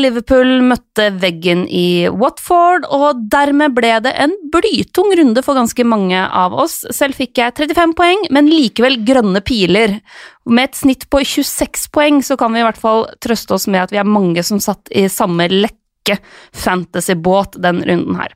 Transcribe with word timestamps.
Liverpool 0.00 0.60
møtte 0.66 1.10
veggen 1.20 1.66
i 1.68 2.08
Watford, 2.08 2.86
og 2.88 3.22
dermed 3.32 3.74
ble 3.76 3.92
det 4.04 4.12
en 4.24 4.34
blytung 4.52 5.12
runde 5.18 5.44
for 5.46 5.58
ganske 5.58 5.84
mange 5.86 6.18
av 6.20 6.56
oss. 6.58 6.80
Selv 6.94 7.18
fikk 7.18 7.40
jeg 7.40 7.56
35 7.58 7.94
poeng, 7.98 8.24
men 8.34 8.50
likevel 8.50 8.98
grønne 9.06 9.42
piler. 9.44 9.98
Med 10.48 10.70
et 10.70 10.80
snitt 10.80 11.06
på 11.12 11.22
26 11.22 11.88
poeng 11.94 12.20
så 12.26 12.38
kan 12.40 12.54
vi 12.54 12.62
i 12.62 12.66
hvert 12.66 12.80
fall 12.80 13.06
trøste 13.22 13.56
oss 13.56 13.68
med 13.70 13.84
at 13.84 13.94
vi 13.94 14.00
er 14.02 14.08
mange 14.08 14.44
som 14.46 14.62
satt 14.62 14.90
i 14.90 15.06
samme 15.12 15.48
lekke 15.52 16.18
fantasybåt 16.56 17.60
den 17.62 17.84
runden 17.86 18.20
her. 18.20 18.34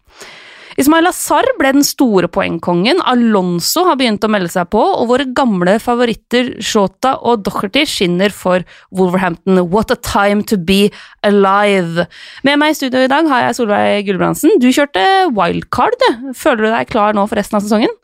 Ismail 0.80 1.06
Azar 1.06 1.46
ble 1.58 1.70
den 1.76 1.84
store 1.86 2.26
poengkongen, 2.32 2.98
Alonso 3.06 3.84
har 3.86 3.98
begynt 4.00 4.24
å 4.26 4.30
melde 4.32 4.50
seg 4.50 4.66
på, 4.72 4.80
og 4.82 5.06
våre 5.12 5.26
gamle 5.36 5.76
favoritter 5.82 6.54
Shota 6.64 7.14
og 7.22 7.44
Docherty 7.46 7.84
skinner 7.86 8.34
for 8.34 8.64
Wolverhampton. 8.94 9.60
What 9.70 9.94
a 9.94 9.98
time 10.00 10.42
to 10.50 10.58
be 10.58 10.88
alive! 11.26 12.08
Med 12.46 12.58
meg 12.62 12.74
i 12.74 12.78
studio 12.80 13.04
i 13.04 13.10
dag 13.12 13.28
har 13.30 13.46
jeg 13.46 13.58
Solveig 13.60 14.08
Gulbrandsen. 14.08 14.58
Du 14.62 14.66
kjørte 14.74 15.04
wildcard, 15.36 15.94
du. 16.02 16.32
Føler 16.38 16.66
du 16.66 16.70
deg 16.72 16.90
klar 16.90 17.14
nå 17.14 17.28
for 17.30 17.38
resten 17.38 17.60
av 17.60 17.64
sesongen? 17.66 17.94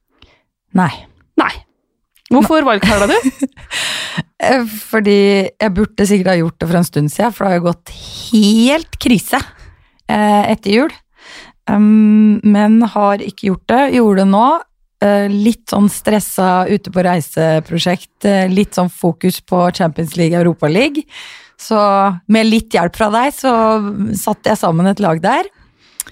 Nei. 0.78 0.92
Nei. 1.40 1.52
Hvorfor 2.30 2.66
wildcarda 2.66 3.10
du? 3.10 3.16
Eh, 4.40 4.62
Fordi 4.64 5.18
jeg 5.44 5.72
burde 5.76 6.04
sikkert 6.08 6.30
ha 6.32 6.34
gjort 6.38 6.56
det 6.62 6.68
for 6.70 6.78
en 6.78 6.86
stund 6.86 7.10
siden, 7.12 7.32
for 7.36 7.44
det 7.44 7.50
har 7.50 7.58
jo 7.58 7.64
gått 7.66 7.90
helt 7.92 8.96
krise 9.04 9.36
eh, 10.08 10.46
etter 10.54 10.72
jul. 10.78 10.94
Um, 11.70 12.40
men 12.42 12.80
har 12.94 13.22
ikke 13.22 13.50
gjort 13.52 13.68
det. 13.70 13.82
Gjorde 13.96 14.24
det 14.24 14.30
nå. 14.32 14.46
Eh, 15.00 15.32
litt 15.32 15.70
sånn 15.72 15.88
stressa 15.88 16.66
ute 16.68 16.92
på 16.92 17.04
reiseprosjekt. 17.06 18.24
eh, 18.28 18.48
litt 18.52 18.74
sånn 18.76 18.90
fokus 18.90 19.40
på 19.40 19.70
Champions 19.72 20.16
League, 20.16 20.36
Europa 20.36 20.68
League. 20.68 21.04
Så 21.56 21.78
med 22.28 22.46
litt 22.46 22.74
hjelp 22.74 22.96
fra 22.96 23.08
deg, 23.10 23.32
så 23.32 23.52
satte 24.16 24.50
jeg 24.50 24.60
sammen 24.60 24.86
et 24.86 25.00
lag 25.00 25.20
der. 25.20 25.48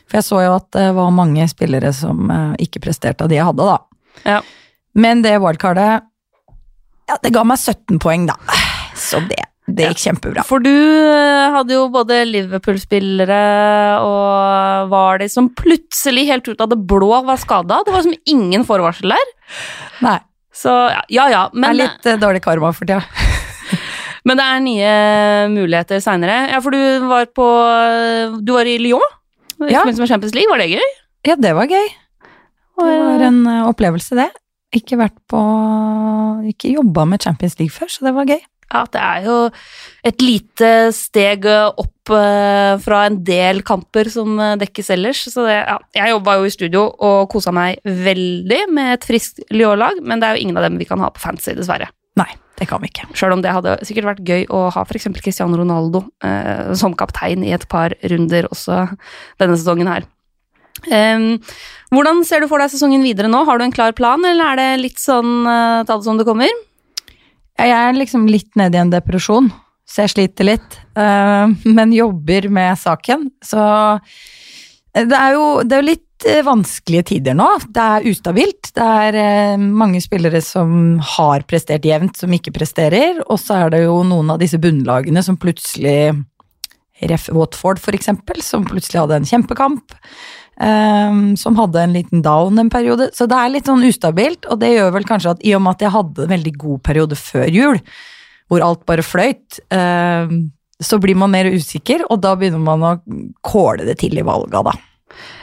For 0.09 0.19
jeg 0.19 0.25
så 0.25 0.41
jo 0.45 0.55
at 0.57 0.71
det 0.73 0.95
var 0.97 1.13
mange 1.13 1.45
spillere 1.49 1.93
som 1.93 2.31
eh, 2.31 2.65
ikke 2.65 2.81
presterte 2.81 3.25
av 3.25 3.29
de 3.29 3.37
jeg 3.37 3.49
hadde, 3.49 3.69
da. 3.69 3.79
Ja. 4.25 4.41
Men 4.95 5.23
det 5.23 5.37
wildcardet 5.39 6.05
ja, 7.09 7.17
det 7.23 7.33
ga 7.33 7.45
meg 7.45 7.57
17 7.57 8.01
poeng, 8.05 8.27
da. 8.29 8.37
Så 8.97 9.21
det, 9.29 9.45
det 9.69 9.91
gikk 9.91 10.01
kjempebra. 10.07 10.43
For 10.49 10.63
du 10.65 10.71
eh, 10.73 11.51
hadde 11.53 11.75
jo 11.77 11.83
både 11.93 12.23
Liverpool-spillere 12.29 13.41
og 14.01 14.89
var 14.93 15.21
de 15.21 15.29
som 15.29 15.51
plutselig 15.53 16.25
helt 16.31 16.49
ut 16.49 16.63
av 16.65 16.71
det 16.73 16.79
blå 16.89 17.11
var 17.27 17.37
skada. 17.41 17.83
Det 17.85 17.93
var 17.93 18.07
som 18.07 18.17
ingen 18.33 18.65
forvarsel 18.69 19.13
der. 19.13 19.31
Nei, 20.05 20.17
Så 20.57 20.73
ja, 21.13 21.29
ja, 21.31 21.43
men 21.53 21.69
det 21.69 21.75
er 21.75 21.81
litt 21.83 22.09
uh, 22.09 22.17
dårlig 22.25 22.43
karma 22.47 22.73
for 22.73 22.89
tida. 22.89 23.03
men 24.27 24.41
det 24.41 24.47
er 24.49 24.65
nye 24.65 24.97
muligheter 25.53 26.01
seinere. 26.03 26.41
Ja, 26.55 26.63
for 26.65 26.75
du 26.75 26.81
var 27.11 27.29
på 27.37 27.47
Du 28.41 28.55
var 28.57 28.67
i 28.69 28.79
Lyon 28.81 29.05
i 29.59 29.73
Ja. 29.73 29.83
forbindelse 29.83 30.05
med 30.07 30.09
Champions 30.15 30.35
League. 30.39 30.51
Var 30.51 30.65
det 30.65 30.71
gøy? 30.73 30.91
Ja, 31.29 31.35
det 31.37 31.55
var 31.59 31.67
gøy. 31.69 31.89
Det 32.79 32.85
var 33.05 33.25
en 33.27 33.41
eh, 33.47 33.65
opplevelse, 33.69 34.15
det. 34.17 34.31
Ikke 34.77 34.99
vært 35.01 35.17
på 35.29 35.39
Ikke 36.51 36.71
jobba 36.77 37.05
med 37.09 37.21
Champions 37.25 37.59
League 37.59 37.75
før, 37.75 37.91
så 37.91 38.07
det 38.07 38.15
var 38.17 38.29
gøy. 38.29 38.41
Ja, 38.69 38.83
det 38.93 39.01
er 39.01 39.25
jo 39.25 39.37
et 40.07 40.21
lite 40.21 40.71
steg 40.93 41.47
opp 41.49 42.13
eh, 42.13 42.75
fra 42.85 43.05
en 43.09 43.21
del 43.25 43.63
kamper 43.67 44.11
som 44.13 44.35
eh, 44.45 44.57
dekkes 44.61 44.91
ellers. 44.93 45.23
Så 45.33 45.47
det, 45.47 45.57
ja, 45.57 45.79
jeg 45.97 46.13
jobba 46.13 46.37
jo 46.37 46.49
i 46.49 46.53
studio 46.53 46.83
og 46.93 47.31
kosa 47.33 47.55
meg 47.55 47.81
veldig 47.85 48.61
med 48.77 48.99
et 48.99 49.09
friskt 49.09 49.41
Lyon-lag, 49.55 50.03
men 50.05 50.21
det 50.21 50.29
er 50.29 50.37
jo 50.37 50.45
ingen 50.45 50.61
av 50.61 50.69
dem 50.69 50.77
vi 50.81 50.89
kan 50.89 51.01
ha 51.05 51.09
på 51.15 51.25
fancy, 51.25 51.57
dessverre. 51.57 51.89
Nei, 52.19 52.29
det 52.61 52.69
kan 52.69 52.83
vi 52.83 52.91
ikke. 52.93 53.09
Sjøl 53.17 53.39
om 53.39 53.43
det 53.45 53.57
hadde 53.57 53.79
sikkert 53.89 54.11
vært 54.11 54.23
gøy 54.29 54.47
å 54.53 54.67
ha 54.75 54.85
f.eks. 54.85 55.09
Cristiano 55.23 55.57
Ronaldo 55.61 56.05
eh, 56.27 56.75
som 56.77 56.97
kaptein 56.99 57.47
i 57.47 57.55
et 57.57 57.65
par 57.73 57.97
runder 58.13 58.51
også 58.53 58.85
denne 59.41 59.57
sesongen 59.57 59.89
her. 59.89 60.09
Um, 60.93 61.41
hvordan 61.91 62.21
ser 62.27 62.45
du 62.45 62.47
for 62.51 62.63
deg 62.63 62.71
sesongen 62.71 63.03
videre 63.03 63.31
nå? 63.31 63.41
Har 63.49 63.59
du 63.59 63.65
en 63.65 63.75
klar 63.75 63.95
plan, 63.99 64.23
eller 64.29 64.53
er 64.53 64.61
det 64.61 64.83
litt 64.85 65.01
sånn 65.03 65.41
eh, 65.49 65.85
ta 65.89 65.97
det 65.97 66.05
som 66.07 66.21
det 66.21 66.27
kommer? 66.29 66.53
Jeg 67.59 67.75
er 67.75 67.97
liksom 67.97 68.29
litt 68.31 68.53
nede 68.59 68.79
i 68.79 68.83
en 68.85 68.93
depresjon, 68.93 69.49
så 69.89 70.05
jeg 70.05 70.15
sliter 70.15 70.47
litt. 70.47 70.81
eh, 70.95 71.47
men 71.65 71.95
jobber 71.95 72.49
med 72.49 72.79
saken. 72.79 73.31
Så 73.43 73.63
eh, 73.99 75.07
det 75.09 75.17
er 75.19 75.35
jo 75.35 75.47
det 75.67 75.79
er 75.79 75.87
litt 75.87 76.27
eh, 76.29 76.45
vanskelige 76.47 77.09
tider 77.15 77.35
nå. 77.35 77.49
Det 77.67 77.83
er 77.83 78.09
ustabilt. 78.11 78.71
Det 78.77 78.89
er 79.09 79.59
mange 79.59 80.01
spillere 80.05 80.43
som 80.45 81.01
har 81.17 81.47
prestert 81.51 81.85
jevnt, 81.89 82.17
som 82.17 82.33
ikke 82.33 82.55
presterer. 82.55 83.23
Og 83.27 83.41
så 83.43 83.65
er 83.65 83.75
det 83.75 83.85
jo 83.89 84.03
noen 84.07 84.31
av 84.35 84.43
disse 84.43 84.61
bunnlagene 84.63 85.25
som 85.27 85.41
plutselig 85.41 86.15
Ref 87.09 87.29
Watford, 87.31 87.79
for 87.79 87.95
eksempel, 87.95 88.43
som 88.43 88.67
plutselig 88.67 89.03
hadde 89.03 89.21
en 89.21 89.29
kjempekamp. 89.29 89.95
Eh, 90.61 91.23
som 91.41 91.59
hadde 91.59 91.83
en 91.83 91.97
liten 91.97 92.23
down 92.25 92.59
en 92.59 92.71
periode. 92.73 93.11
Så 93.17 93.29
det 93.31 93.39
er 93.39 93.55
litt 93.55 93.71
sånn 93.71 93.87
ustabilt, 93.89 94.49
og 94.51 94.61
det 94.63 94.75
gjør 94.75 94.95
vel 94.99 95.09
kanskje 95.09 95.37
at 95.37 95.47
i 95.47 95.55
og 95.57 95.65
med 95.65 95.79
at 95.79 95.87
jeg 95.87 95.97
hadde 95.97 96.27
en 96.27 96.35
veldig 96.35 96.55
god 96.59 96.85
periode 96.87 97.19
før 97.19 97.49
jul, 97.53 97.81
hvor 98.49 98.65
alt 98.65 98.85
bare 98.89 99.05
fløyt, 99.05 99.61
um, 99.75 100.39
så 100.81 100.99
blir 101.03 101.19
man 101.19 101.33
mer 101.35 101.49
usikker, 101.51 102.07
og 102.09 102.21
da 102.23 102.37
begynner 102.39 102.63
man 102.63 102.85
å 102.87 102.93
kåle 103.45 103.85
det 103.89 103.99
til 104.01 104.17
i 104.17 104.25
valga, 104.25 104.63
da. 104.71 104.77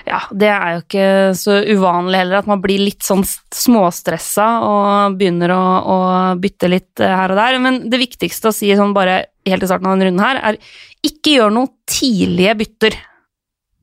Ja, 0.06 0.20
det 0.30 0.50
er 0.54 0.76
jo 0.76 0.82
ikke 0.84 1.08
så 1.38 1.58
uvanlig 1.66 2.20
heller 2.22 2.40
at 2.40 2.50
man 2.50 2.62
blir 2.62 2.84
litt 2.84 3.02
sånn 3.04 3.24
småstressa 3.26 4.46
og 4.64 5.16
begynner 5.20 5.52
å, 5.56 5.64
å 5.82 5.98
bytte 6.40 6.70
litt 6.70 7.02
eh, 7.02 7.10
her 7.10 7.34
og 7.34 7.40
der. 7.40 7.58
Men 7.64 7.80
det 7.90 8.00
viktigste 8.04 8.52
å 8.52 8.56
si 8.56 8.70
sånn 8.78 8.94
bare 8.96 9.24
helt 9.50 9.66
i 9.66 9.70
starten 9.70 9.90
av 9.90 9.96
denne 9.96 10.12
runden 10.12 10.26
her, 10.26 10.42
er 10.54 10.60
ikke 11.06 11.36
gjør 11.40 11.56
noen 11.58 11.74
tidlige 11.90 12.56
bytter 12.62 13.00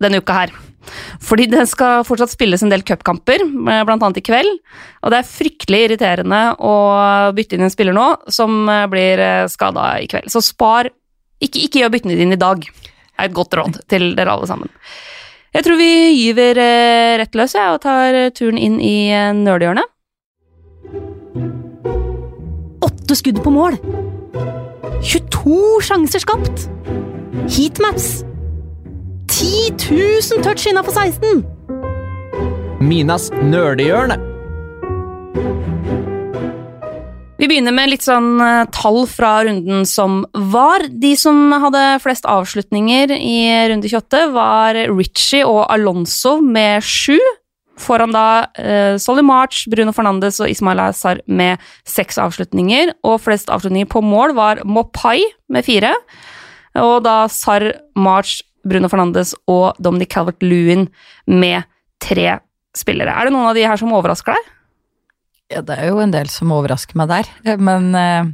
denne 0.04 0.20
uka 0.22 0.36
her. 0.42 0.54
Fordi 1.22 1.46
det 1.52 1.62
skal 1.70 2.02
fortsatt 2.04 2.32
spilles 2.32 2.64
en 2.64 2.72
del 2.72 2.82
cupkamper, 2.86 3.44
bl.a. 3.46 3.82
blant 3.86 4.02
annet 4.02 4.18
i 4.18 4.24
kveld. 4.26 4.50
Og 5.02 5.14
det 5.14 5.20
er 5.20 5.30
fryktelig 5.30 5.84
irriterende 5.86 6.42
å 6.58 6.74
bytte 7.36 7.56
inn 7.56 7.66
en 7.68 7.72
spiller 7.72 7.96
nå 7.96 8.08
som 8.32 8.64
eh, 8.68 8.88
blir 8.90 9.22
skada 9.52 9.94
i 10.02 10.10
kveld. 10.10 10.30
Så 10.32 10.44
spar 10.44 10.90
Ikke, 11.42 11.58
ikke 11.58 11.80
gjør 11.80 11.90
byttene 11.90 12.14
dine 12.14 12.36
i 12.36 12.38
dag, 12.38 12.62
er 13.18 13.26
et 13.26 13.34
godt 13.34 13.56
råd 13.58 13.80
til 13.90 14.12
dere 14.14 14.30
alle 14.30 14.46
sammen. 14.46 14.70
Jeg 15.52 15.66
tror 15.66 15.76
vi 15.76 15.90
gyver 16.16 16.56
eh, 16.56 17.14
rett 17.20 17.36
løs 17.36 17.52
og 17.60 17.82
tar 17.84 18.16
eh, 18.16 18.30
turen 18.32 18.56
inn 18.56 18.78
i 18.80 19.12
eh, 19.12 19.34
nerdehjørnet. 19.36 19.84
Åtte 22.82 23.18
skudd 23.20 23.42
på 23.44 23.52
mål! 23.52 23.76
22 25.04 25.60
sjanser 25.84 26.24
skapt! 26.24 26.68
Heatmaps! 27.52 28.22
10 29.32 29.70
000 29.90 30.42
touch 30.44 30.66
innafor 30.68 30.92
16! 30.92 31.38
Minas 32.84 33.30
nerdehjørne. 33.32 34.18
Vi 37.40 37.48
begynner 37.48 37.72
med 37.72 37.94
litt 37.94 38.04
sånn 38.04 38.36
eh, 38.44 38.66
tall 38.76 39.06
fra 39.08 39.30
runden 39.48 39.86
som 39.88 40.20
var. 40.52 40.84
De 40.84 41.14
som 41.16 41.48
hadde 41.64 41.80
flest 42.04 42.28
avslutninger 42.28 43.14
i 43.16 43.38
runde 43.72 43.88
28, 43.88 44.20
var 44.36 44.76
Ritchie 44.92 45.48
og 45.48 45.64
Alonso 45.72 46.36
med 46.44 46.84
sju. 46.84 47.16
Foran 47.80 48.12
da 48.12 48.26
eh, 48.60 49.00
Solly 49.00 49.24
March, 49.24 49.64
Bruno 49.72 49.96
Fernandes 49.96 50.42
og 50.44 50.52
Ismail 50.52 50.84
Azar 50.90 51.24
med 51.24 51.56
seks 51.88 52.20
avslutninger. 52.20 52.98
Og 53.08 53.16
flest 53.24 53.48
avslutninger 53.48 53.88
på 53.96 54.04
mål 54.04 54.36
var 54.36 54.60
Mopai 54.68 55.22
med 55.48 55.64
fire. 55.64 55.96
Og 56.84 57.00
da 57.04 57.22
Sar, 57.32 57.72
March, 57.96 58.42
Bruno 58.66 58.90
Fernandes 58.92 59.34
og 59.50 59.78
Dominic 59.82 60.12
Calvert-Lewin 60.14 60.86
med 61.30 61.66
tre 62.02 62.38
spillere. 62.76 63.14
Er 63.14 63.28
det 63.28 63.34
noen 63.34 63.50
av 63.50 63.58
de 63.58 63.66
her 63.66 63.80
som 63.80 63.92
overrasker 63.94 64.36
deg? 64.36 64.52
Ja, 65.56 65.64
det 65.66 65.76
er 65.78 65.90
jo 65.92 66.00
en 66.00 66.14
del 66.14 66.30
som 66.32 66.52
overrasker 66.54 66.96
meg 66.96 67.10
der, 67.10 67.28
men 67.60 67.90
eh, 67.98 68.30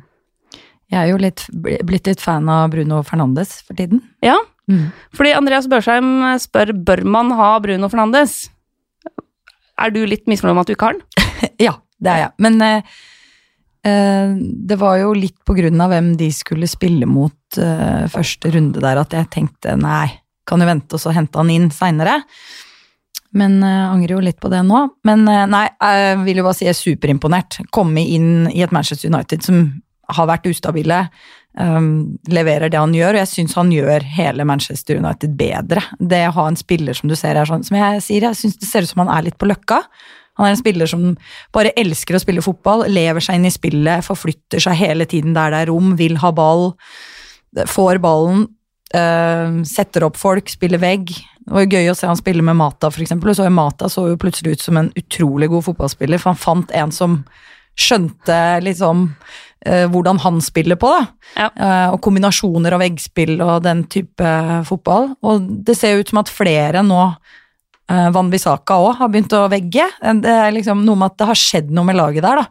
jeg 0.92 1.00
er 1.00 1.10
jo 1.10 1.19
litt, 1.20 1.48
blitt 1.50 2.06
litt 2.06 2.22
fan 2.22 2.46
av 2.52 2.70
Bruno 2.72 3.02
Fernandes 3.06 3.58
for 3.66 3.78
tiden. 3.78 4.04
Ja, 4.25 4.36
Mm. 4.69 4.90
Fordi 5.16 5.32
Andreas 5.32 5.66
Børsheim 5.69 6.08
spør 6.42 6.74
bør 6.76 7.00
man 7.08 7.32
ha 7.38 7.54
Bruno 7.64 7.88
Fernandes. 7.88 8.50
Er 9.78 9.94
du 9.94 10.02
litt 10.04 10.28
misfornøyd 10.28 10.58
med 10.58 10.66
at 10.66 10.70
du 10.70 10.74
ikke 10.76 10.90
har 10.90 10.98
den? 10.98 11.06
Ja, 11.69 11.72
det 12.02 12.12
er 12.12 12.20
jeg. 12.26 12.32
Men 12.44 12.60
eh, 12.62 12.76
eh, 12.76 12.98
det 13.84 14.76
var 14.80 14.96
jo 14.98 15.12
litt 15.16 15.38
på 15.46 15.54
grunn 15.54 15.80
av 15.80 15.92
hvem 15.92 16.14
de 16.19 16.30
skulle 16.34 16.69
spille 16.70 17.06
mot 17.08 17.58
eh, 17.60 18.06
første 18.10 18.50
runde 18.54 18.82
der, 18.82 19.00
at 19.00 19.14
jeg 19.14 19.30
tenkte 19.32 19.76
nei, 19.78 20.08
kan 20.48 20.60
jo 20.60 20.69
vente 20.69 20.96
og 20.96 21.02
så 21.02 21.12
hente 21.14 21.38
han 21.38 21.52
inn 21.52 21.69
seinere. 21.75 22.19
Men 23.36 23.58
uh, 23.60 23.90
angrer 23.92 24.16
jo 24.16 24.22
litt 24.25 24.38
på 24.40 24.50
det 24.52 24.62
nå. 24.64 24.86
Men 25.08 25.26
eh, 25.28 25.44
nei, 25.50 25.66
jeg 25.69 26.22
vil 26.25 26.40
jo 26.40 26.46
bare 26.46 26.56
si 26.56 26.64
jeg 26.64 26.72
er 26.72 26.78
superimponert. 26.78 27.60
Komme 27.75 28.04
inn 28.04 28.48
i 28.48 28.62
et 28.64 28.72
Manchester 28.75 29.12
United 29.12 29.44
som 29.44 29.66
har 30.08 30.24
vært 30.31 30.46
ustabile, 30.48 31.02
um, 31.60 32.16
leverer 32.32 32.72
det 32.72 32.78
han 32.81 32.94
gjør, 32.96 33.12
og 33.12 33.20
jeg 33.20 33.28
syns 33.28 33.56
han 33.58 33.69
gjør 33.74 34.06
hele 34.16 34.46
Manchester 34.48 34.96
United 34.96 35.34
bedre. 35.36 35.82
Det 36.00 36.22
å 36.31 36.32
ha 36.38 36.46
en 36.48 36.56
spiller 36.56 36.96
som 36.96 37.12
du 37.12 37.16
ser 37.19 37.36
her, 37.36 37.44
sånn, 37.44 37.66
som 37.66 37.76
jeg 37.76 38.00
sier, 38.06 38.24
jeg 38.24 38.38
syns 38.38 38.56
det 38.56 38.70
ser 38.70 38.86
ut 38.86 38.92
som 38.94 39.02
han 39.04 39.12
er 39.12 39.26
litt 39.26 39.36
på 39.36 39.50
løkka. 39.50 39.82
Han 40.38 40.46
er 40.46 40.55
en 40.55 40.61
spiller 40.61 40.90
som 40.90 41.08
bare 41.55 41.75
elsker 41.79 42.17
å 42.17 42.23
spille 42.23 42.44
fotball, 42.44 42.87
lever 42.90 43.25
seg 43.25 43.38
inn 43.38 43.49
i 43.49 43.55
spillet, 43.55 44.06
forflytter 44.06 44.62
seg 44.62 44.79
hele 44.79 45.08
tiden 45.11 45.35
der 45.37 45.52
det 45.55 45.64
er 45.64 45.73
rom, 45.73 45.96
vil 45.99 46.19
ha 46.23 46.31
ball, 46.35 46.70
får 47.67 48.00
ballen. 48.05 48.46
øh, 48.94 49.64
setter 49.69 50.06
opp 50.06 50.17
folk, 50.17 50.49
spiller 50.49 50.81
vegg. 50.81 51.11
Det 51.49 51.52
var 51.52 51.64
jo 51.64 51.76
gøy 51.76 51.90
å 51.90 51.96
se 51.96 52.06
han 52.08 52.17
spille 52.17 52.44
med 52.44 52.56
Mata, 52.56 52.88
eksempel. 52.88 53.35
Så 53.35 53.49
Mata 53.50 53.88
så 53.88 54.06
jo 54.08 54.20
plutselig 54.20 54.56
ut 54.56 54.64
som 54.64 54.76
en 54.76 54.93
utrolig 54.96 55.49
god 55.49 55.64
fotballspiller, 55.67 56.20
for 56.20 56.32
han 56.32 56.41
fant 56.41 56.73
en 56.76 56.93
som 56.93 57.23
skjønte 57.79 58.38
liksom 58.64 59.06
øh, 59.67 59.87
hvordan 59.93 60.19
han 60.25 60.41
spiller 60.44 60.79
på, 60.81 60.91
da. 60.93 61.05
Ja. 61.38 61.49
Uh, 61.55 61.94
og 61.94 62.00
kombinasjoner 62.02 62.75
av 62.75 62.82
veggspill 62.82 63.37
og 63.44 63.62
den 63.67 63.84
type 63.93 64.32
fotball. 64.69 65.12
Og 65.23 65.46
det 65.67 65.76
ser 65.79 66.00
ut 66.00 66.11
som 66.11 66.23
at 66.23 66.32
flere 66.32 66.82
nå 66.87 67.02
uh, 67.93 68.08
Wanbisaka 68.14 68.79
òg 68.85 69.00
har 69.00 69.11
begynt 69.12 69.35
å 69.37 69.46
vegge. 69.52 69.88
Det 70.23 70.35
er 70.35 70.55
liksom 70.55 70.85
noe 70.87 70.99
med 71.00 71.12
at 71.12 71.19
det 71.20 71.29
har 71.32 71.43
skjedd 71.43 71.75
noe 71.75 71.88
med 71.88 71.99
laget 71.99 72.26
der, 72.26 72.43
da. 72.43 72.49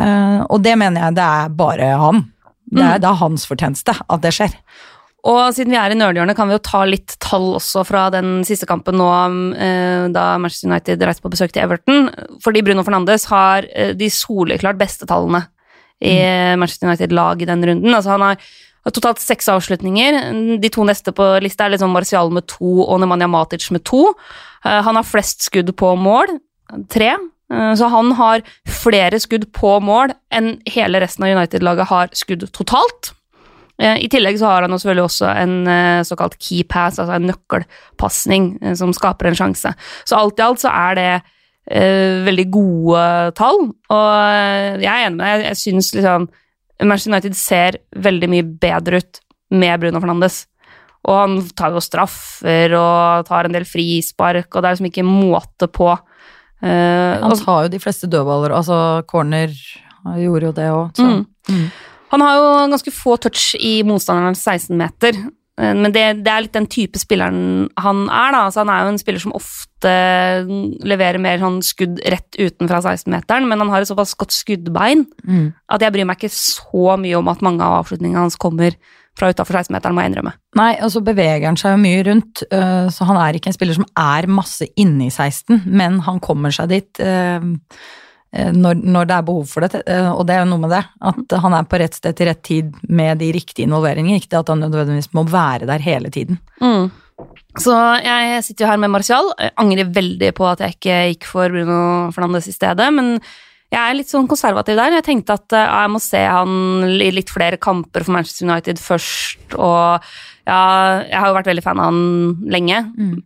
Uh, 0.00 0.40
og 0.46 0.60
det 0.62 0.76
mener 0.78 1.08
jeg 1.08 1.18
det 1.18 1.26
er 1.26 1.58
bare 1.58 1.90
han. 2.00 2.24
Det 2.70 2.84
er, 2.86 3.00
det 3.02 3.08
er 3.08 3.18
hans 3.18 3.44
fortjeneste 3.50 3.96
at 3.98 4.22
det 4.22 4.30
skjer. 4.36 4.54
Og 5.28 5.52
siden 5.52 5.74
vi 5.74 5.76
er 5.76 5.92
i 5.92 5.98
nerdhjørnet, 5.98 6.36
kan 6.38 6.48
vi 6.48 6.54
jo 6.54 6.62
ta 6.64 6.80
litt 6.88 7.16
tall 7.20 7.50
også 7.58 7.82
fra 7.84 8.06
den 8.14 8.40
siste 8.48 8.64
kampen 8.68 8.96
nå, 8.96 9.08
eh, 9.52 10.06
da 10.14 10.38
Manchester 10.40 10.70
United 10.70 11.04
reiste 11.04 11.24
på 11.24 11.32
besøk 11.34 11.52
til 11.52 11.64
Everton. 11.66 12.08
Fordi 12.40 12.62
Bruno 12.64 12.84
Fernandes 12.86 13.26
har 13.28 13.68
eh, 13.68 13.92
de 13.92 14.08
soleklart 14.12 14.80
beste 14.80 15.08
tallene 15.10 15.44
i 16.00 16.16
Manchester 16.56 16.88
United-lag 16.88 17.42
i 17.42 17.48
den 17.50 17.66
runden. 17.68 17.92
Altså 17.92 18.14
han 18.14 18.24
har 18.24 18.46
totalt 18.88 19.20
seks 19.20 19.48
avslutninger. 19.52 20.58
De 20.60 20.70
to 20.72 20.84
neste 20.88 21.12
på 21.12 21.26
lista 21.44 21.66
er 21.66 21.74
liksom 21.74 21.92
Martial 21.92 22.30
med 22.32 22.46
to 22.48 22.80
og 22.86 23.00
Nemanja 23.02 23.28
Matic 23.28 23.68
med 23.74 23.84
to. 23.84 24.14
Eh, 24.64 24.80
han 24.86 24.96
har 24.96 25.04
flest 25.04 25.44
skudd 25.44 25.74
på 25.76 25.92
mål, 26.00 26.38
tre. 26.88 27.12
Eh, 27.52 27.74
Så 27.76 27.90
han 27.92 28.12
har 28.12 28.42
flere 28.66 29.20
skudd 29.20 29.52
på 29.52 29.80
mål 29.84 30.14
enn 30.32 30.60
hele 30.66 31.00
resten 31.00 31.24
av 31.24 31.36
United-laget 31.36 31.88
har 31.92 32.08
skudd 32.16 32.48
totalt. 32.52 33.12
Eh, 33.78 33.98
I 34.04 34.08
tillegg 34.08 34.38
så 34.40 34.46
har 34.46 34.62
han 34.62 34.72
selvfølgelig 34.72 35.04
også 35.04 35.28
en 35.36 36.04
såkalt 36.04 36.38
key 36.38 36.62
pass, 36.64 36.98
altså 36.98 37.16
en 37.16 37.28
nøkkelpasning 37.28 38.76
som 38.76 38.92
skaper 38.92 39.28
en 39.28 39.34
sjanse. 39.38 39.74
Så 40.04 40.16
alt 40.16 40.38
i 40.38 40.42
alt 40.42 40.60
så 40.60 40.72
er 40.72 40.94
det 40.94 41.22
veldig 41.70 42.50
gode 42.50 43.02
tall, 43.36 43.60
og 43.92 44.80
jeg 44.80 44.88
er 44.90 45.04
enig 45.06 45.16
med 45.20 45.26
deg. 45.26 45.44
Jeg 45.52 45.58
syns 45.60 45.90
liksom 45.94 46.24
Manchester 46.82 47.12
United 47.12 47.36
ser 47.36 47.80
veldig 47.96 48.30
mye 48.32 48.46
bedre 48.62 49.00
ut 49.02 49.20
med 49.50 49.82
Bruno 49.82 50.00
Fernandes. 50.02 50.44
Og 51.08 51.16
han 51.16 51.36
tar 51.56 51.72
jo 51.74 51.80
straffer 51.82 52.74
og 52.76 53.28
tar 53.28 53.48
en 53.48 53.54
del 53.56 53.64
frispark, 53.68 54.50
og 54.52 54.60
det 54.60 54.68
er 54.68 54.76
liksom 54.76 54.90
ikke 54.90 55.06
måte 55.06 55.68
på. 55.72 55.94
Uh, 56.60 57.16
Han 57.22 57.38
tar 57.40 57.66
jo 57.66 57.72
de 57.72 57.80
fleste 57.80 58.08
dødballer, 58.10 58.52
altså 58.52 59.00
corner 59.08 59.54
gjorde 60.20 60.50
jo 60.50 60.56
det 60.56 60.68
òg. 60.74 61.00
Mm. 61.00 61.64
Han 62.10 62.24
har 62.24 62.36
jo 62.36 62.48
ganske 62.74 62.92
få 62.92 63.16
touch 63.22 63.54
i 63.56 63.80
motstanderens 63.86 64.42
16-meter, 64.44 65.16
eh, 65.16 65.28
men 65.76 65.92
det, 65.92 66.04
det 66.24 66.30
er 66.32 66.44
litt 66.46 66.54
den 66.56 66.68
type 66.72 66.98
spilleren 67.00 67.68
han 67.78 68.06
er. 68.08 68.30
da, 68.32 68.44
altså 68.46 68.62
Han 68.64 68.70
er 68.72 68.84
jo 68.86 68.92
en 68.94 69.00
spiller 69.02 69.20
som 69.20 69.34
ofte 69.36 69.90
leverer 70.86 71.20
mer 71.22 71.40
sånn 71.42 71.60
skudd 71.64 72.00
rett 72.12 72.38
utenfra 72.38 72.80
16-meteren, 72.84 73.46
men 73.48 73.60
han 73.62 73.70
har 73.72 73.84
et 73.84 73.90
såpass 73.90 74.14
godt 74.18 74.34
skuddbein 74.36 75.06
Mm. 75.26 75.52
at 75.68 75.82
jeg 75.84 75.92
bryr 75.92 76.06
meg 76.08 76.18
ikke 76.18 76.32
så 76.32 76.96
mye 77.00 77.18
om 77.18 77.28
at 77.28 77.42
mange 77.44 77.62
av 77.64 77.82
avslutningene 77.84 78.24
hans 78.24 78.36
kommer 78.40 78.74
fra 79.18 79.28
utafor 79.32 79.58
16-meteren, 79.58 79.92
må 79.94 80.02
jeg 80.04 80.12
innrømme. 80.12 80.32
Nei, 80.56 80.70
og 80.80 80.90
så 80.94 81.02
beveger 81.04 81.44
han 81.44 81.58
seg 81.60 81.74
jo 81.74 81.80
mye 81.82 82.04
rundt, 82.06 82.42
øh, 82.46 82.88
så 82.94 83.04
han 83.08 83.18
er 83.20 83.36
ikke 83.36 83.50
en 83.50 83.56
spiller 83.56 83.76
som 83.76 83.88
er 83.98 84.28
masse 84.30 84.68
inne 84.80 85.08
i 85.08 85.10
16, 85.12 85.64
men 85.66 85.98
han 86.06 86.20
kommer 86.24 86.54
seg 86.54 86.70
dit 86.72 87.02
øh, 87.04 87.50
når, 88.30 88.78
når 88.86 89.08
det 89.10 89.16
er 89.16 89.26
behov 89.26 89.46
for 89.50 89.66
det, 89.66 89.82
øh, 89.90 90.12
og 90.12 90.22
det 90.28 90.36
er 90.36 90.44
jo 90.44 90.50
noe 90.52 90.62
med 90.62 90.70
det, 90.76 90.84
at 91.10 91.36
han 91.42 91.56
er 91.56 91.66
på 91.66 91.80
rett 91.82 91.96
sted 91.98 92.14
til 92.14 92.30
rett 92.30 92.42
tid 92.46 92.76
med 92.86 93.18
de 93.18 93.32
riktige 93.34 93.66
involveringene, 93.66 94.20
ikke 94.22 94.38
at 94.38 94.52
han 94.52 94.62
nødvendigvis 94.62 95.10
må 95.18 95.24
være 95.26 95.66
der 95.70 95.82
hele 95.82 96.12
tiden. 96.14 96.38
Så 97.58 97.74
jeg 98.00 98.42
sitter 98.46 98.64
jo 98.64 98.70
her 98.70 98.78
med 98.80 98.92
Martial. 98.94 99.32
Jeg 99.36 99.52
angrer 99.60 99.90
veldig 99.92 100.30
på 100.38 100.46
at 100.46 100.62
jeg 100.62 100.76
ikke 100.76 100.98
gikk 101.10 101.26
for 101.28 101.52
Bruno 101.52 101.80
Fernandes 102.14 102.46
i 102.48 102.54
stedet, 102.54 102.86
men 102.94 103.16
jeg 103.70 103.80
er 103.80 103.96
litt 103.98 104.10
sånn 104.10 104.28
konservativ 104.30 104.78
der. 104.78 104.96
Jeg 104.98 105.06
tenkte 105.06 105.36
at 105.38 105.54
eh, 105.54 105.66
jeg 105.66 105.90
må 105.90 106.00
se 106.02 106.22
han 106.22 106.86
i 106.90 107.10
litt 107.14 107.30
flere 107.30 107.58
kamper 107.62 108.06
for 108.06 108.14
Manchester 108.16 108.46
United 108.46 108.78
først, 108.82 109.58
og 109.58 110.06
ja, 110.46 110.62
jeg 111.06 111.18
har 111.18 111.28
jo 111.28 111.36
vært 111.36 111.50
veldig 111.50 111.66
fan 111.66 111.82
av 111.82 111.90
han 111.90 112.00
lenge, 112.50 112.80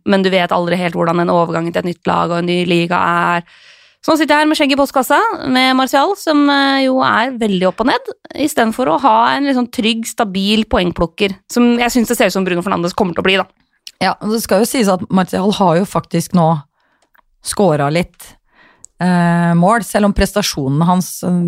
men 0.05 0.25
du 0.25 0.29
vet 0.33 0.53
aldri 0.53 0.77
helt 0.77 0.97
hvordan 0.97 1.23
en 1.23 1.33
overgang 1.33 1.71
til 1.71 1.81
et 1.81 1.89
nytt 1.93 2.09
lag 2.09 2.33
og 2.33 2.41
en 2.41 2.49
ny 2.49 2.59
liga 2.69 2.99
er. 3.31 3.47
Så 4.05 4.13
nå 4.13 4.19
sitter 4.19 4.35
jeg 4.35 4.43
her 4.43 4.49
med 4.51 4.57
skjegg 4.59 4.73
i 4.75 4.77
postkassa 4.77 5.17
med 5.49 5.71
Martial, 5.79 6.11
som 6.21 6.43
eh, 6.53 6.83
jo 6.85 6.99
er 7.01 7.31
veldig 7.41 7.65
opp 7.71 7.79
og 7.81 7.87
ned, 7.89 8.11
istedenfor 8.37 8.91
å 8.91 8.99
ha 9.01 9.13
en 9.33 9.49
sånn 9.57 9.69
trygg, 9.73 10.03
stabil 10.05 10.61
poengplukker, 10.69 11.33
som 11.49 11.71
jeg 11.81 11.89
syns 11.89 12.11
det 12.11 12.19
ser 12.19 12.29
ut 12.29 12.35
som 12.35 12.45
Bruno 12.45 12.61
Fernandes 12.61 12.93
kommer 12.93 13.17
til 13.17 13.23
å 13.23 13.25
bli, 13.25 13.39
da. 13.41 13.47
Ja, 14.03 14.11
det 14.21 14.43
skal 14.43 14.61
jo 14.61 14.69
sies 14.69 14.91
at 14.93 15.01
Martial 15.09 15.49
har 15.57 15.79
jo 15.79 15.87
faktisk 15.89 16.37
nå 16.37 16.51
scora 17.45 17.89
litt 17.89 18.29
eh, 19.01 19.57
mål, 19.57 19.81
selv 19.89 20.11
om 20.11 20.13
prestasjonen 20.13 20.85
hans 20.85 21.09
øh, 21.25 21.41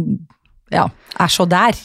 ja, 0.73 0.87
er 1.15 1.31
så 1.31 1.45
der. 1.47 1.77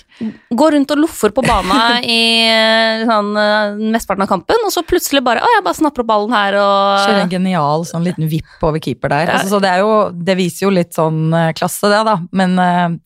Går 0.51 0.75
rundt 0.75 0.91
og 0.95 1.03
loffer 1.05 1.33
på 1.35 1.45
bana 1.47 1.99
i 2.03 2.23
eh, 2.49 3.05
sånn, 3.07 3.31
eh, 3.39 3.77
mesteparten 3.95 4.25
av 4.27 4.31
kampen, 4.31 4.67
og 4.67 4.75
så 4.75 4.83
plutselig 4.87 5.23
bare 5.27 5.43
Å, 5.43 5.53
jeg 5.57 5.65
bare 5.67 5.79
snapper 5.79 6.05
opp 6.05 6.11
ballen 6.11 6.35
her 6.35 6.59
Kjører 6.59 7.21
en 7.21 7.31
og 7.31 7.37
genial 7.37 7.87
sånn 7.89 8.07
liten 8.07 8.29
vipp 8.31 8.67
over 8.67 8.83
keeper 8.83 9.15
der. 9.15 9.33
Altså, 9.37 9.55
så 9.55 9.63
det, 9.63 9.71
er 9.71 9.85
jo, 9.85 9.95
det 10.13 10.37
viser 10.39 10.67
jo 10.67 10.75
litt 10.75 10.99
sånn 10.99 11.25
eh, 11.31 11.53
klasse, 11.59 11.91
det, 11.93 12.03
da. 12.09 12.19
Men 12.35 13.01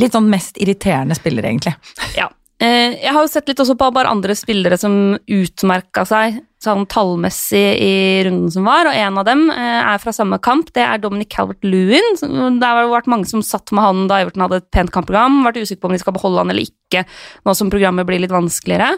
litt 0.00 0.14
sånn 0.16 0.28
mest 0.30 0.58
irriterende 0.60 1.16
spiller, 1.18 1.46
egentlig. 1.46 1.76
Ja. 2.18 2.30
Eh, 2.60 2.98
Jeg 3.00 3.12
har 3.14 3.24
jo 3.24 3.32
sett 3.32 3.48
litt 3.48 3.60
også 3.62 3.76
på 3.80 3.88
bare 3.94 4.10
andre 4.12 4.34
spillere 4.36 4.76
som 4.78 5.16
utmerka 5.24 6.04
seg 6.08 6.42
sånn 6.60 6.82
tallmessig 6.92 7.62
i 7.80 7.92
runden 8.26 8.50
som 8.52 8.66
var, 8.68 8.84
og 8.90 8.92
en 9.00 9.16
av 9.16 9.24
dem 9.24 9.46
eh, 9.48 9.78
er 9.80 10.02
fra 10.02 10.12
samme 10.12 10.36
kamp. 10.44 10.68
Det 10.76 10.82
er 10.84 11.00
Dominic 11.00 11.30
Calvert-Lewin. 11.32 12.18
Det 12.60 12.68
har 12.68 12.90
vært 12.92 13.08
mange 13.08 13.30
som 13.30 13.40
satt 13.40 13.72
med 13.72 13.86
han 13.86 14.02
da 14.10 14.18
Everton 14.20 14.44
hadde 14.44 14.60
et 14.60 14.68
pent 14.76 14.92
kampprogram. 14.92 15.40
Vært 15.46 15.62
usikker 15.62 15.80
på 15.80 15.88
om 15.88 15.96
de 15.96 16.02
skal 16.02 16.16
beholde 16.18 16.44
han 16.44 16.52
eller 16.52 16.68
ikke, 16.68 17.06
nå 17.48 17.56
som 17.56 17.72
programmet 17.72 18.08
blir 18.08 18.20
litt 18.20 18.34
vanskeligere. 18.34 18.92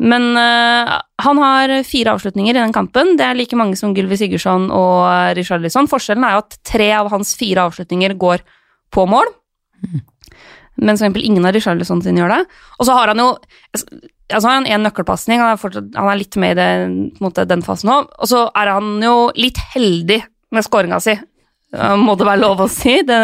Men 0.00 0.32
eh, 0.40 0.94
han 1.24 1.38
har 1.44 1.76
fire 1.88 2.16
avslutninger 2.16 2.56
i 2.56 2.62
den 2.62 2.72
kampen. 2.72 3.14
Det 3.20 3.28
er 3.28 3.36
like 3.36 3.60
mange 3.60 3.76
som 3.80 3.92
Gylvi 3.96 4.16
Sigurdsson 4.20 4.70
og 4.72 5.36
Richarlison. 5.36 5.88
Forskjellen 5.92 6.24
er 6.24 6.36
jo 6.38 6.44
at 6.46 6.58
tre 6.64 6.90
av 6.96 7.12
hans 7.12 7.36
fire 7.36 7.68
avslutninger 7.68 8.16
går 8.16 8.44
på 8.92 9.04
mål. 9.08 9.28
Men 10.76 10.92
for 10.94 10.98
eksempel 11.00 11.24
ingen 11.24 11.46
av 11.48 11.54
Richarlison 11.56 12.02
sine 12.04 12.20
gjør 12.22 12.34
det. 12.34 12.42
Og 12.78 12.88
så 12.88 12.96
har 12.98 13.12
han 13.12 13.22
jo 13.22 13.30
altså 13.76 14.48
har 14.48 14.56
han 14.58 14.66
en 14.66 14.82
nøkkelpasning, 14.86 15.40
han, 15.40 15.58
han 15.94 16.10
er 16.10 16.18
litt 16.18 16.36
med 16.42 16.56
i 16.56 16.58
det, 16.58 16.68
måte, 17.22 17.44
den 17.48 17.62
fasen 17.64 17.90
nå. 17.92 18.00
Og 18.18 18.28
så 18.30 18.46
er 18.58 18.72
han 18.74 18.96
jo 19.04 19.30
litt 19.38 19.60
heldig 19.76 20.20
med 20.56 20.66
skåringa 20.66 20.98
si, 21.02 21.14
eh, 21.16 21.96
må 22.00 22.16
det 22.18 22.26
være 22.26 22.42
lov 22.42 22.64
å 22.64 22.70
si. 22.70 22.98
Det, 23.06 23.18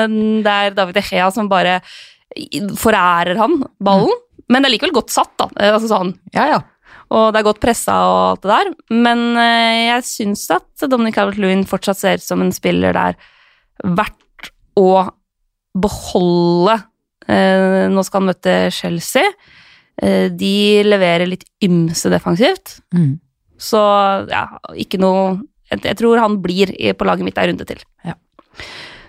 det 0.47 0.53
er 0.67 0.77
David 0.77 1.01
Echea 1.03 1.31
som 1.35 1.51
bare 1.51 1.81
forærer 2.81 3.37
han 3.41 3.59
ballen. 3.83 4.13
Men 4.51 4.63
det 4.65 4.71
er 4.71 4.75
likevel 4.77 4.95
godt 5.01 5.13
satt, 5.15 5.33
da. 5.41 5.49
Eh, 5.59 5.73
Altså 5.75 5.91
sånn, 5.91 6.15
Ja, 6.35 6.47
ja. 6.51 6.61
og 7.13 7.33
det 7.33 7.41
er 7.43 7.47
godt 7.51 7.61
pressa 7.63 7.97
og 8.09 8.21
alt 8.31 8.43
det 8.47 8.53
der. 8.55 8.73
Men 9.09 9.25
eh, 9.41 9.89
jeg 9.91 10.07
syns 10.09 10.47
at 10.55 10.87
Dominic 10.89 11.19
Albert-Lewin 11.21 11.67
fortsatt 11.69 12.01
ser 12.01 12.21
ut 12.23 12.27
som 12.27 12.43
en 12.45 12.53
spiller 12.55 12.95
det 12.97 13.05
er 13.13 13.93
verdt 13.99 14.53
å 14.79 15.09
beholde. 15.79 16.79
Eh, 17.29 17.89
nå 17.93 18.03
skal 18.07 18.21
han 18.23 18.31
møte 18.33 18.55
Chelsea. 18.75 19.23
Eh, 20.03 20.29
de 20.33 20.83
leverer 20.87 21.29
litt 21.29 21.45
ymse 21.63 22.11
defensivt, 22.11 22.79
Mm. 22.95 23.19
så 23.59 23.83
ja, 24.31 24.47
ikke 24.75 24.99
noe 24.99 25.41
Jeg, 25.73 25.97
tror 25.97 26.19
han 26.21 26.35
blir 26.43 26.69
på 26.99 27.05
laget 27.09 27.25
mitt 27.25 27.39
ei 27.39 27.47
runde 27.49 27.65
til. 27.65 27.79
Ja. 28.05 28.13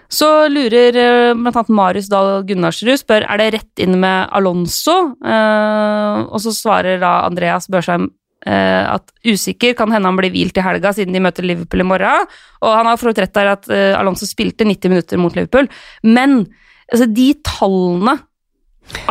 Så 0.07 0.47
lurer 0.47 0.93
bl.a. 0.93 1.33
blant 1.35 1.57
annet 1.57 1.69
Marius 1.75 2.07
Dahl 2.07 2.43
Gunnarsrud 2.47 3.01
spør 3.01 3.25
er 3.27 3.37
det 3.41 3.47
rett 3.57 3.81
inn 3.83 3.97
med 3.99 4.29
Alonso. 4.31 4.95
Eh, 5.25 6.21
og 6.29 6.39
så 6.39 6.53
svarer 6.55 7.01
da 7.01 7.25
Andreas 7.27 7.67
Børsheim 7.67 8.07
eh, 8.45 8.85
at 8.93 9.11
usikker 9.27 9.75
kan 9.75 9.91
hende 9.91 10.07
han 10.07 10.15
blir 10.21 10.31
hvilt 10.31 10.55
i 10.55 10.63
helga 10.63 10.93
siden 10.95 11.11
de 11.17 11.19
møter 11.19 11.43
Liverpool 11.43 11.83
i 11.83 11.89
morgen. 11.89 12.31
Og 12.63 12.71
han 12.77 12.87
har 12.87 12.95
forholdt 13.01 13.19
rett 13.25 13.35
der 13.35 13.51
at 13.57 13.67
eh, 13.73 13.91
Alonso 13.99 14.29
spilte 14.29 14.63
90 14.63 14.93
minutter 14.93 15.19
mot 15.19 15.35
Liverpool. 15.35 15.67
Men 16.05 16.45
altså, 16.91 17.07
de 17.07 17.27
tallene 17.45 18.17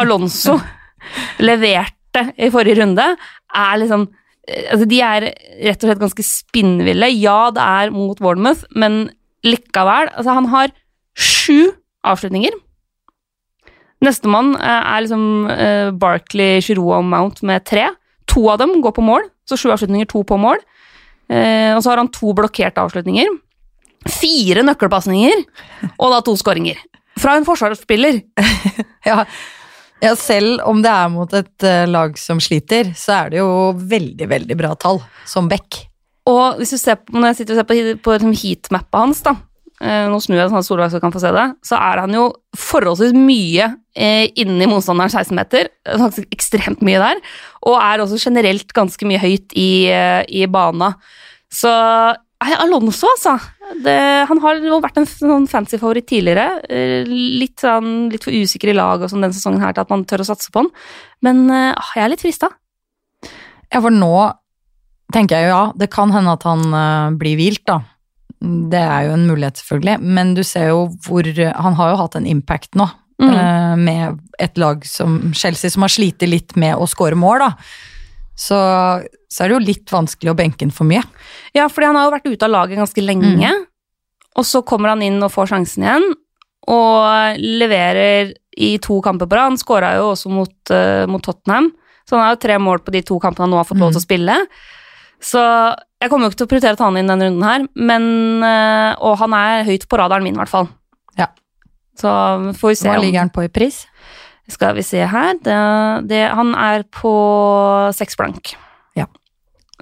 Alonso 0.01 0.59
leverte 1.49 2.27
i 2.37 2.51
forrige 2.53 2.83
runde, 2.83 3.05
er 3.53 3.79
liksom 3.81 4.07
eh, 4.49 4.67
Altså, 4.73 4.89
de 4.89 5.01
er 5.01 5.29
rett 5.69 5.85
og 5.85 5.89
slett 5.89 6.03
ganske 6.03 6.27
spinnville. 6.27 7.09
Ja, 7.17 7.51
det 7.55 7.63
er 7.63 7.95
mot 7.95 8.19
Bournemouth, 8.21 8.67
men 8.75 9.07
likevel 9.47 10.11
Altså, 10.13 10.35
han 10.37 10.51
har 10.53 10.75
sju 11.19 11.73
avslutninger. 12.07 12.55
Nestemann 14.03 14.57
eh, 14.59 14.83
er 14.83 15.05
liksom 15.05 15.25
eh, 15.53 15.89
Barkley, 15.95 16.61
Giroud 16.65 16.99
og 16.99 17.09
Mount 17.09 17.43
med 17.47 17.65
tre. 17.69 17.89
To 18.33 18.49
av 18.51 18.61
dem 18.63 18.81
går 18.83 18.97
på 18.97 19.05
mål, 19.05 19.29
så 19.49 19.59
sju 19.59 19.71
avslutninger, 19.75 20.09
to 20.11 20.25
på 20.27 20.39
mål. 20.41 20.63
Og 21.33 21.79
så 21.81 21.89
har 21.89 21.97
han 21.97 22.11
to 22.13 22.35
blokkerte 22.37 22.83
avslutninger. 22.83 23.29
Fire 24.11 24.65
nøkkelpasninger, 24.67 25.45
og 25.95 26.13
da 26.13 26.19
to 26.27 26.35
skåringer. 26.37 26.77
Fra 27.23 27.37
en 27.39 27.47
forsvarsspiller. 27.47 28.21
ja. 29.11 29.23
Ja, 30.03 30.17
selv 30.19 30.65
om 30.67 30.81
det 30.83 30.91
er 30.91 31.11
mot 31.15 31.31
et 31.39 31.67
eh, 31.67 31.85
lag 31.87 32.17
som 32.19 32.41
sliter, 32.43 32.91
så 32.99 33.21
er 33.21 33.31
det 33.31 33.39
jo 33.39 33.71
veldig, 33.79 34.27
veldig 34.33 34.57
bra 34.59 34.73
tall, 34.75 34.99
som 35.31 35.47
back. 35.51 35.85
Og 36.27 36.59
hvis 36.59 36.75
du 36.75 36.79
ser 36.81 36.99
på, 36.99 37.15
når 37.15 37.31
jeg 37.31 37.41
sitter 37.41 37.55
og 37.55 37.61
ser 37.61 37.69
på, 37.69 37.77
på 38.03 38.17
heatmappa 38.17 38.41
heatmappet 38.41 38.99
hans, 38.99 39.23
da, 39.23 39.37
eh, 39.79 40.09
nå 40.11 40.19
snur 40.23 40.41
jeg 40.41 40.51
sånn 40.51 40.59
at 40.59 40.67
Solveig 40.67 40.91
så 40.91 41.03
kan 41.03 41.15
få 41.15 41.23
se 41.23 41.31
det, 41.37 41.47
så 41.67 41.79
er 41.79 42.03
han 42.03 42.19
jo 42.19 42.25
forholdsvis 42.59 43.15
mye 43.15 43.69
eh, 43.95 44.27
inni 44.43 44.67
motstanderens 44.71 45.15
16-meter, 45.21 45.71
faktisk 46.03 46.35
ekstremt 46.35 46.83
mye 46.83 46.99
der, 47.05 47.23
og 47.71 47.79
er 47.79 48.03
også 48.03 48.19
generelt 48.27 48.75
ganske 48.75 49.07
mye 49.07 49.23
høyt 49.23 49.55
i, 49.55 49.71
eh, 49.95 50.25
i 50.27 50.49
bana. 50.51 50.97
Så 51.53 51.71
Alonso, 52.63 53.07
altså. 53.13 53.37
Det, 53.85 53.95
han 54.29 54.41
har 54.43 54.59
jo 54.61 54.81
vært 54.83 54.99
en 55.01 55.07
sånn 55.09 55.47
fancy 55.49 55.79
favoritt 55.81 56.09
tidligere. 56.11 56.61
eh, 56.69 57.07
Litt, 57.09 57.57
sånn, 57.63 58.11
litt 58.13 58.25
for 58.27 58.33
usikker 58.35 58.73
i 58.73 58.77
lag 58.77 59.01
og 59.03 59.11
sånn 59.11 59.23
denne 59.25 59.37
sesongen 59.37 59.63
her 59.65 59.73
til 59.77 59.85
at 59.85 59.91
man 59.91 60.05
tør 60.05 60.25
å 60.25 60.29
satse 60.29 60.51
på 60.53 60.63
han. 60.63 60.71
Men 61.23 61.47
ah, 61.51 61.93
jeg 61.97 62.05
er 62.05 62.13
litt 62.13 62.25
frista. 62.25 62.51
Ja, 63.73 63.81
for 63.81 63.91
nå 63.95 64.13
tenker 65.13 65.39
jeg 65.39 65.49
jo 65.49 65.55
ja, 65.55 65.65
det 65.77 65.91
kan 65.93 66.13
hende 66.13 66.33
at 66.37 66.45
han 66.49 66.67
øh, 66.73 67.19
blir 67.21 67.37
hvilt, 67.41 67.65
da. 67.69 67.81
Det 68.43 68.81
er 68.81 69.07
jo 69.07 69.15
en 69.15 69.29
mulighet, 69.29 69.61
selvfølgelig. 69.61 70.01
Men 70.03 70.35
du 70.35 70.43
ser 70.43 70.73
jo 70.73 70.89
hvor 71.07 71.23
Han 71.23 71.75
har 71.79 71.93
jo 71.93 72.01
hatt 72.01 72.17
en 72.19 72.27
impact 72.27 72.75
nå. 72.75 72.89
Mm. 73.23 73.85
med 73.85 74.17
et 74.43 74.57
lag 74.59 74.81
som 74.89 75.33
Chelsea, 75.37 75.71
som 75.71 75.85
har 75.85 75.93
slitt 75.95 76.25
litt 76.27 76.57
med 76.59 76.75
å 76.75 76.89
score 76.91 77.15
mål, 77.15 77.45
da. 77.45 77.51
Så, 78.43 78.59
så 79.31 79.45
er 79.45 79.51
det 79.51 79.57
jo 79.57 79.63
litt 79.63 79.93
vanskelig 79.93 80.33
å 80.33 80.39
benke 80.39 80.67
ham 80.67 80.73
for 80.75 80.89
mye. 80.89 81.03
Ja, 81.55 81.69
fordi 81.71 81.91
han 81.91 81.99
har 81.99 82.09
jo 82.09 82.15
vært 82.17 82.31
ute 82.31 82.49
av 82.49 82.55
laget 82.55 82.81
ganske 82.81 83.05
lenge, 83.05 83.53
og 84.39 84.49
så 84.49 84.63
kommer 84.67 84.95
han 84.95 85.05
inn 85.05 85.21
og 85.23 85.33
får 85.35 85.53
sjansen 85.53 85.87
igjen, 85.87 86.09
og 86.73 87.41
leverer 87.63 88.33
i 88.53 88.75
to 88.83 88.99
kamper 89.05 89.29
på 89.29 89.39
rad. 89.39 89.53
Han 89.53 89.61
skåra 89.61 89.95
jo 89.99 90.11
også 90.13 90.33
mot, 90.33 90.55
uh, 90.73 91.05
mot 91.11 91.23
Tottenham, 91.25 91.71
så 92.09 92.17
han 92.17 92.27
har 92.27 92.37
jo 92.37 92.43
tre 92.43 92.59
mål 92.61 92.83
på 92.85 92.95
de 92.95 93.03
to 93.07 93.19
kampene 93.23 93.47
han 93.47 93.55
nå 93.55 93.61
har 93.61 93.69
fått 93.69 93.81
lov 93.83 93.95
til 93.95 94.03
å 94.03 94.05
spille. 94.05 94.39
Så 95.23 95.41
jeg 96.03 96.11
kommer 96.11 96.27
jo 96.27 96.33
ikke 96.33 96.41
til 96.43 96.49
å 96.49 96.51
prioritere 96.51 96.75
å 96.75 96.81
ta 96.81 96.89
han 96.89 96.99
inn 96.99 97.11
denne 97.13 97.29
runden 97.29 97.47
her, 97.47 97.67
men, 97.79 98.05
uh, 98.43 98.91
og 98.99 99.21
han 99.23 99.37
er 99.39 99.67
høyt 99.69 99.87
på 99.87 100.01
radaren 100.01 100.27
min, 100.27 100.35
i 100.35 100.43
hvert 100.43 100.51
fall. 100.51 100.71
Ja. 101.21 101.31
Så 101.99 102.11
får 102.59 102.73
vi 102.73 102.79
se 102.81 102.91
Hva 102.91 102.99
ligger 103.05 103.23
han 103.23 103.35
på 103.35 103.47
i 103.47 103.53
pris? 103.53 103.85
Skal 104.51 104.75
vi 104.75 104.83
se 104.83 105.05
her 105.07 105.37
det, 105.45 105.59
det, 106.11 106.23
Han 106.35 106.55
er 106.59 106.83
på 106.91 107.13
seks 107.95 108.19
blank. 108.19 108.55
Ja. 108.99 109.07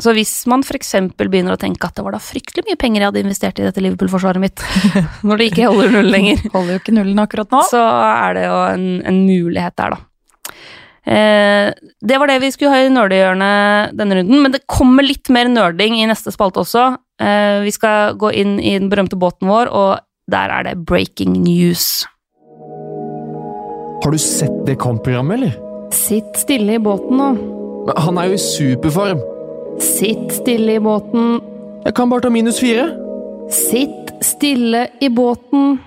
Så 0.00 0.12
hvis 0.17 0.35
man 0.50 0.64
f.eks. 0.64 0.93
begynner 1.17 1.57
å 1.57 1.61
tenke 1.61 1.88
at 1.88 1.97
det 1.97 2.05
var 2.05 2.17
da 2.17 2.21
fryktelig 2.23 2.67
mye 2.69 2.81
penger 2.81 3.02
jeg 3.02 3.12
hadde 3.12 3.25
investert 3.25 3.61
i 3.61 3.67
dette 3.67 3.83
Liverpool-forsvaret 3.85 4.43
mitt, 4.43 4.62
når 5.26 5.40
det 5.40 5.49
ikke 5.50 5.71
holder 5.73 5.97
null 5.97 6.12
lenger, 6.12 6.45
Holder 6.55 6.76
jo 6.76 6.83
ikke 6.85 6.97
nullen 6.97 7.25
akkurat 7.25 7.57
nå. 7.57 7.64
så 7.73 7.83
er 8.11 8.38
det 8.38 8.47
jo 8.47 8.61
en, 8.69 8.87
en 9.09 9.25
mulighet 9.26 9.76
der, 9.81 9.97
da. 9.97 10.07
Eh, 11.11 11.73
det 12.05 12.19
var 12.21 12.29
det 12.29 12.40
vi 12.43 12.50
skulle 12.52 12.75
ha 12.75 12.85
i 12.85 12.93
nerdehjørnet 12.93 13.97
denne 13.97 14.21
runden, 14.21 14.43
men 14.45 14.52
det 14.55 14.67
kommer 14.69 15.07
litt 15.07 15.31
mer 15.33 15.49
nerding 15.50 15.97
i 15.99 16.09
neste 16.09 16.33
spalte 16.35 16.62
også. 16.62 16.87
Eh, 17.21 17.61
vi 17.64 17.73
skal 17.75 18.17
gå 18.21 18.33
inn 18.37 18.59
i 18.61 18.76
den 18.76 18.90
berømte 18.93 19.19
båten 19.21 19.49
vår, 19.50 19.73
og 19.73 20.05
der 20.31 20.52
er 20.55 20.69
det 20.69 20.79
breaking 20.87 21.40
news. 21.43 22.05
Har 24.04 24.11
du 24.11 24.19
sett 24.19 24.64
det 24.66 24.78
kampprogrammet, 24.80 25.37
eller? 25.37 25.57
Sitt 25.92 26.38
stille 26.40 26.78
i 26.78 26.80
båten 26.80 27.19
nå. 27.21 27.28
Men 27.87 27.99
Han 28.07 28.19
er 28.21 28.30
jo 28.30 28.38
i 28.38 28.40
superform. 28.40 29.21
Sitt 29.80 30.33
stille 30.33 30.78
i 30.78 30.80
båten. 30.80 31.38
Jeg 31.85 31.97
kan 31.97 32.09
bare 32.09 32.25
ta 32.25 32.30
minus 32.33 32.61
fire. 32.62 32.87
Sitt 33.52 34.12
stille 34.25 34.87
i 35.04 35.11
båten. 35.12 35.78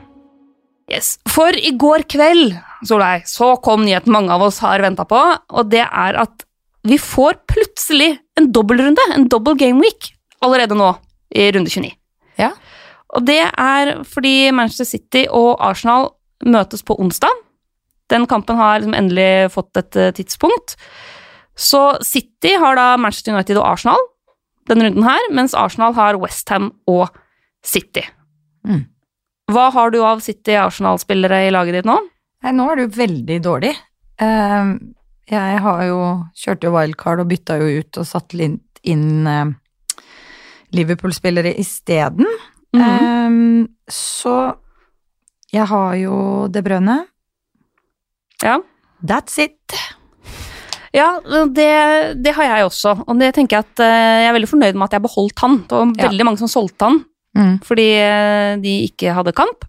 Yes. 0.92 1.16
For 1.32 1.56
i 1.58 1.72
går 1.80 2.06
kveld, 2.12 2.58
Solveig, 2.86 3.26
så 3.30 3.54
kom 3.64 3.86
nyheten 3.86 4.14
mange 4.14 4.34
av 4.36 4.44
oss 4.46 4.60
har 4.62 4.84
venta 4.84 5.06
på, 5.10 5.20
og 5.50 5.70
det 5.72 5.86
er 5.86 6.20
at 6.22 6.46
vi 6.84 7.00
får 7.00 7.40
plutselig 7.50 8.18
en 8.38 8.52
dobbeltrunde, 8.54 9.06
en 9.16 9.30
double 9.32 9.56
game 9.58 9.82
week, 9.82 10.12
allerede 10.44 10.76
nå 10.78 10.92
i 11.34 11.48
runde 11.56 11.72
29. 11.72 11.94
Ja. 12.38 12.52
Og 13.16 13.26
det 13.26 13.42
er 13.48 13.96
fordi 14.10 14.52
Manchester 14.52 14.90
City 14.90 15.24
og 15.30 15.56
Arsenal 15.64 16.12
møtes 16.46 16.84
på 16.84 16.98
onsdag. 17.00 17.43
Den 18.14 18.30
kampen 18.30 18.60
har 18.60 18.80
liksom 18.80 18.96
endelig 18.98 19.52
fått 19.54 19.82
et 19.82 20.00
eh, 20.00 20.14
tidspunkt. 20.16 20.78
Så 21.58 21.82
City 22.06 22.56
har 22.62 22.78
da 22.78 22.94
Manchester 22.98 23.34
United 23.36 23.60
og 23.60 23.68
Arsenal 23.74 24.10
denne 24.70 24.88
runden 24.88 25.06
her, 25.06 25.30
mens 25.36 25.56
Arsenal 25.58 25.96
har 25.98 26.18
Westham 26.22 26.72
og 26.90 27.10
City. 27.66 28.04
Mm. 28.68 28.86
Hva 29.52 29.68
har 29.76 29.92
du 29.92 30.00
av 30.06 30.22
City-Arsenal-spillere 30.24 31.44
i 31.48 31.52
laget 31.52 31.80
ditt 31.80 31.90
nå? 31.90 31.98
Nei, 32.44 32.54
nå 32.56 32.68
er 32.70 32.80
det 32.80 32.86
jo 32.86 32.94
veldig 32.96 33.40
dårlig. 33.44 33.74
Eh, 34.24 34.72
jeg 35.34 35.60
har 35.66 35.84
jo 35.88 36.00
kjørt 36.40 36.64
jo 36.64 36.72
wildcard 36.76 37.24
og 37.24 37.30
bytta 37.32 37.60
jo 37.60 37.84
ut 37.84 38.00
og 38.00 38.08
satt 38.08 38.36
litt 38.40 38.84
inn 38.88 39.28
eh, 39.28 39.54
Liverpool-spillere 40.76 41.54
isteden. 41.60 42.28
Mm 42.74 42.82
-hmm. 42.82 43.68
så 43.88 44.56
jeg 45.54 45.66
har 45.70 45.96
jo 45.96 46.48
De 46.48 46.62
Brønne. 46.62 47.06
Ja. 48.44 48.58
That's 49.04 49.38
it. 49.42 49.76
Ja, 50.94 51.08
det, 51.50 51.70
det 52.22 52.34
har 52.38 52.46
jeg 52.52 52.68
også, 52.68 52.92
og 53.10 53.18
det 53.18 53.32
tenker 53.34 53.58
jeg 53.58 53.66
at 53.66 53.82
eh, 53.82 54.20
jeg 54.22 54.30
er 54.30 54.36
veldig 54.36 54.50
fornøyd 54.52 54.76
med 54.78 54.86
at 54.86 54.94
jeg 55.00 55.02
beholdt 55.08 55.42
han. 55.42 55.56
Det 55.66 55.74
var 55.80 55.94
Ja. 55.98 56.08
veldig 56.12 56.28
mange 56.30 56.42
som 56.44 56.52
solgte 56.52 56.90
han 56.92 57.04
Mm. 57.34 57.56
fordi 57.66 57.88
eh, 57.98 58.56
de 58.62 58.72
ikke 58.86 59.10
hadde 59.18 59.32
kamp. 59.34 59.64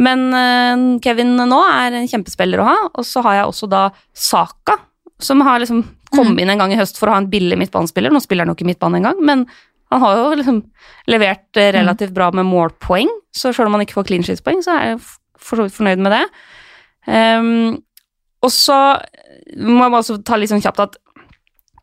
Men 0.00 0.22
eh, 0.32 0.98
Kevin 1.04 1.34
nå 1.36 1.58
er 1.68 1.92
en 1.98 2.06
kjempespiller 2.08 2.62
å 2.62 2.64
ha, 2.70 2.76
og 2.94 3.04
så 3.04 3.20
har 3.26 3.34
jeg 3.36 3.50
også 3.50 3.68
da 3.68 3.82
Saka, 4.16 4.78
som 5.20 5.42
har 5.44 5.60
liksom 5.60 5.82
kommet 6.10 6.40
inn 6.40 6.48
en 6.54 6.58
gang 6.62 6.72
i 6.72 6.78
høst 6.80 6.96
for 6.96 7.10
å 7.10 7.12
ha 7.12 7.18
en 7.20 7.28
billig 7.28 7.58
midtbanespiller. 7.60 8.10
Nå 8.10 8.22
spiller 8.24 8.46
han 8.46 8.54
jo 8.54 8.56
ikke 8.56 8.70
midtbane 8.70 8.96
engang, 8.96 9.20
men 9.20 9.44
han 9.92 10.00
har 10.00 10.16
jo 10.22 10.30
liksom 10.40 10.62
levert 11.12 11.60
eh, 11.60 11.68
relativt 11.76 12.14
bra 12.16 12.30
med 12.32 12.48
målpoeng, 12.48 13.12
så 13.36 13.52
selv 13.52 13.68
om 13.68 13.76
han 13.76 13.84
ikke 13.84 13.98
får 14.00 14.08
clean 14.08 14.24
sheets-poeng, 14.24 14.64
så 14.64 14.78
er 14.78 14.88
jeg 14.94 15.02
for 15.36 15.60
så 15.60 15.68
vidt 15.68 15.76
fornøyd 15.76 16.00
med 16.00 16.12
det. 16.16 16.24
Ehm, 17.08 17.78
og 18.40 18.52
så 18.52 18.78
må 19.56 19.84
jeg 19.84 19.96
også 20.00 20.18
ta 20.26 20.38
litt 20.40 20.52
sånn 20.52 20.64
kjapt 20.64 20.82
at 20.84 20.98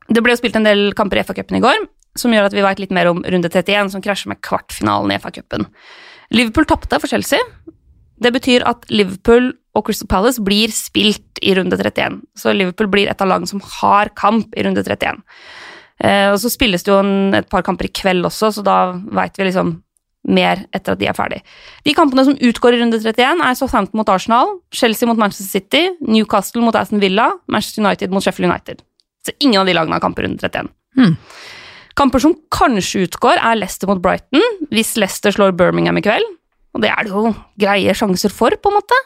det 0.07 0.23
ble 0.23 0.33
jo 0.33 0.39
spilt 0.39 0.57
en 0.59 0.67
del 0.67 0.91
kamper 0.97 1.19
i 1.19 1.23
FA-cupen 1.27 1.59
i 1.59 1.63
går, 1.63 1.87
som 2.17 2.33
gjør 2.33 2.47
at 2.47 2.55
vi 2.55 2.63
vet 2.63 2.81
litt 2.81 2.93
mer 2.95 3.09
om 3.11 3.19
runde 3.25 3.49
31, 3.51 3.91
som 3.93 4.03
krasjer 4.03 4.31
med 4.31 4.41
kvartfinalen 4.45 5.11
i 5.11 5.19
FA-cupen. 5.21 5.67
Liverpool 6.35 6.67
tapte 6.69 6.99
for 7.01 7.11
Chelsea. 7.11 7.41
Det 8.17 8.31
betyr 8.33 8.65
at 8.67 8.87
Liverpool 8.89 9.51
og 9.77 9.85
Crystal 9.85 10.09
Palace 10.09 10.41
blir 10.41 10.71
spilt 10.73 11.41
i 11.45 11.53
runde 11.57 11.77
31. 11.77 12.21
Så 12.39 12.55
Liverpool 12.55 12.89
blir 12.91 13.11
et 13.11 13.21
av 13.21 13.29
lagene 13.29 13.49
som 13.49 13.61
har 13.61 14.09
kamp 14.17 14.55
i 14.57 14.63
runde 14.65 14.81
31. 14.81 15.21
Eh, 16.01 16.29
og 16.31 16.39
så 16.41 16.49
spilles 16.53 16.85
det 16.85 16.91
jo 16.91 17.01
en, 17.01 17.35
et 17.37 17.49
par 17.49 17.65
kamper 17.65 17.89
i 17.89 17.93
kveld 17.93 18.25
også, 18.27 18.51
så 18.55 18.63
da 18.65 18.77
veit 18.95 19.37
vi 19.37 19.49
liksom 19.49 19.75
mer 20.27 20.65
etter 20.75 20.93
at 20.93 21.01
de 21.01 21.07
er 21.09 21.15
ferdig. 21.17 21.39
De 21.87 21.95
kampene 21.97 22.25
som 22.27 22.35
utgår 22.35 22.75
i 22.75 22.81
runde 22.81 22.99
31, 22.99 23.43
er 23.47 23.57
Southampton 23.57 24.01
mot 24.01 24.09
Arsenal, 24.11 24.57
Chelsea 24.75 25.09
mot 25.09 25.19
Manchester 25.19 25.47
City, 25.47 25.83
Newcastle 26.03 26.63
mot 26.65 26.75
Aston 26.75 27.01
Villa, 27.03 27.31
Manchester 27.47 27.83
United 27.83 28.13
mot 28.13 28.25
Sheffield 28.25 28.51
United. 28.51 28.83
Så 29.25 29.35
ingen 29.39 29.61
av 29.61 29.69
de 29.69 29.75
lagene 29.75 29.97
har 29.97 30.03
kamper 30.03 30.25
i 30.25 30.29
runde 30.29 30.43
31. 30.43 30.71
Hmm. 30.97 31.15
Kamper 31.97 32.21
som 32.21 32.35
kanskje 32.53 33.07
utgår, 33.07 33.39
er 33.41 33.57
Leicester 33.57 33.89
mot 33.89 34.01
Brighton, 34.03 34.43
hvis 34.69 34.95
Leicester 34.99 35.33
slår 35.33 35.55
Birmingham 35.57 35.97
i 35.97 36.05
kveld. 36.05 36.35
Og 36.77 36.83
det 36.83 36.91
er 36.93 37.07
det 37.07 37.13
jo 37.13 37.31
greie 37.57 37.95
sjanser 37.97 38.33
for, 38.33 38.53
på 38.53 38.71
en 38.71 38.77
måte. 38.77 38.99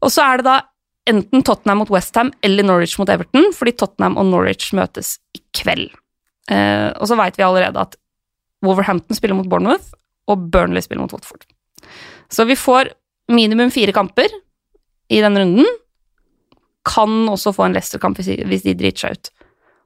Og 0.00 0.12
så 0.14 0.24
er 0.24 0.40
det 0.40 0.48
da 0.48 0.58
enten 1.10 1.44
Tottenham 1.44 1.82
mot 1.82 1.92
Westham 1.92 2.30
eller 2.46 2.64
Norwich 2.64 2.96
mot 3.00 3.10
Everton, 3.12 3.50
fordi 3.56 3.74
Tottenham 3.76 4.16
og 4.20 4.30
Norwich 4.30 4.70
møtes 4.76 5.18
i 5.36 5.42
kveld. 5.56 5.90
Eh, 6.50 6.88
og 6.96 7.08
så 7.10 7.18
veit 7.20 7.36
vi 7.36 7.44
allerede 7.44 7.82
at 7.82 7.98
Wolverhampton 8.64 9.16
spiller 9.16 9.36
mot 9.36 9.48
Bournemouth, 9.48 9.92
og 10.30 10.46
Burnley 10.54 10.84
spiller 10.84 11.02
mot 11.04 11.12
Watford. 11.16 11.44
Så 12.30 12.46
vi 12.48 12.56
får 12.58 12.92
minimum 13.30 13.70
fire 13.74 13.94
kamper 13.96 14.30
i 15.10 15.20
den 15.24 15.36
runden. 15.38 15.68
Kan 16.86 17.26
også 17.28 17.52
få 17.54 17.66
en 17.66 17.74
Leicester-kamp 17.76 18.16
hvis 18.22 18.64
de- 18.64 18.74
driter 18.78 19.04
seg 19.08 19.18
ut 19.18 19.30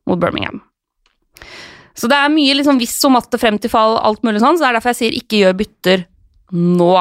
mot 0.07 0.21
Birmingham. 0.21 0.61
Så 1.95 2.09
det 2.11 2.17
er 2.19 2.33
mye 2.33 2.55
liksom 2.59 2.79
hvis 2.81 2.97
og 3.07 3.13
matte 3.15 3.39
frem 3.39 3.59
til 3.63 3.71
fall, 3.71 3.97
alt 4.03 4.23
mulig 4.27 4.41
sånn, 4.43 4.57
så 4.59 4.65
det 4.65 4.71
er 4.71 4.77
derfor 4.79 4.93
jeg 4.93 5.01
sier 5.01 5.19
ikke 5.19 5.41
gjør 5.43 5.57
bytter 5.61 6.05
nå. 6.55 6.95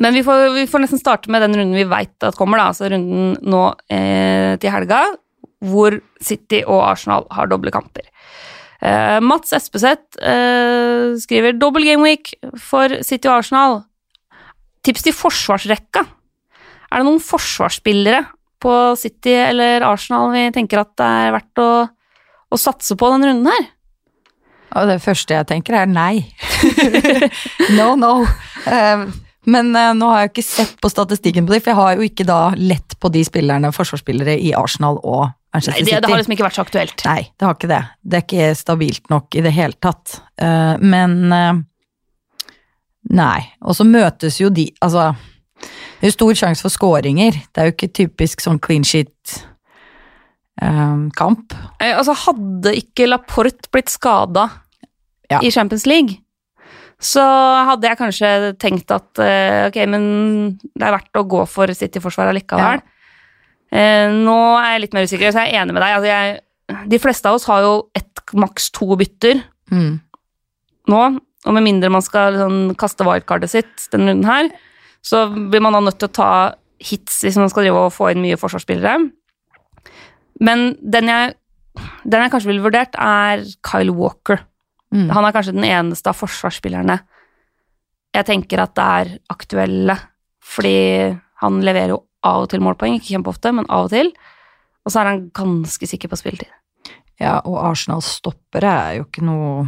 Men 0.00 0.14
vi 0.14 0.22
får, 0.24 0.44
vi 0.54 0.66
får 0.70 0.84
nesten 0.84 1.00
starte 1.02 1.30
med 1.32 1.42
den 1.44 1.56
runden 1.58 1.76
vi 1.76 1.84
veit 1.90 2.24
at 2.24 2.36
kommer, 2.38 2.60
da, 2.60 2.68
altså 2.70 2.88
runden 2.92 3.34
nå 3.42 3.62
eh, 3.92 4.56
til 4.62 4.72
helga, 4.72 5.02
hvor 5.60 5.98
City 6.24 6.62
og 6.64 6.80
Arsenal 6.92 7.26
har 7.36 7.50
doble 7.50 7.72
kamper. 7.74 8.06
Eh, 8.80 9.18
Mats 9.20 9.52
Espeseth 9.52 10.16
uh, 10.24 11.12
skriver 11.20 11.58
dobbel 11.60 11.84
game 11.84 12.04
week 12.06 12.32
for 12.56 13.02
City 13.04 13.28
og 13.28 13.42
Arsenal. 13.42 13.80
Tips 14.86 15.04
til 15.04 15.16
forsvarsrekka. 15.16 16.06
Er 16.90 17.02
det 17.02 17.06
noen 17.06 17.20
forsvarsspillere 17.22 18.24
på 18.60 18.72
City 19.00 19.34
eller 19.36 19.84
Arsenal 19.84 20.32
vi 20.32 20.46
tenker 20.56 20.80
at 20.80 20.94
det 21.00 21.08
er 21.24 21.34
verdt 21.36 21.60
å, 21.60 21.70
å 22.48 22.60
satse 22.60 22.96
på 22.96 23.10
denne 23.12 23.28
runden 23.30 23.50
her? 23.52 23.68
Og 24.80 24.86
det 24.88 25.00
første 25.02 25.34
jeg 25.34 25.48
tenker 25.50 25.76
er 25.76 25.90
nei. 25.90 26.22
no, 27.78 27.92
no. 28.00 28.14
Uh, 28.64 29.10
Men 29.50 29.72
nå 29.72 30.08
har 30.12 30.26
jeg 30.26 30.30
ikke 30.34 30.44
sett 30.44 30.74
på 30.84 30.90
statistikken 30.92 31.46
på 31.48 31.54
det, 31.54 31.62
for 31.64 31.72
jeg 31.72 31.78
har 31.78 31.94
jo 31.96 32.04
ikke 32.04 32.26
da 32.28 32.40
lett 32.60 32.96
på 33.00 33.08
de 33.12 33.22
spillerne, 33.24 33.72
forsvarsspillere 33.72 34.34
i 34.36 34.52
Arsenal 34.54 35.00
og 35.00 35.30
Manchester 35.52 35.82
Nei, 35.82 35.86
det, 35.90 35.98
det 36.04 36.10
har 36.10 36.20
liksom 36.20 36.34
ikke 36.36 36.44
vært 36.46 36.54
så 36.58 36.62
aktuelt. 36.62 37.02
Nei, 37.08 37.22
det 37.34 37.42
har 37.46 37.54
ikke 37.56 37.70
det. 37.72 37.80
Det 38.06 38.14
er 38.18 38.22
ikke 38.26 38.54
stabilt 38.54 39.10
nok 39.10 39.34
i 39.34 39.42
det 39.42 39.52
hele 39.56 39.74
tatt. 39.82 40.20
Uh, 40.40 40.74
men 40.78 41.16
uh, 41.34 41.58
Nei. 43.10 43.40
Og 43.66 43.74
så 43.74 43.84
møtes 43.88 44.40
jo 44.40 44.48
de 44.54 44.68
Altså, 44.84 45.08
det 45.64 46.04
er 46.04 46.10
jo 46.12 46.18
stor 46.18 46.34
sjanse 46.38 46.62
for 46.62 46.70
skåringer. 46.72 47.32
Det 47.50 47.58
er 47.58 47.64
jo 47.66 47.74
ikke 47.74 47.96
typisk 47.96 48.40
sånn 48.44 48.60
clean 48.62 48.84
sheet-kamp. 48.86 49.46
Eh, 51.80 51.96
Altså, 51.96 52.12
hadde 52.28 52.70
ikke 52.78 53.08
Laporte 53.10 53.68
blitt 53.72 53.90
skada 53.90 54.44
Ja. 55.30 55.38
i 55.42 55.50
Champions 55.50 55.86
League, 55.86 56.12
så 57.00 57.22
hadde 57.70 57.86
jeg 57.88 57.98
kanskje 57.98 58.52
tenkt 58.60 58.90
at 58.92 59.18
ok, 59.70 59.76
men 59.88 60.02
det 60.60 60.84
er 60.84 60.92
verdt 60.98 61.16
å 61.16 61.24
gå 61.24 61.46
for 61.48 61.66
City-forsvaret 61.72 62.34
likevel. 62.36 62.78
Eh, 62.82 62.82
nå 63.70 64.38
er 64.58 64.72
jeg 64.74 64.82
litt 64.84 64.94
mer 64.96 65.06
usikker, 65.06 65.32
så 65.32 65.44
jeg 65.44 65.54
er 65.54 65.62
enig 65.62 65.74
med 65.76 65.84
deg. 65.84 65.96
Altså, 65.96 66.10
jeg, 66.10 66.84
de 66.90 67.00
fleste 67.02 67.30
av 67.30 67.38
oss 67.38 67.48
har 67.50 67.64
jo 67.66 67.74
ett, 67.98 68.06
maks 68.30 68.68
to 68.70 68.86
bytter 68.94 69.40
mm. 69.74 69.94
nå, 70.92 70.98
og 71.18 71.54
med 71.56 71.64
mindre 71.66 71.88
man 71.90 72.04
skal 72.04 72.36
sånn, 72.38 72.58
kaste 72.78 73.02
wildcardet 73.02 73.50
sitt 73.50 73.88
denne 73.90 74.12
runden 74.12 74.28
her, 74.28 74.50
så 75.02 75.24
blir 75.32 75.64
man 75.64 75.74
da 75.74 75.80
nødt 75.82 75.98
til 75.98 76.10
å 76.10 76.14
ta 76.14 76.32
hits 76.78 77.24
hvis 77.24 77.38
man 77.40 77.50
skal 77.50 77.66
drive 77.66 77.86
og 77.88 77.94
få 77.96 78.12
inn 78.12 78.22
mye 78.22 78.38
forsvarsspillere. 78.38 78.92
Men 80.46 80.66
den 80.78 81.10
jeg, 81.10 81.34
den 82.04 82.22
jeg 82.22 82.32
kanskje 82.36 82.52
ville 82.52 82.64
vurdert, 82.64 82.94
er 82.94 83.42
Kyle 83.66 83.96
Walker. 83.96 84.44
Mm. 84.94 85.08
Han 85.10 85.26
er 85.26 85.34
kanskje 85.34 85.56
den 85.56 85.66
eneste 85.66 86.12
av 86.12 86.20
forsvarsspillerne 86.20 87.00
jeg 88.14 88.26
tenker 88.26 88.62
at 88.62 88.74
det 88.76 88.86
er 89.00 89.10
aktuelle, 89.30 89.96
fordi 90.42 90.78
han 91.42 91.60
leverer 91.64 91.94
jo 91.94 92.00
av 92.26 92.44
og 92.44 92.50
til 92.52 92.62
målpoeng, 92.64 92.98
ikke 92.98 93.14
kjempeofte, 93.14 93.52
men 93.56 93.68
av 93.72 93.88
og 93.88 93.94
til. 93.94 94.10
Og 94.84 94.92
så 94.92 95.02
er 95.02 95.12
han 95.12 95.28
ganske 95.36 95.88
sikker 95.88 96.10
på 96.10 96.18
spilletid. 96.20 96.50
Ja, 97.20 97.38
og 97.44 97.60
Arsenal-stoppere 97.68 98.72
er 98.72 98.98
jo 98.98 99.06
ikke 99.06 99.24
noe 99.26 99.66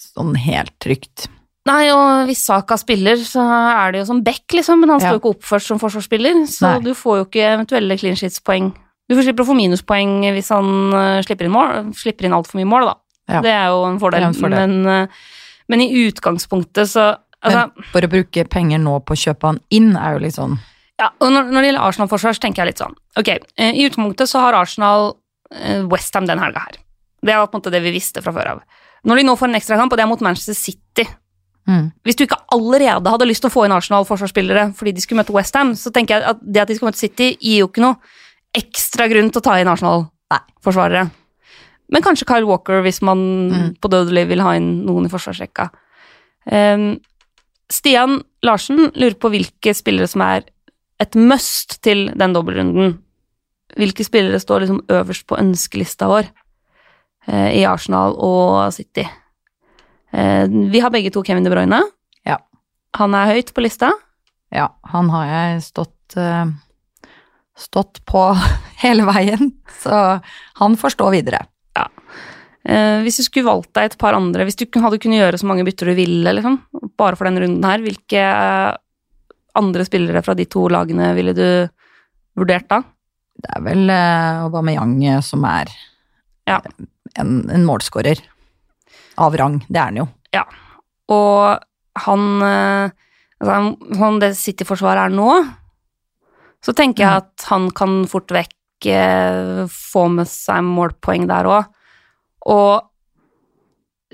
sånn 0.00 0.34
helt 0.40 0.72
trygt. 0.82 1.28
Nei, 1.68 1.92
og 1.94 2.26
hvis 2.26 2.42
Saka 2.48 2.74
spiller, 2.80 3.20
så 3.22 3.42
er 3.44 3.92
det 3.92 4.00
jo 4.00 4.08
som 4.08 4.22
back, 4.26 4.42
liksom, 4.50 4.80
men 4.82 4.90
han 4.94 5.02
står 5.02 5.14
jo 5.14 5.20
ikke 5.20 5.34
oppført 5.36 5.66
som 5.66 5.78
forsvarsspiller, 5.78 6.40
så 6.50 6.72
Nei. 6.72 6.88
du 6.88 6.90
får 6.98 7.20
jo 7.20 7.26
ikke 7.28 7.44
eventuelle 7.52 7.98
clean 8.00 8.18
sheets-poeng. 8.18 8.72
Du 9.06 9.14
får 9.14 9.28
slipper 9.28 9.44
å 9.44 9.50
få 9.52 9.56
minuspoeng 9.58 10.16
hvis 10.34 10.50
han 10.54 10.96
eh, 10.98 11.20
slipper 11.26 11.46
inn 11.46 11.54
mål, 11.54 11.92
slipper 11.98 12.26
inn 12.26 12.34
altfor 12.34 12.58
mye 12.58 12.70
mål, 12.70 12.88
da. 12.90 12.96
Ja. 13.30 13.44
Det 13.44 13.52
er 13.54 13.68
jo 13.70 13.84
en 13.86 14.00
fordel, 14.02 14.26
en 14.26 14.34
fordel. 14.34 14.74
Men, 14.74 15.06
eh, 15.06 15.22
men 15.70 15.84
i 15.84 15.90
utgangspunktet 16.08 16.90
så 16.90 17.04
altså, 17.14 17.68
Men 17.68 17.90
for 17.92 18.02
å 18.02 18.10
bruke 18.10 18.46
penger 18.50 18.82
nå 18.82 18.96
på 19.06 19.14
å 19.14 19.22
kjøpe 19.22 19.52
han 19.52 19.62
inn, 19.70 19.92
er 19.94 20.16
jo 20.16 20.24
litt 20.24 20.38
sånn 20.38 20.58
Ja, 21.00 21.08
og 21.18 21.32
når, 21.32 21.48
når 21.50 21.60
det 21.64 21.68
gjelder 21.70 21.86
Arsenal-forsvar, 21.88 22.34
så 22.36 22.42
tenker 22.44 22.62
jeg 22.62 22.72
litt 22.72 22.82
sånn 22.82 22.94
Ok, 23.18 23.28
eh, 23.32 23.72
i 23.72 23.86
utgangspunktet 23.88 24.28
så 24.30 24.42
har 24.44 24.54
Arsenal 24.58 25.14
eh, 25.54 25.80
Westham 25.90 26.26
den 26.28 26.38
helga 26.42 26.66
her. 26.66 26.76
Det 27.22 27.36
var 27.38 27.48
på 27.48 27.56
en 27.56 27.62
måte 27.62 27.72
det 27.72 27.80
vi 27.84 27.94
visste 27.94 28.22
fra 28.22 28.32
før 28.34 28.50
av. 28.56 28.62
Når 29.08 29.18
de 29.18 29.24
nå 29.26 29.34
får 29.38 29.48
en 29.50 29.58
ekstrakamp, 29.58 29.92
og 29.92 29.98
det 29.98 30.04
er 30.04 30.10
mot 30.10 30.20
Manchester 30.22 30.54
City 30.54 31.06
mm. 31.66 31.88
Hvis 32.06 32.18
du 32.18 32.24
ikke 32.26 32.38
allerede 32.54 33.10
hadde 33.10 33.26
lyst 33.26 33.42
til 33.42 33.50
å 33.50 33.54
få 33.54 33.64
inn 33.66 33.74
Arsenal-forsvarsspillere 33.74 34.68
fordi 34.78 34.92
de 34.94 35.02
skulle 35.04 35.22
møte 35.22 35.34
Westham, 35.34 35.72
så 35.78 35.90
tenker 35.94 36.18
jeg 36.20 36.28
at 36.34 36.42
det 36.42 36.62
at 36.62 36.70
de 36.70 36.76
skal 36.78 36.90
møte 36.90 37.00
City, 37.02 37.32
gir 37.40 37.64
jo 37.64 37.70
ikke 37.70 37.82
noe 37.82 37.98
ekstra 38.54 39.08
grunn 39.10 39.30
til 39.32 39.40
å 39.40 39.46
ta 39.48 39.56
inn 39.58 39.70
Arsenal-forsvarere. 39.72 41.06
Men 41.92 42.04
kanskje 42.04 42.28
Kyle 42.28 42.46
Walker, 42.48 42.82
hvis 42.84 43.02
man 43.04 43.18
Mm. 43.52 43.70
på 43.80 43.88
dødelig 43.90 44.28
vil 44.28 44.40
ha 44.44 44.54
inn 44.56 44.84
noen 44.86 45.06
i 45.06 45.12
forsvarsrekka. 45.12 45.70
Um, 46.46 47.00
Stian 47.72 48.22
Larsen 48.44 48.90
lurer 48.94 49.16
på 49.20 49.30
hvilke 49.32 49.74
spillere 49.76 50.08
som 50.08 50.22
er 50.24 50.44
et 51.02 51.18
must 51.18 51.78
til 51.84 52.08
den 52.18 52.36
dobbeltrunden. 52.36 52.96
Hvilke 53.78 54.04
spillere 54.06 54.40
står 54.42 54.64
liksom 54.64 54.82
øverst 54.92 55.26
på 55.28 55.38
ønskelista 55.40 56.08
vår 56.10 56.28
eh, 57.26 57.50
i 57.60 57.64
Arsenal 57.68 58.16
og 58.20 58.72
City? 58.76 59.06
Eh, 60.12 60.44
vi 60.46 60.82
har 60.84 60.92
begge 60.94 61.12
to 61.14 61.24
Kevin 61.26 61.46
De 61.46 61.52
Bruyne. 61.52 61.80
Ja. 62.28 62.38
Han 62.98 63.16
er 63.16 63.32
høyt 63.32 63.54
på 63.56 63.64
lista. 63.64 63.92
Ja, 64.52 64.68
han 64.92 65.08
har 65.12 65.30
jeg 65.30 65.64
stått 65.70 66.18
eh, 66.20 66.52
stått 67.58 68.02
på 68.08 68.26
hele 68.84 69.06
veien, 69.08 69.56
så 69.82 70.20
han 70.60 70.78
får 70.80 70.96
stå 70.98 71.10
videre. 71.14 71.46
Eh, 72.62 73.00
hvis 73.02 73.18
du 73.18 73.24
skulle 73.26 73.48
valgt 73.48 73.72
deg 73.74 73.88
et 73.88 73.98
par 73.98 74.14
andre, 74.14 74.44
hvis 74.46 74.58
du 74.60 74.68
hadde 74.78 75.00
kunnet 75.02 75.18
gjøre 75.18 75.40
så 75.40 75.48
mange 75.50 75.64
bytter 75.66 75.90
du 75.90 75.96
ville, 75.98 76.34
liksom, 76.36 76.60
bare 76.98 77.18
for 77.18 77.26
denne 77.26 77.42
runden 77.42 77.66
her, 77.66 77.82
hvilke 77.82 78.22
eh, 78.22 78.76
andre 79.58 79.84
spillere 79.86 80.22
fra 80.24 80.34
de 80.38 80.46
to 80.50 80.66
lagene 80.72 81.10
ville 81.16 81.34
du 81.36 81.46
vurdert 82.38 82.68
da? 82.70 82.80
Det 83.42 83.50
er 83.56 83.64
vel 83.64 83.90
eh, 83.92 84.42
Aubameyang 84.46 84.96
eh, 85.08 85.20
som 85.24 85.44
er 85.48 85.70
Ja. 86.48 86.60
en, 87.20 87.50
en 87.50 87.64
målskårer. 87.68 88.20
Av 89.20 89.34
rang, 89.36 89.58
det 89.68 89.76
er 89.78 89.90
han 89.90 90.00
jo. 90.02 90.06
Og 91.12 91.58
han 92.06 92.22
eh, 92.46 92.92
altså, 93.42 93.56
Sånn 93.98 94.20
det 94.22 94.30
City-forsvaret 94.38 95.10
er 95.10 95.12
nå, 95.16 95.28
så 96.62 96.72
tenker 96.78 97.02
jeg 97.04 97.22
at 97.24 97.46
han 97.50 97.66
kan 97.74 98.04
fort 98.08 98.30
vekk 98.32 98.86
eh, 98.88 99.64
få 99.68 100.06
med 100.14 100.30
seg 100.30 100.62
målpoeng 100.64 101.26
der 101.28 101.48
òg. 101.50 101.66
Og 102.48 102.88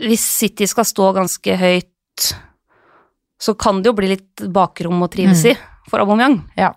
hvis 0.08 0.24
City 0.40 0.66
skal 0.70 0.86
stå 0.88 1.12
ganske 1.16 1.56
høyt, 1.60 2.32
så 3.40 3.54
kan 3.58 3.82
det 3.82 3.90
jo 3.90 3.96
bli 3.98 4.08
litt 4.12 4.42
bakrom 4.52 5.02
å 5.04 5.08
trives 5.12 5.44
i 5.46 5.54
for 5.88 6.02
Aubameyang. 6.02 6.40
Ja. 6.58 6.72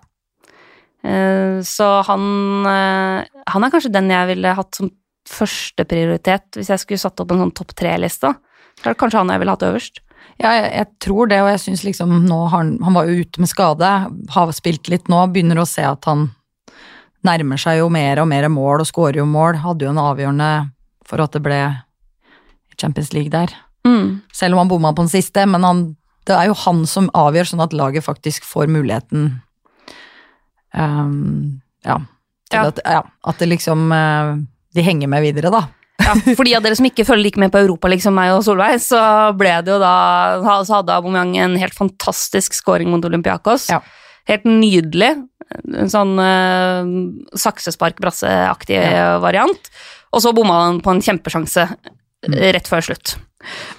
Eh, 1.02 1.60
Så 1.66 1.88
han, 2.06 2.66
eh, 2.66 3.24
han 3.50 3.64
er 3.64 3.70
kanskje 3.70 3.92
den 3.92 4.10
jeg 4.10 4.28
ville 4.36 4.54
hatt 4.54 4.74
som 4.78 4.90
førsteprioritet 5.28 6.58
hvis 6.58 6.70
jeg 6.72 6.82
skulle 6.82 7.02
satt 7.02 7.20
opp 7.22 7.32
en 7.34 7.44
sånn 7.44 7.54
topp 7.54 7.74
tre-liste. 7.78 8.32
Så 8.78 8.86
er 8.86 8.94
det 8.94 9.00
kanskje 9.00 9.20
han 9.20 9.32
jeg 9.34 9.42
ville 9.42 9.54
hatt 9.54 9.66
øverst. 9.66 10.00
Ja, 10.40 10.52
jeg, 10.56 10.70
jeg 10.72 10.86
tror 11.02 11.28
det, 11.28 11.40
og 11.42 11.50
jeg 11.50 11.60
syns 11.60 11.82
liksom 11.84 12.12
nå 12.24 12.38
han 12.50 12.78
Han 12.82 12.94
var 12.96 13.06
jo 13.06 13.20
ute 13.20 13.42
med 13.42 13.50
skade, 13.50 13.90
har 14.32 14.52
spilt 14.56 14.88
litt 14.88 15.10
nå, 15.12 15.20
begynner 15.34 15.60
å 15.60 15.66
se 15.68 15.82
at 15.86 16.06
han 16.08 16.30
nærmer 17.22 17.60
seg 17.60 17.78
jo 17.78 17.88
mer 17.92 18.18
og 18.22 18.28
mer 18.30 18.48
mål 18.50 18.82
og 18.82 18.88
skårer 18.88 19.20
jo 19.20 19.26
mål. 19.28 19.60
Hadde 19.62 19.86
jo 19.86 19.92
en 19.92 20.00
avgjørende 20.02 20.52
for 21.06 21.22
at 21.22 21.34
det 21.36 21.42
ble 21.44 21.58
Champions 22.80 23.12
League 23.12 23.30
der. 23.30 23.52
Mm. 23.86 24.22
Selv 24.34 24.54
om 24.56 24.62
han 24.62 24.70
bomma 24.70 24.94
på 24.94 25.04
den 25.04 25.12
siste, 25.12 25.44
men 25.46 25.62
han, 25.66 25.82
det 26.28 26.34
er 26.38 26.46
jo 26.50 26.54
han 26.64 26.84
som 26.86 27.08
avgjør, 27.18 27.48
sånn 27.52 27.64
at 27.64 27.72
laget 27.76 28.04
faktisk 28.06 28.44
får 28.46 28.70
muligheten 28.70 29.40
um, 30.74 31.60
ja, 31.84 32.00
Ja. 32.52 32.66
At, 32.68 32.80
ja, 32.84 33.02
at 33.26 33.38
det 33.40 33.48
liksom 33.48 33.92
eh, 33.92 34.34
De 34.76 34.84
henger 34.84 35.08
med 35.08 35.24
videre, 35.24 35.50
da. 35.52 35.62
Ja, 36.02 36.14
for 36.36 36.44
de 36.44 36.54
av 36.56 36.64
dere 36.64 36.76
som 36.76 36.86
ikke 36.88 37.04
følger 37.06 37.26
like 37.26 37.40
med 37.40 37.52
på 37.54 37.60
Europa, 37.62 37.88
liksom 37.92 38.14
meg 38.16 38.32
og 38.34 38.42
Solveig, 38.46 38.80
så 38.82 39.00
ble 39.38 39.52
det 39.64 39.72
jo 39.74 39.78
da 39.82 40.62
Så 40.66 40.78
hadde 40.78 40.94
Aubameyang 40.96 41.36
en 41.38 41.56
helt 41.60 41.76
fantastisk 41.76 42.56
scoring 42.56 42.90
mot 42.90 43.04
Olympiakos. 43.06 43.68
Ja. 43.70 43.80
Helt 44.30 44.44
nydelig. 44.46 45.12
En 45.74 45.90
sånn 45.92 46.14
uh, 46.18 46.86
saksespark-brasseaktig 47.38 48.78
Ja. 48.78 49.18
variant. 49.22 49.70
Og 50.12 50.22
så 50.24 50.32
bomma 50.36 50.60
han 50.66 50.80
på 50.84 50.92
en 50.92 51.02
kjempesjanse 51.04 51.66
rett 52.28 52.68
før 52.70 52.84
slutt. 52.86 53.16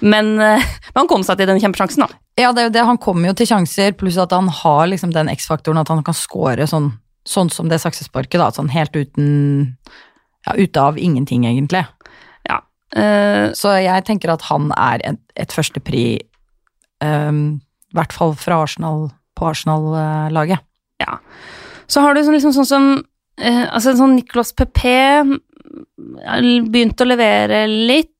Men, 0.00 0.34
eh, 0.40 0.60
men 0.92 1.00
han 1.00 1.08
kom 1.08 1.24
seg 1.24 1.38
til 1.40 1.48
den 1.48 1.60
kjempesjansen, 1.62 2.04
da. 2.04 2.20
Ja, 2.36 2.52
det 2.52 2.60
er 2.60 2.68
jo 2.68 2.74
det. 2.74 2.84
Han 2.84 3.00
kommer 3.00 3.30
jo 3.30 3.36
til 3.38 3.48
sjanser, 3.48 3.94
pluss 3.96 4.18
at 4.20 4.34
han 4.34 4.48
har 4.48 4.86
liksom 4.90 5.14
den 5.14 5.30
X-faktoren 5.32 5.80
at 5.80 5.88
han 5.88 6.02
kan 6.04 6.16
score 6.16 6.66
sånn, 6.68 6.90
sånn 7.24 7.50
som 7.52 7.70
det 7.70 7.80
saksesparket, 7.80 8.38
da. 8.42 8.50
Sånn 8.52 8.72
helt 8.74 8.94
uten 8.96 9.76
Ja, 10.44 10.52
ute 10.60 10.76
av 10.76 10.98
ingenting, 11.00 11.46
egentlig. 11.48 11.86
Ja. 12.44 12.58
Uh, 12.92 13.48
Så 13.56 13.72
jeg 13.80 14.04
tenker 14.04 14.28
at 14.34 14.42
han 14.50 14.72
er 14.76 15.00
et, 15.02 15.20
et 15.40 15.48
førstepri, 15.48 16.20
um, 17.00 17.62
i 17.88 17.96
hvert 17.96 18.12
fall 18.12 18.34
fra 18.36 18.58
Arsenal, 18.66 19.08
på 19.34 19.48
Arsenal-laget. 19.48 20.60
Ja. 21.00 21.16
Så 21.88 22.04
har 22.04 22.12
du 22.12 22.20
sånn, 22.20 22.36
liksom 22.36 22.52
sånn 22.52 22.68
som 22.68 22.84
uh, 23.40 23.64
Altså 23.72 23.96
sånn 23.96 24.18
Nicolas 24.18 24.52
Pepé 24.52 25.24
begynte 26.68 27.06
å 27.06 27.08
levere 27.08 27.64
litt. 27.66 28.13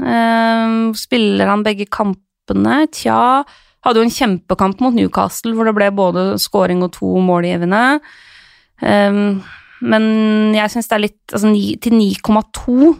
Eh, 0.00 0.74
spiller 0.98 1.50
han 1.50 1.64
begge 1.66 1.88
kampene? 1.90 2.82
Tja. 2.94 3.44
Hadde 3.84 4.02
jo 4.02 4.08
en 4.08 4.12
kjempekamp 4.12 4.82
mot 4.84 4.96
Newcastle 4.96 5.54
hvor 5.56 5.68
det 5.68 5.76
ble 5.76 5.88
både 5.96 6.26
scoring 6.42 6.84
og 6.84 6.92
to 6.98 7.14
målgivende. 7.24 8.00
Eh, 8.82 9.22
men 9.80 10.04
jeg 10.52 10.72
syns 10.72 10.90
det 10.90 10.96
er 10.96 11.02
litt 11.06 11.32
Altså 11.32 11.52
til 11.80 11.94
9,2 11.96 12.90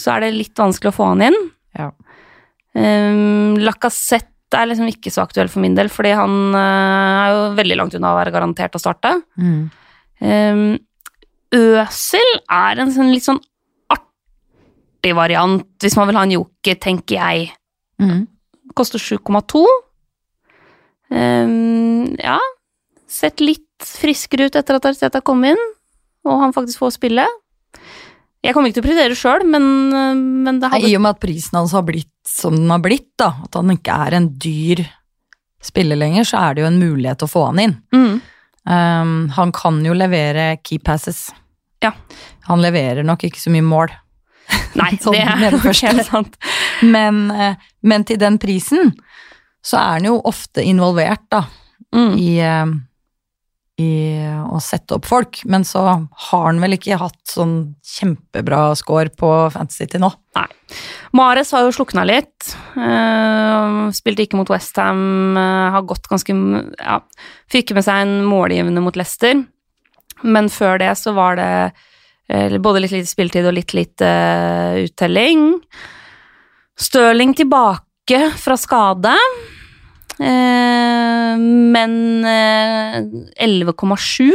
så 0.00 0.14
er 0.14 0.24
det 0.24 0.36
litt 0.36 0.60
vanskelig 0.60 0.92
å 0.92 0.96
få 0.96 1.08
han 1.12 1.24
inn. 1.28 1.38
Ja. 1.76 1.90
Um, 2.72 3.58
Lacassette 3.60 4.56
er 4.56 4.70
liksom 4.70 4.88
ikke 4.90 5.12
så 5.12 5.24
aktuell 5.24 5.50
for 5.50 5.62
min 5.62 5.76
del, 5.76 5.90
fordi 5.92 6.14
han 6.16 6.54
eh, 6.56 7.18
er 7.24 7.34
jo 7.34 7.42
veldig 7.58 7.78
langt 7.78 7.96
unna 7.98 8.14
å 8.14 8.18
være 8.20 8.32
garantert 8.34 8.78
å 8.78 8.82
starte. 8.82 9.12
Um, 10.20 10.78
Øsel 11.50 12.34
er 12.46 12.80
en 12.80 12.92
sånn 12.94 13.10
litt 13.10 13.26
sånn 13.26 13.40
artig 15.00 15.16
variant, 15.16 15.64
hvis 15.80 15.96
man 15.96 16.08
vil 16.08 16.16
ha 16.16 16.24
en 16.26 16.34
joker, 16.36 16.76
tenker 16.76 17.16
jeg. 17.16 17.50
Mm. 18.00 18.26
Koster 18.76 18.98
7,2. 19.00 19.64
Um, 21.10 22.16
ja, 22.20 22.38
sett 23.08 23.40
litt 23.40 23.66
friskere 23.80 24.46
ut 24.46 24.56
etter 24.56 24.76
at 24.76 24.86
Arteta 24.86 25.20
kom 25.20 25.42
inn, 25.44 25.58
og 26.24 26.40
han 26.44 26.52
faktisk 26.52 26.78
får 26.78 26.98
spille. 26.98 27.26
Jeg 28.44 28.54
kommer 28.54 28.70
ikke 28.70 28.78
til 28.80 28.84
å 28.84 28.88
prioritere 28.88 29.16
sjøl, 29.18 29.44
men, 29.44 29.64
eh, 29.92 30.14
men 30.16 30.60
det 30.60 30.70
hadde 30.70 30.88
I 30.88 30.94
og 30.96 31.02
med 31.04 31.16
at 31.16 31.20
prisen 31.20 31.58
hans 31.58 31.74
har 31.76 31.82
blitt 31.84 32.08
som 32.24 32.54
den 32.56 32.70
har 32.70 32.80
blitt, 32.80 33.10
da, 33.20 33.34
at 33.44 33.56
han 33.58 33.72
ikke 33.74 33.96
er 34.06 34.16
en 34.16 34.28
dyr 34.40 34.84
spiller 35.60 35.98
lenger, 35.98 36.24
så 36.24 36.38
er 36.40 36.54
det 36.54 36.62
jo 36.62 36.68
en 36.70 36.78
mulighet 36.80 37.20
til 37.20 37.28
å 37.28 37.32
få 37.34 37.46
han 37.50 37.64
inn. 37.64 37.80
mm, 37.92 38.20
Um, 38.70 39.30
han 39.32 39.50
kan 39.56 39.78
jo 39.82 39.94
levere 39.96 40.58
key 40.62 40.78
passes. 40.78 41.30
Ja. 41.80 41.94
Han 42.44 42.60
leverer 42.60 43.02
nok 43.02 43.24
ikke 43.24 43.40
så 43.40 43.50
mye 43.50 43.64
mål, 43.64 43.88
Nei, 44.80 44.90
Sånn 45.02 45.16
det 45.16 45.24
er 45.24 45.50
jo 45.50 45.58
helt 45.64 46.06
sant. 46.12 46.36
men, 46.82 47.24
eh, 47.30 47.54
men 47.82 48.04
til 48.08 48.18
den 48.20 48.38
prisen 48.42 48.92
så 49.62 49.76
er 49.80 49.98
den 50.00 50.10
jo 50.12 50.20
ofte 50.24 50.62
involvert, 50.64 51.26
da, 51.30 51.44
Mm. 51.90 52.12
i, 52.22 52.28
eh, 52.38 52.66
i 53.82 53.88
å 54.46 54.60
sette 54.62 54.94
opp 54.94 55.08
folk. 55.08 55.40
Men 55.50 55.64
så 55.66 55.80
har 56.28 56.44
han 56.46 56.60
vel 56.62 56.76
ikke 56.76 56.98
hatt 57.00 57.18
sånn 57.26 57.74
kjempebra 57.82 58.76
score 58.78 59.10
på 59.18 59.30
Fantasy 59.50 59.88
til 59.90 60.04
nå. 60.04 60.10
Mares 61.18 61.50
har 61.50 61.64
jo 61.66 61.72
slukna 61.74 62.04
litt. 62.06 62.52
eh, 62.78 63.90
spilte 63.96 64.22
ikke 64.22 64.38
mot 64.38 64.48
Westham. 64.52 65.34
Uh, 65.36 65.70
har 65.74 65.82
gått 65.82 66.06
ganske 66.08 66.30
ja, 66.78 67.00
Fikk 67.50 67.74
med 67.74 67.82
seg 67.88 68.04
en 68.06 68.14
målgivende 68.28 68.80
mot 68.84 68.94
Leicester. 68.94 69.42
Men 70.22 70.48
før 70.52 70.78
det 70.78 70.92
så 71.00 71.12
var 71.16 71.40
det 71.40 71.50
både 72.62 72.84
litt 72.84 72.94
lite 72.94 73.10
spilletid 73.10 73.46
og 73.48 73.56
litt 73.56 73.74
lite 73.74 74.06
eh, 74.06 74.84
uttelling. 74.86 75.48
Stirling 76.78 77.34
tilbake 77.38 78.20
fra 78.38 78.56
skade. 78.60 79.16
Eh, 80.20 81.34
men 81.74 82.24
eh, 82.28 83.00
11,7 83.40 84.28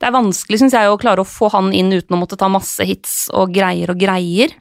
Det 0.00 0.08
er 0.08 0.14
vanskelig, 0.14 0.60
syns 0.62 0.74
jeg, 0.74 0.88
å 0.90 0.98
klare 1.00 1.22
å 1.22 1.28
få 1.28 1.50
han 1.52 1.70
inn 1.76 1.92
uten 1.92 2.16
å 2.16 2.20
måtte 2.20 2.38
ta 2.40 2.48
masse 2.50 2.84
hits 2.88 3.26
og 3.32 3.54
greier 3.54 3.92
og 3.92 4.00
greier. 4.00 4.56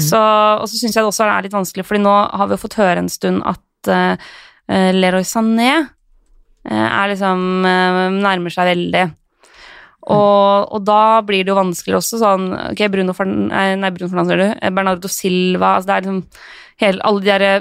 Så, 0.00 0.18
og 0.18 0.64
så 0.70 0.78
syns 0.78 0.96
jeg 0.96 1.04
det 1.04 1.10
også 1.10 1.26
er 1.26 1.44
litt 1.44 1.54
vanskelig, 1.54 1.84
fordi 1.86 2.00
nå 2.02 2.14
har 2.32 2.48
vi 2.48 2.56
jo 2.56 2.62
fått 2.62 2.78
høre 2.80 3.02
en 3.02 3.12
stund 3.12 3.42
at 3.46 3.90
eh, 3.92 4.24
eh, 4.72 4.90
Leroy 4.96 5.26
Sané 5.26 5.70
eh, 5.76 6.86
er 6.86 7.12
liksom 7.12 7.66
eh, 7.68 8.00
nærmer 8.16 8.54
seg 8.54 8.70
veldig. 8.72 9.04
Og, 10.06 10.68
og 10.76 10.84
da 10.86 11.20
blir 11.26 11.42
det 11.42 11.50
jo 11.50 11.56
vanskelig 11.58 11.96
også 11.98 12.18
sånn 12.20 12.44
Ok, 12.70 12.84
Bruno 12.92 13.12
Fern, 13.16 13.48
nei, 13.50 13.90
Bruno 13.90 14.10
Fernandes. 14.12 14.52
Eh, 14.62 14.70
Bernardo 14.70 15.08
Silva 15.10 15.72
altså 15.80 15.88
Det 15.88 15.96
er 15.96 16.04
liksom 16.04 16.20
hele, 16.78 17.00
Alle 17.02 17.20
de 17.24 17.26
derre 17.32 17.54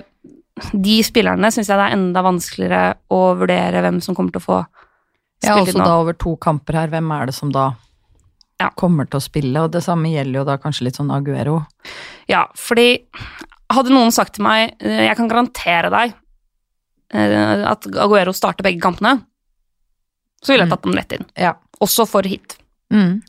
De 0.85 0.97
spillerne 1.03 1.49
syns 1.51 1.71
jeg 1.71 1.79
det 1.79 1.87
er 1.87 1.95
enda 1.97 2.21
vanskeligere 2.21 2.83
å 3.09 3.21
vurdere 3.39 3.81
hvem 3.81 3.97
som 4.05 4.13
kommer 4.15 4.35
til 4.35 4.43
å 4.43 4.45
få 4.45 4.59
Ja, 4.61 5.55
spilletid 5.55 5.73
også 5.73 5.81
nå. 5.81 5.87
da 5.89 5.95
over 6.03 6.13
to 6.21 6.35
kamper 6.37 6.77
her, 6.83 6.87
hvem 6.93 7.09
er 7.17 7.25
det 7.31 7.35
som 7.35 7.49
da 7.51 7.65
Ja. 8.61 8.69
kommer 8.77 9.09
til 9.09 9.17
å 9.19 9.25
spille? 9.25 9.63
Og 9.65 9.71
det 9.73 9.81
samme 9.83 10.13
gjelder 10.13 10.39
jo 10.39 10.45
da 10.47 10.55
kanskje 10.61 10.85
litt 10.87 10.95
sånn 11.01 11.09
Aguero. 11.11 11.65
Ja, 12.29 12.45
fordi 12.55 13.01
hadde 13.73 13.89
noen 13.91 14.13
sagt 14.15 14.35
til 14.37 14.45
meg 14.45 14.75
eh, 14.79 15.07
Jeg 15.09 15.17
kan 15.17 15.27
garantere 15.27 15.89
deg 15.91 16.13
eh, 17.11 17.65
at 17.67 17.85
Aguero 17.97 18.31
starter 18.37 18.63
begge 18.63 18.79
kampene, 18.85 19.17
så 20.41 20.53
ville 20.53 20.63
jeg 20.65 20.69
Mm. 20.69 20.75
tatt 20.77 20.83
dem 20.85 20.93
rett 20.93 21.13
inn. 21.17 21.25
Ja. 21.35 21.53
Også 21.83 22.05
for 22.07 22.27
hit. 22.27 22.57
Mm. 22.93 23.19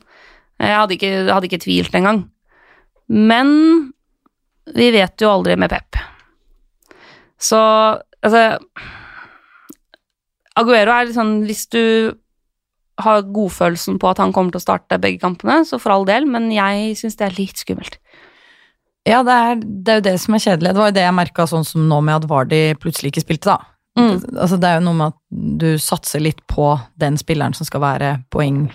Jeg 0.61 0.77
hadde 0.79 0.95
ikke, 0.95 1.13
hadde 1.29 1.49
ikke 1.49 1.63
tvilt 1.63 1.95
engang. 1.97 2.23
Men 3.07 3.49
vi 4.75 4.91
vet 4.95 5.21
jo 5.21 5.31
aldri 5.31 5.55
med 5.59 5.71
Pep. 5.71 5.99
Så 7.39 7.59
altså 8.25 8.57
Aguero 10.57 10.89
er 10.89 11.05
litt 11.05 11.13
sånn 11.13 11.43
Hvis 11.45 11.67
du 11.69 11.83
har 12.97 13.21
godfølelsen 13.29 13.99
på 14.01 14.09
at 14.09 14.17
han 14.17 14.31
kommer 14.33 14.55
til 14.55 14.57
å 14.57 14.65
starte 14.65 14.97
begge 14.97 15.21
kampene, 15.21 15.59
så 15.69 15.77
for 15.77 15.93
all 15.93 16.07
del, 16.07 16.25
men 16.25 16.47
jeg 16.49 16.95
syns 16.97 17.19
det 17.19 17.27
er 17.27 17.35
litt 17.37 17.61
skummelt. 17.61 17.99
Ja, 19.05 19.19
det 19.21 19.35
er, 19.37 19.59
det 19.61 19.91
er 19.91 19.99
jo 19.99 20.05
det 20.07 20.15
som 20.23 20.33
er 20.33 20.41
kjedelig. 20.41 20.71
Det 20.73 20.81
var 20.81 20.89
jo 20.89 20.95
det 20.97 21.03
jeg 21.05 21.15
merka 21.15 21.45
sånn 21.47 21.67
som 21.67 21.85
nå 21.85 21.99
med 22.01 22.17
at 22.17 22.25
Vardi 22.31 22.61
plutselig 22.81 23.13
ikke 23.13 23.23
spilte, 23.27 23.53
da. 23.53 23.76
Mm. 23.97 24.19
Altså, 24.37 24.57
det 24.61 24.69
er 24.69 24.77
jo 24.77 24.85
noe 24.85 24.97
med 24.99 25.13
at 25.13 25.19
du 25.61 25.69
satser 25.81 26.21
litt 26.21 26.43
på 26.49 26.69
den 27.01 27.17
spilleren 27.17 27.55
som 27.57 27.65
skal 27.65 27.81
være 27.81 28.11
poeng, 28.33 28.67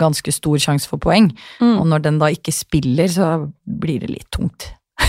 ganske 0.00 0.32
stor 0.32 0.60
sjanse 0.60 0.88
for 0.90 1.00
poeng. 1.02 1.30
Mm. 1.60 1.78
Og 1.80 1.86
når 1.88 2.04
den 2.04 2.18
da 2.20 2.28
ikke 2.32 2.52
spiller, 2.54 3.08
så 3.08 3.30
blir 3.64 4.00
det 4.04 4.10
litt 4.12 4.28
tungt. 4.36 4.70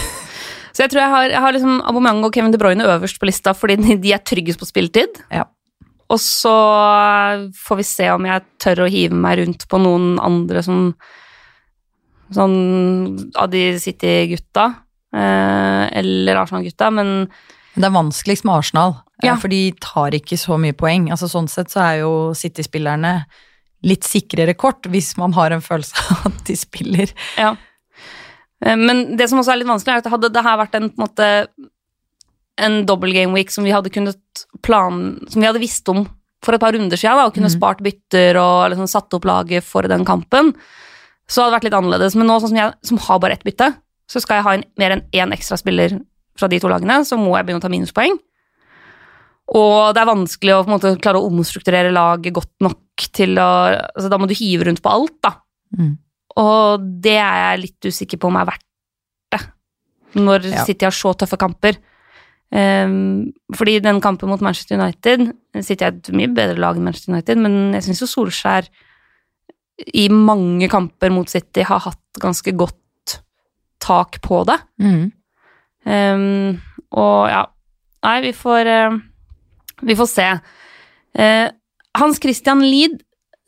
Så 0.72 0.86
jeg 0.86 0.94
tror 0.94 1.02
jeg 1.04 1.12
har, 1.12 1.26
jeg 1.34 1.44
har 1.44 1.52
liksom 1.52 1.82
Aubameyang 1.84 2.22
og 2.24 2.32
Kevin 2.34 2.54
De 2.54 2.60
Bruyne 2.62 2.86
øverst 2.88 3.20
på 3.20 3.28
lista 3.28 3.52
fordi 3.52 3.76
de- 4.00 4.14
er 4.16 4.22
tryggest 4.24 4.60
på 4.62 4.70
spilletid. 4.70 5.20
Ja. 5.28 5.44
Og 6.12 6.20
så 6.20 6.52
får 7.60 7.78
vi 7.80 7.84
se 7.88 8.08
om 8.12 8.26
jeg 8.28 8.44
tør 8.60 8.86
å 8.86 8.92
hive 8.92 9.16
meg 9.16 9.42
rundt 9.42 9.68
på 9.68 9.80
noen 9.84 10.16
andre 10.24 10.64
som 10.64 10.94
Sånn 12.32 13.32
av 13.36 13.50
de 13.52 13.76
City-gutta. 13.84 14.70
Eh, 15.12 15.84
eller 16.00 16.38
Arsenal-gutta, 16.40 16.88
Men 16.96 17.28
det 17.76 17.88
er 17.88 17.96
vanskeligst 17.96 18.46
med 18.48 18.56
Arsenal, 18.56 18.98
eh, 19.24 19.30
Ja. 19.30 19.36
for 19.38 19.48
de 19.48 19.72
tar 19.80 20.12
ikke 20.12 20.38
så 20.38 20.60
mye 20.60 20.74
poeng. 20.74 21.10
Altså 21.10 21.30
Sånn 21.30 21.50
sett 21.50 21.70
så 21.72 21.82
er 21.82 22.00
jo 22.02 22.34
City-spillerne 22.34 23.26
litt 23.84 24.04
sikrere 24.04 24.54
kort, 24.56 24.84
hvis 24.84 25.18
man 25.18 25.34
har 25.34 25.52
en 25.52 25.62
følelse 25.62 25.96
av 26.12 26.32
at 26.32 26.44
de 26.46 26.56
spiller. 26.56 27.14
ja. 27.38 27.56
Eh, 28.64 28.76
Men 28.76 29.18
det 29.18 29.30
som 29.30 29.40
også 29.40 29.54
er 29.54 29.58
litt 29.58 29.72
vanskelig, 29.72 29.96
er 29.96 29.98
at 30.06 30.12
hadde 30.12 30.34
det 30.34 30.44
her 30.44 30.58
vært 30.58 30.76
en, 30.76 30.90
på 30.90 31.00
en 31.00 31.08
måte 31.08 31.48
en 32.62 32.86
double 32.86 33.14
game 33.14 33.34
week 33.34 33.50
som 33.50 33.64
vi 33.64 33.72
hadde 33.72 33.90
kunnet 33.90 34.46
plan, 34.62 35.20
som 35.30 35.42
vi 35.42 35.48
hadde 35.48 35.64
visst 35.64 35.88
om 35.90 36.06
for 36.44 36.54
et 36.54 36.62
par 36.62 36.74
runder 36.74 36.98
siden, 36.98 37.18
da, 37.18 37.28
og 37.30 37.36
kunne 37.36 37.50
mm. 37.50 37.58
spart 37.58 37.82
bytter 37.86 38.38
og 38.42 38.72
liksom 38.74 38.90
satt 38.90 39.14
opp 39.14 39.26
laget 39.30 39.66
for 39.66 39.86
den 39.90 40.06
kampen, 40.06 40.54
så 41.30 41.44
hadde 41.44 41.52
det 41.52 41.58
vært 41.60 41.68
litt 41.70 41.78
annerledes. 41.78 42.18
Men 42.18 42.28
nå, 42.28 42.40
sånn 42.42 42.54
som 42.54 42.60
jeg 42.60 42.74
som 42.90 43.02
har 43.06 43.20
bare 43.22 43.38
ett 43.38 43.46
bytte, 43.46 43.72
så 44.10 44.22
skal 44.22 44.40
jeg 44.40 44.48
ha 44.48 44.56
en, 44.58 44.66
mer 44.82 44.96
enn 44.98 45.04
én 45.16 45.36
ekstra 45.36 45.58
spiller 45.62 46.00
fra 46.38 46.50
de 46.52 46.60
to 46.62 46.70
lagene, 46.72 47.02
så 47.08 47.18
må 47.20 47.34
jeg 47.36 47.48
begynne 47.48 47.62
å 47.62 47.66
ta 47.66 47.72
minuspoeng. 47.72 48.18
Og 49.52 49.92
det 49.96 50.02
er 50.02 50.08
vanskelig 50.08 50.56
å 50.56 50.64
måte, 50.70 50.94
klare 51.04 51.20
å 51.20 51.28
omstrukturere 51.28 51.92
laget 51.92 52.36
godt 52.38 52.54
nok 52.64 53.08
til 53.12 53.36
å 53.42 53.50
altså, 53.74 54.08
Da 54.12 54.20
må 54.22 54.30
du 54.30 54.36
hive 54.38 54.68
rundt 54.68 54.84
på 54.84 54.92
alt, 54.92 55.18
da. 55.24 55.34
Mm. 55.76 55.96
Og 56.42 56.84
det 57.04 57.18
er 57.20 57.40
jeg 57.42 57.64
litt 57.66 57.90
usikker 57.92 58.22
på 58.22 58.30
om 58.30 58.38
er 58.40 58.48
verdt 58.48 58.68
det, 59.34 59.42
når 60.22 60.48
Ja. 60.54 60.64
City 60.68 60.88
har 60.88 60.96
så 60.96 61.12
tøffe 61.18 61.40
kamper. 61.40 61.80
Um, 62.52 63.32
fordi 63.56 63.80
den 63.80 64.02
kampen 64.04 64.28
mot 64.28 64.42
Manchester 64.44 64.76
United 64.76 65.30
City 65.64 65.86
er 65.86 65.94
et 65.94 66.10
mye 66.12 66.28
bedre 66.28 66.60
lag 66.60 66.76
enn 66.76 66.84
Manchester 66.84 67.14
United, 67.14 67.40
men 67.40 67.74
jeg 67.78 67.86
syns 67.86 68.02
jo 68.04 68.10
Solskjær 68.12 68.68
i 69.96 70.10
mange 70.12 70.68
kamper 70.72 71.14
mot 71.16 71.32
City 71.32 71.64
har 71.64 71.80
hatt 71.80 72.20
ganske 72.20 72.52
godt 72.52 73.22
tak 73.82 74.20
på 74.22 74.44
det. 74.48 74.60
Mm. 74.84 75.12
Ehm, 75.90 76.60
og 76.92 77.32
ja 77.32 77.46
Nei, 78.02 78.18
vi 78.26 78.32
får 78.34 78.68
uh, 78.68 78.96
Vi 79.86 79.96
får 79.98 80.08
se. 80.10 80.28
Uh, 81.18 81.48
Hans 82.00 82.18
Christian 82.22 82.64
Lid 82.66 82.96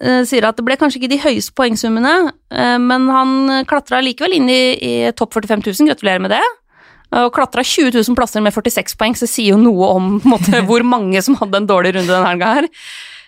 uh, 0.03 0.21
sier 0.29 0.45
at 0.45 0.59
det 0.59 0.65
ble 0.67 0.77
kanskje 0.77 0.99
ikke 1.01 1.09
de 1.15 1.21
høyeste 1.23 1.55
poengsummene, 1.57 2.33
eh, 2.53 2.75
men 2.81 3.07
han 3.09 3.63
klatra 3.69 4.01
likevel 4.03 4.35
inn 4.37 4.49
i, 4.51 4.61
i 4.77 4.93
topp 5.17 5.39
45 5.39 5.63
000. 5.65 5.89
Gratulerer 5.89 6.21
med 6.21 6.35
det. 6.35 6.43
Og 7.13 7.31
klatra 7.33 7.63
20 7.65 7.93
000 7.95 8.17
plasser 8.17 8.43
med 8.45 8.53
46 8.55 8.97
poeng, 8.99 9.15
så 9.17 9.27
det 9.27 9.31
sier 9.33 9.53
jo 9.53 9.61
noe 9.61 9.89
om 9.95 10.09
måte, 10.25 10.61
hvor 10.69 10.85
mange 10.85 11.21
som 11.25 11.37
hadde 11.39 11.61
en 11.61 11.69
dårlig 11.69 11.95
runde 11.97 12.09
denne 12.09 12.29
helga 12.29 12.53
her. 12.57 12.69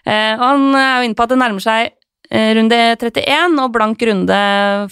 Eh, 0.06 0.34
og 0.38 0.46
han 0.46 0.66
er 0.78 1.00
jo 1.00 1.08
inne 1.08 1.18
på 1.18 1.26
at 1.26 1.34
det 1.34 1.42
nærmer 1.42 1.64
seg 1.64 1.88
eh, 1.90 1.96
runde 2.32 2.78
31 2.98 3.60
og 3.62 3.74
blank 3.76 4.02
runde 4.10 4.40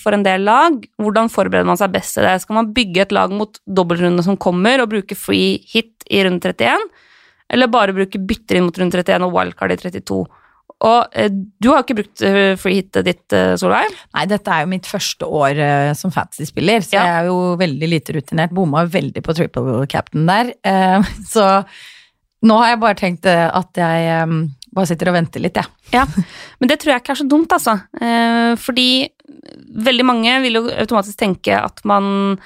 for 0.01 0.13
en 0.13 0.23
del 0.25 0.43
lag. 0.45 0.75
Hvordan 1.01 1.31
forbereder 1.33 1.65
man 1.67 1.79
seg 1.79 1.93
best 1.95 2.13
til 2.17 2.27
det? 2.27 2.35
Skal 2.43 2.59
man 2.59 2.73
bygge 2.75 3.01
et 3.07 3.15
lag 3.15 3.33
mot 3.33 3.57
dobbeltrunde 3.65 4.23
som 4.25 4.37
kommer, 4.37 4.83
og 4.83 4.91
bruke 4.93 5.17
free 5.17 5.57
hit 5.71 6.05
i 6.13 6.21
runde 6.27 6.39
31? 6.43 6.87
Eller 7.53 7.67
bare 7.73 7.93
bruke 7.95 8.21
bytter 8.21 8.57
inn 8.59 8.67
mot 8.69 8.77
runde 8.79 8.95
31 9.01 9.27
og 9.27 9.33
wildcard 9.35 9.73
i 9.75 9.79
32? 9.81 10.21
Og 10.83 11.13
eh, 11.15 11.29
du 11.31 11.69
har 11.71 11.83
ikke 11.83 11.95
brukt 12.01 12.21
eh, 12.27 12.55
free 12.59 12.81
hitet 12.81 13.05
ditt, 13.07 13.25
eh, 13.35 13.53
Solveig? 13.59 13.93
Nei, 14.17 14.25
dette 14.27 14.51
er 14.51 14.65
jo 14.65 14.71
mitt 14.73 14.87
første 14.89 15.27
år 15.29 15.59
eh, 15.63 15.91
som 15.95 16.11
fantasy-spiller, 16.11 16.83
så 16.83 16.97
Ja. 16.97 17.03
jeg 17.07 17.21
er 17.21 17.29
jo 17.29 17.37
veldig 17.61 17.87
lite 17.93 18.15
rutinert. 18.17 18.51
Bomma 18.55 18.83
veldig 18.91 19.23
på 19.23 19.35
triple 19.37 19.85
captain 19.91 20.25
der. 20.27 20.51
eh, 20.67 21.01
så 21.33 21.63
nå 22.43 22.57
har 22.59 22.73
jeg 22.73 22.81
bare 22.81 22.99
tenkt 22.99 23.25
eh, 23.31 23.45
at 23.47 23.79
jeg 23.79 24.09
eh, 24.11 24.35
bare 24.73 24.89
sitter 24.89 25.11
og 25.11 25.17
venter 25.17 25.43
litt, 25.43 25.55
jeg. 25.59 25.69
Ja, 25.93 26.05
men 26.59 26.69
det 26.71 26.79
tror 26.81 26.93
jeg 26.95 27.03
ikke 27.03 27.13
er 27.15 27.21
så 27.21 27.27
dumt, 27.29 27.53
altså. 27.55 27.75
Eh, 28.01 28.53
fordi 28.59 28.87
veldig 29.87 30.05
mange 30.07 30.35
vil 30.45 30.59
jo 30.59 30.65
automatisk 30.71 31.17
tenke 31.21 31.57
at 31.59 31.83
man 31.89 32.37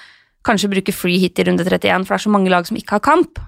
kanskje 0.48 0.70
bruker 0.72 0.96
free 0.96 1.20
hit 1.20 1.40
i 1.40 1.48
runde 1.48 1.64
31, 1.66 2.06
for 2.08 2.16
det 2.16 2.20
er 2.22 2.26
så 2.28 2.34
mange 2.34 2.52
lag 2.54 2.68
som 2.68 2.78
ikke 2.80 3.00
har 3.00 3.04
kamp. 3.04 3.40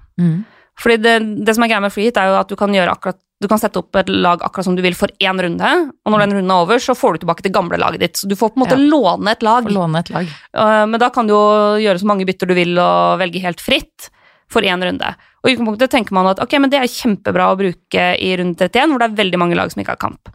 Fordi 0.79 0.95
det, 1.03 1.15
det 1.47 1.55
som 1.55 1.63
er 1.65 1.71
greia 1.71 1.83
med 1.83 1.91
free 1.95 2.07
hit, 2.09 2.17
er 2.19 2.31
jo 2.31 2.39
at 2.39 2.51
du 2.51 2.55
kan 2.59 2.71
gjøre 2.75 2.91
akkurat 2.95 3.19
du 3.39 3.47
kan 3.47 3.59
sette 3.61 3.79
opp 3.79 3.95
et 3.95 4.09
lag 4.11 4.41
akkurat 4.43 4.67
som 4.67 4.75
du 4.75 4.81
vil 4.83 4.95
for 4.99 5.07
én 5.23 5.37
runde, 5.39 5.67
og 6.03 6.11
når 6.11 6.25
den 6.25 6.33
runden 6.35 6.51
er 6.51 6.63
over, 6.65 6.81
så 6.83 6.91
får 6.91 7.15
du 7.15 7.21
tilbake 7.21 7.45
det 7.45 7.53
gamle 7.55 7.77
laget 7.79 8.01
ditt. 8.03 8.17
Så 8.19 8.27
du 8.27 8.35
får 8.35 8.51
på 8.51 8.59
en 8.59 8.63
måte 8.65 8.75
Ja. 8.75 8.83
låne 8.91 9.31
et 9.31 9.43
lag. 9.47 9.63
Låne 9.71 9.99
et 10.03 10.09
lag. 10.11 10.27
Eh, 10.27 10.85
Men 10.91 10.99
da 10.99 11.07
kan 11.09 11.25
du 11.25 11.31
jo 11.31 11.79
gjøre 11.79 12.01
så 12.01 12.05
mange 12.05 12.25
bytter 12.27 12.47
du 12.47 12.53
vil 12.53 12.75
og 12.77 13.17
velge 13.19 13.39
helt 13.39 13.61
fritt. 13.63 14.09
For 14.51 14.65
én 14.65 14.81
runde. 14.83 15.13
Og 15.43 15.49
i 15.49 15.53
utgangspunktet 15.53 15.93
tenker 15.93 16.15
man 16.17 16.31
at 16.31 16.41
ok, 16.43 16.57
men 16.61 16.71
det 16.71 16.81
er 16.81 16.91
kjempebra 16.91 17.51
å 17.51 17.57
bruke 17.59 18.05
i 18.17 18.31
runde 18.39 18.57
31, 18.57 18.91
hvor 18.91 19.01
det 19.01 19.09
er 19.09 19.19
veldig 19.21 19.41
mange 19.41 19.57
lag 19.59 19.71
som 19.71 19.83
ikke 19.83 19.95
har 19.95 20.01
kamp. 20.01 20.31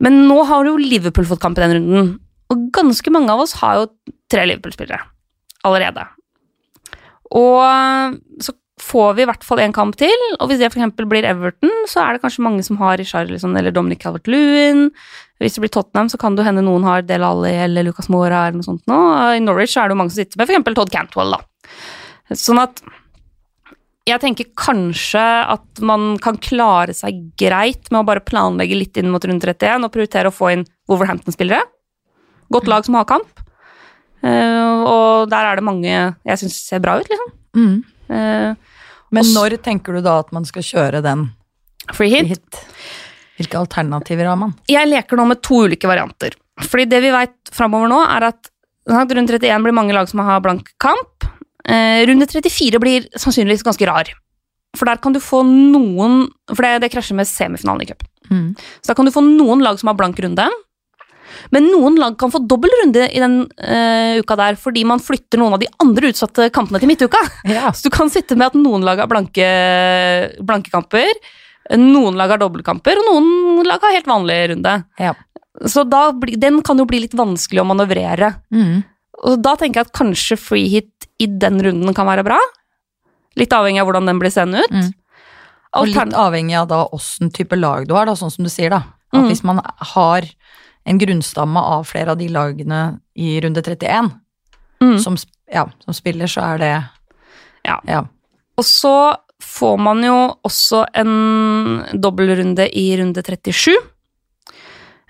Men 0.00 0.22
nå 0.28 0.38
har 0.48 0.64
jo 0.68 0.78
Liverpool 0.80 1.28
fått 1.28 1.42
kamp 1.42 1.58
i 1.58 1.64
den 1.64 1.76
runden, 1.76 2.14
og 2.50 2.64
ganske 2.74 3.12
mange 3.12 3.34
av 3.34 3.42
oss 3.44 3.58
har 3.60 3.82
jo 3.82 3.90
tre 4.30 4.46
Liverpool-spillere 4.48 5.02
allerede. 5.68 6.06
Og 7.36 7.60
så 8.42 8.54
får 8.80 9.10
vi 9.18 9.22
i 9.22 9.28
hvert 9.28 9.44
fall 9.44 9.60
én 9.62 9.74
kamp 9.76 9.98
til, 10.00 10.22
og 10.38 10.48
hvis 10.48 10.62
det 10.62 10.70
f.eks. 10.70 10.94
blir 11.04 11.26
Everton, 11.28 11.72
så 11.90 12.00
er 12.02 12.16
det 12.16 12.22
kanskje 12.22 12.46
mange 12.46 12.64
som 12.66 12.78
har 12.80 12.96
Richarlison 12.98 13.52
eller 13.58 13.74
Dominic 13.76 14.00
Calvert-Lewin. 14.02 14.88
Hvis 15.40 15.56
det 15.56 15.64
blir 15.64 15.72
Tottenham, 15.74 16.08
så 16.12 16.18
kan 16.20 16.36
det 16.36 16.46
hende 16.46 16.64
noen 16.64 16.86
har 16.88 17.04
Del 17.04 17.24
Alli 17.24 17.52
eller 17.60 17.86
Lucas 17.86 18.08
Mora 18.12 18.46
eller 18.46 18.60
noe 18.60 18.66
sånt 18.66 18.88
nå. 18.90 19.00
I 19.36 19.44
Norwich 19.44 19.76
er 19.76 19.88
det 19.88 19.96
jo 19.96 20.00
mange 20.00 20.14
som 20.14 20.22
sitter 20.22 20.40
med 20.40 20.48
f.eks. 20.48 20.72
Todd 20.80 20.94
Cantwell, 20.94 21.36
da. 21.36 21.44
Sånn 22.36 22.62
at 22.62 22.80
jeg 24.08 24.20
tenker 24.22 24.48
kanskje 24.58 25.22
at 25.52 25.82
man 25.84 26.14
kan 26.22 26.38
klare 26.40 26.94
seg 26.96 27.18
greit 27.38 27.90
med 27.92 28.00
å 28.00 28.06
bare 28.08 28.24
planlegge 28.24 28.78
litt 28.78 28.96
inn 29.00 29.10
mot 29.12 29.24
rundt 29.28 29.44
31 29.44 29.86
og 29.86 29.92
prioritere 29.94 30.30
å 30.30 30.34
få 30.34 30.54
inn 30.54 30.64
Wolverhampton-spillere. 30.90 31.62
Godt 32.50 32.70
lag 32.70 32.86
som 32.86 32.96
har 32.98 33.08
kamp. 33.10 33.44
Uh, 34.20 34.84
og 34.84 35.30
der 35.32 35.48
er 35.48 35.60
det 35.60 35.64
mange 35.64 35.92
jeg 35.92 36.40
syns 36.40 36.58
ser 36.66 36.82
bra 36.84 36.98
ut, 37.00 37.08
liksom. 37.08 37.30
Mm. 37.56 37.76
Uh, 38.10 38.80
Men 39.12 39.24
også, 39.24 39.36
når 39.36 39.56
tenker 39.64 39.96
du 39.96 40.04
da 40.04 40.18
at 40.24 40.32
man 40.34 40.48
skal 40.48 40.66
kjøre 40.66 41.04
den 41.04 41.28
free 41.96 42.12
hit. 42.12 42.32
hit? 42.34 42.62
Hvilke 43.40 43.60
alternativer 43.62 44.28
har 44.28 44.36
man? 44.40 44.56
Jeg 44.68 44.88
leker 44.90 45.16
nå 45.16 45.28
med 45.30 45.40
to 45.44 45.62
ulike 45.64 45.88
varianter. 45.88 46.34
Fordi 46.60 46.88
det 46.90 47.00
vi 47.04 47.12
vet 47.14 47.52
framover 47.56 47.88
nå, 47.88 48.00
er 48.04 48.28
at 48.32 48.50
rundt 48.90 49.32
31 49.32 49.64
blir 49.64 49.76
mange 49.76 49.94
lag 49.96 50.08
som 50.10 50.20
har 50.26 50.42
blank 50.44 50.72
kamp. 50.82 51.28
Eh, 51.70 52.00
runde 52.08 52.26
34 52.26 52.80
blir 52.82 53.06
sannsynligvis 53.14 53.66
ganske 53.66 53.86
rar. 53.86 54.10
For 54.78 54.86
der 54.86 55.00
kan 55.02 55.14
du 55.14 55.18
få 55.22 55.42
noen 55.42 56.28
For 56.52 56.62
det, 56.62 56.84
det 56.84 56.92
krasjer 56.92 57.18
med 57.18 57.28
semifinalen 57.28 57.84
i 57.84 57.90
cupen. 57.90 58.10
Mm. 58.30 58.50
Så 58.56 58.92
da 58.92 58.96
kan 58.98 59.08
du 59.08 59.14
få 59.14 59.22
noen 59.24 59.62
lag 59.64 59.78
som 59.80 59.90
har 59.90 59.98
blank 59.98 60.18
runde. 60.22 60.46
Men 61.54 61.68
noen 61.70 61.96
lag 61.98 62.16
kan 62.18 62.30
få 62.32 62.42
dobbel 62.46 62.72
runde 62.82 63.06
i 63.06 63.22
den 63.22 63.42
uh, 63.46 64.18
uka 64.20 64.36
der, 64.38 64.58
fordi 64.60 64.84
man 64.86 65.02
flytter 65.02 65.40
noen 65.40 65.56
av 65.56 65.62
de 65.62 65.70
andre 65.82 66.10
utsatte 66.12 66.50
kampene 66.54 66.82
til 66.82 66.90
midtuka. 66.90 67.22
Ja. 67.50 67.72
Så 67.74 67.88
du 67.88 67.94
kan 67.94 68.10
sitte 68.12 68.36
med 68.38 68.50
at 68.50 68.58
noen 68.58 68.84
lag 68.86 69.00
har 69.02 69.10
blanke, 69.10 69.46
blanke 70.46 70.70
kamper, 70.72 71.08
noen 71.78 72.18
lag 72.18 72.34
har 72.34 72.40
dobbeltkamper, 72.42 73.00
og 73.00 73.08
noen 73.08 73.66
lag 73.66 73.82
har 73.82 73.96
helt 73.96 74.10
vanlig 74.10 74.38
runde. 74.52 74.74
Ja. 75.00 75.14
Så 75.66 75.84
da, 75.88 76.08
den 76.14 76.60
kan 76.66 76.78
jo 76.78 76.86
bli 76.88 77.02
litt 77.04 77.16
vanskelig 77.18 77.62
å 77.62 77.66
manøvrere. 77.66 78.34
Mm. 78.54 78.82
Og 79.28 79.42
da 79.42 79.54
tenker 79.60 79.80
jeg 79.82 79.86
at 79.90 79.96
kanskje 79.96 80.38
free 80.40 80.68
hit 80.68 81.08
i 81.20 81.26
den 81.26 81.60
runden 81.62 81.94
kan 81.94 82.06
være 82.08 82.24
bra. 82.24 82.38
Litt 83.36 83.52
avhengig 83.52 83.82
av 83.82 83.86
hvordan 83.90 84.08
den 84.08 84.18
blir 84.22 84.32
sendt 84.32 84.56
ut. 84.56 84.72
Mm. 84.72 84.88
Og 85.78 85.86
litt 85.86 86.14
avhengig 86.18 86.56
av 86.58 86.68
da 86.70 86.80
åssen 86.96 87.30
type 87.30 87.54
lag 87.58 87.86
du 87.86 87.94
har, 87.94 88.08
da, 88.08 88.16
sånn 88.18 88.32
som 88.32 88.46
du 88.46 88.50
sier, 88.50 88.70
da. 88.72 88.82
At 89.12 89.20
Mm. 89.20 89.28
hvis 89.28 89.42
man 89.44 89.60
har 89.64 90.22
en 90.86 90.98
grunnstamme 90.98 91.56
av 91.60 91.84
flere 91.86 92.10
av 92.10 92.18
de 92.18 92.28
lagene 92.28 93.00
i 93.16 93.40
runde 93.40 93.62
31 93.62 94.10
Mm. 94.80 94.98
som, 94.98 95.16
ja, 95.52 95.66
som 95.84 95.92
spiller, 95.94 96.26
så 96.26 96.40
er 96.54 96.58
det 96.58 96.84
Ja. 97.64 97.78
ja. 97.86 98.00
Og 98.56 98.64
så 98.64 99.16
får 99.40 99.78
man 99.78 100.02
jo 100.02 100.34
også 100.44 100.86
en 100.94 101.84
dobbeltrunde 102.00 102.68
i 102.74 102.96
runde 102.96 103.22
37. 103.22 103.76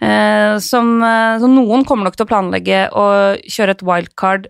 Eh, 0.01 0.59
som, 0.65 1.03
eh, 1.03 1.39
så 1.43 1.49
noen 1.51 1.85
kommer 1.85 2.05
nok 2.09 2.17
til 2.17 2.25
å 2.27 2.31
planlegge 2.31 2.89
å 2.97 3.05
kjøre 3.45 3.71
et 3.77 3.83
wildcard 3.85 4.47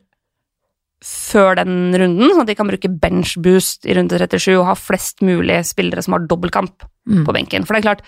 før 1.02 1.56
den 1.56 1.94
runden, 1.96 2.28
sånn 2.30 2.42
at 2.44 2.50
de 2.50 2.54
kan 2.58 2.68
bruke 2.68 2.90
benchboost 3.00 3.86
i 3.88 3.94
runde 3.96 4.18
37 4.20 4.52
og 4.58 4.66
ha 4.68 4.74
flest 4.76 5.22
mulig 5.24 5.56
spillere 5.64 6.02
som 6.04 6.12
har 6.12 6.26
dobbeltkamp 6.28 6.84
Mm. 7.08 7.24
på 7.24 7.32
benken. 7.32 7.64
For 7.66 7.72
det 7.74 7.80
er 7.84 7.88
klart, 7.88 8.02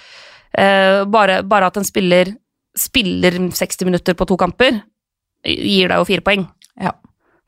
eh, 0.55 1.05
bare, 1.05 1.43
bare 1.43 1.67
at 1.67 1.77
en 1.77 1.85
spiller 1.85 2.37
spiller 2.77 3.33
60 3.53 3.85
minutter 3.85 4.15
på 4.15 4.27
to 4.27 4.37
kamper, 4.37 4.83
gir 5.45 5.89
deg 5.89 5.99
jo 5.99 6.05
fire 6.05 6.21
poeng 6.23 6.49
Ja. 6.81 6.93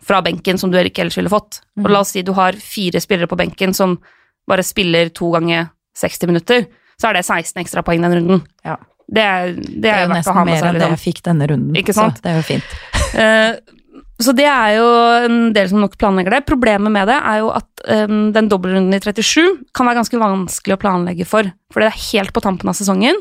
fra 0.03 0.21
benken 0.23 0.59
som 0.59 0.71
du 0.71 0.77
ikke 0.79 1.01
ellers 1.03 1.17
ville 1.17 1.31
fått. 1.31 1.61
Og 1.79 1.85
Mhm. 1.85 1.91
la 1.93 2.01
oss 2.01 2.11
si 2.11 2.23
du 2.23 2.33
har 2.33 2.53
fire 2.53 3.01
spillere 3.01 3.27
på 3.29 3.37
benken 3.37 3.75
som 3.75 3.99
bare 4.47 4.63
spiller 4.63 5.09
to 5.11 5.31
ganger 5.33 5.71
60 5.95 6.27
minutter, 6.27 6.67
så 7.01 7.09
er 7.09 7.13
det 7.15 7.25
16 7.25 7.63
ekstra 7.65 7.83
poeng 7.83 8.03
den 8.03 8.13
runden. 8.13 8.47
Ja. 8.65 8.77
Det 9.07 9.23
er, 9.23 9.55
det 9.55 9.81
Det 9.85 9.93
er, 9.93 10.05
jo 10.07 10.13
nesten 10.15 10.39
mer 10.41 10.59
seg. 10.59 10.69
enn 10.69 10.75
det 10.75 10.81
Liksom. 10.81 10.97
jeg 10.97 11.03
fikk 11.05 11.23
denne 11.29 11.49
runden. 11.51 11.79
Ikke 11.81 11.97
sant? 11.97 12.19
Så 12.19 12.25
det 12.25 12.33
er 12.33 12.39
jo 12.41 12.47
fint. 12.49 12.77
uh, 13.19 13.81
så 14.25 14.33
det 14.37 14.47
er 14.47 14.77
jo 14.79 14.89
en 15.27 15.39
del 15.57 15.69
som 15.71 15.83
nok 15.83 15.99
planlegger 16.01 16.37
det. 16.37 16.45
Problemet 16.49 16.93
med 16.95 17.11
det 17.11 17.19
er 17.19 17.43
jo 17.43 17.51
at 17.55 17.85
um, 18.09 18.31
den 18.35 18.49
dobbeltrunden 18.53 18.95
i 18.95 19.03
37 19.03 19.67
kan 19.75 19.89
være 19.89 20.01
ganske 20.01 20.21
vanskelig 20.23 20.77
å 20.77 20.81
planlegge 20.81 21.27
for, 21.29 21.51
for 21.75 21.83
det 21.83 21.91
er 21.91 22.03
helt 22.13 22.35
på 22.35 22.43
tampen 22.45 22.71
av 22.71 22.79
sesongen. 22.79 23.19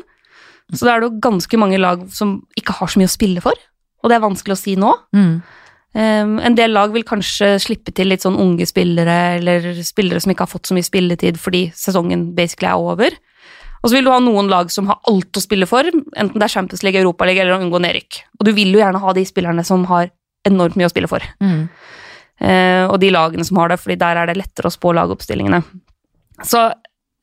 Så 0.72 0.86
da 0.86 0.94
er 0.94 1.02
det 1.02 1.10
jo 1.10 1.20
ganske 1.26 1.60
mange 1.60 1.80
lag 1.82 2.06
som 2.14 2.38
ikke 2.56 2.78
har 2.78 2.88
så 2.88 3.00
mye 3.00 3.10
å 3.10 3.12
spille 3.12 3.42
for, 3.44 3.58
og 4.00 4.10
det 4.10 4.16
er 4.16 4.24
vanskelig 4.24 4.56
å 4.56 4.60
si 4.60 4.78
nå. 4.80 4.94
Mm. 5.16 5.34
Um, 5.94 6.38
en 6.42 6.56
del 6.58 6.72
lag 6.74 6.94
vil 6.94 7.04
kanskje 7.06 7.52
slippe 7.62 7.92
til 7.94 8.08
litt 8.10 8.24
sånn 8.24 8.38
unge 8.40 8.66
spillere, 8.66 9.18
eller 9.38 9.68
spillere 9.86 10.22
som 10.22 10.32
ikke 10.32 10.46
har 10.46 10.50
fått 10.50 10.70
så 10.70 10.74
mye 10.74 10.86
spilletid 10.86 11.38
fordi 11.38 11.68
sesongen 11.78 12.32
basically 12.34 12.70
er 12.70 12.80
over. 12.80 13.18
Og 13.84 13.90
så 13.90 13.98
vil 13.98 14.06
du 14.06 14.12
ha 14.14 14.20
noen 14.24 14.48
lag 14.48 14.70
som 14.72 14.88
har 14.88 15.02
alt 15.10 15.36
å 15.36 15.42
spille 15.44 15.68
for, 15.68 15.84
enten 15.84 16.40
det 16.40 16.46
er 16.46 16.52
Champions 16.54 16.82
League, 16.86 17.00
Europaliga 17.02 17.42
eller 17.44 17.58
å 17.58 17.60
unngå 17.60 17.82
nedrykk. 17.84 18.22
Og 18.40 18.48
du 18.48 18.54
vil 18.56 18.72
jo 18.72 18.80
gjerne 18.80 19.02
ha 19.02 19.12
de 19.12 19.24
spillerne 19.28 19.64
som 19.68 19.84
har 19.90 20.08
enormt 20.48 20.78
mye 20.80 20.88
å 20.88 20.92
spille 20.92 21.10
for. 21.10 21.24
Mm. 21.44 21.66
Eh, 22.40 22.84
og 22.88 22.96
de 23.02 23.10
lagene 23.12 23.44
som 23.44 23.60
har 23.60 23.68
det, 23.70 23.78
fordi 23.82 23.98
der 24.00 24.22
er 24.22 24.30
det 24.30 24.38
lettere 24.38 24.70
å 24.70 24.74
spå 24.74 24.94
lagoppstillingene. 24.96 25.60
Så 26.44 26.62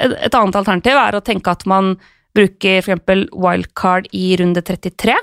et, 0.01 0.13
et 0.13 0.37
annet 0.37 0.59
alternativ 0.59 0.99
er 1.01 1.17
å 1.17 1.23
tenke 1.25 1.53
at 1.53 1.65
man 1.69 1.95
bruker 2.37 2.85
f.eks. 2.85 3.25
wildcard 3.33 4.11
i 4.15 4.35
runde 4.39 4.61
33, 4.61 5.17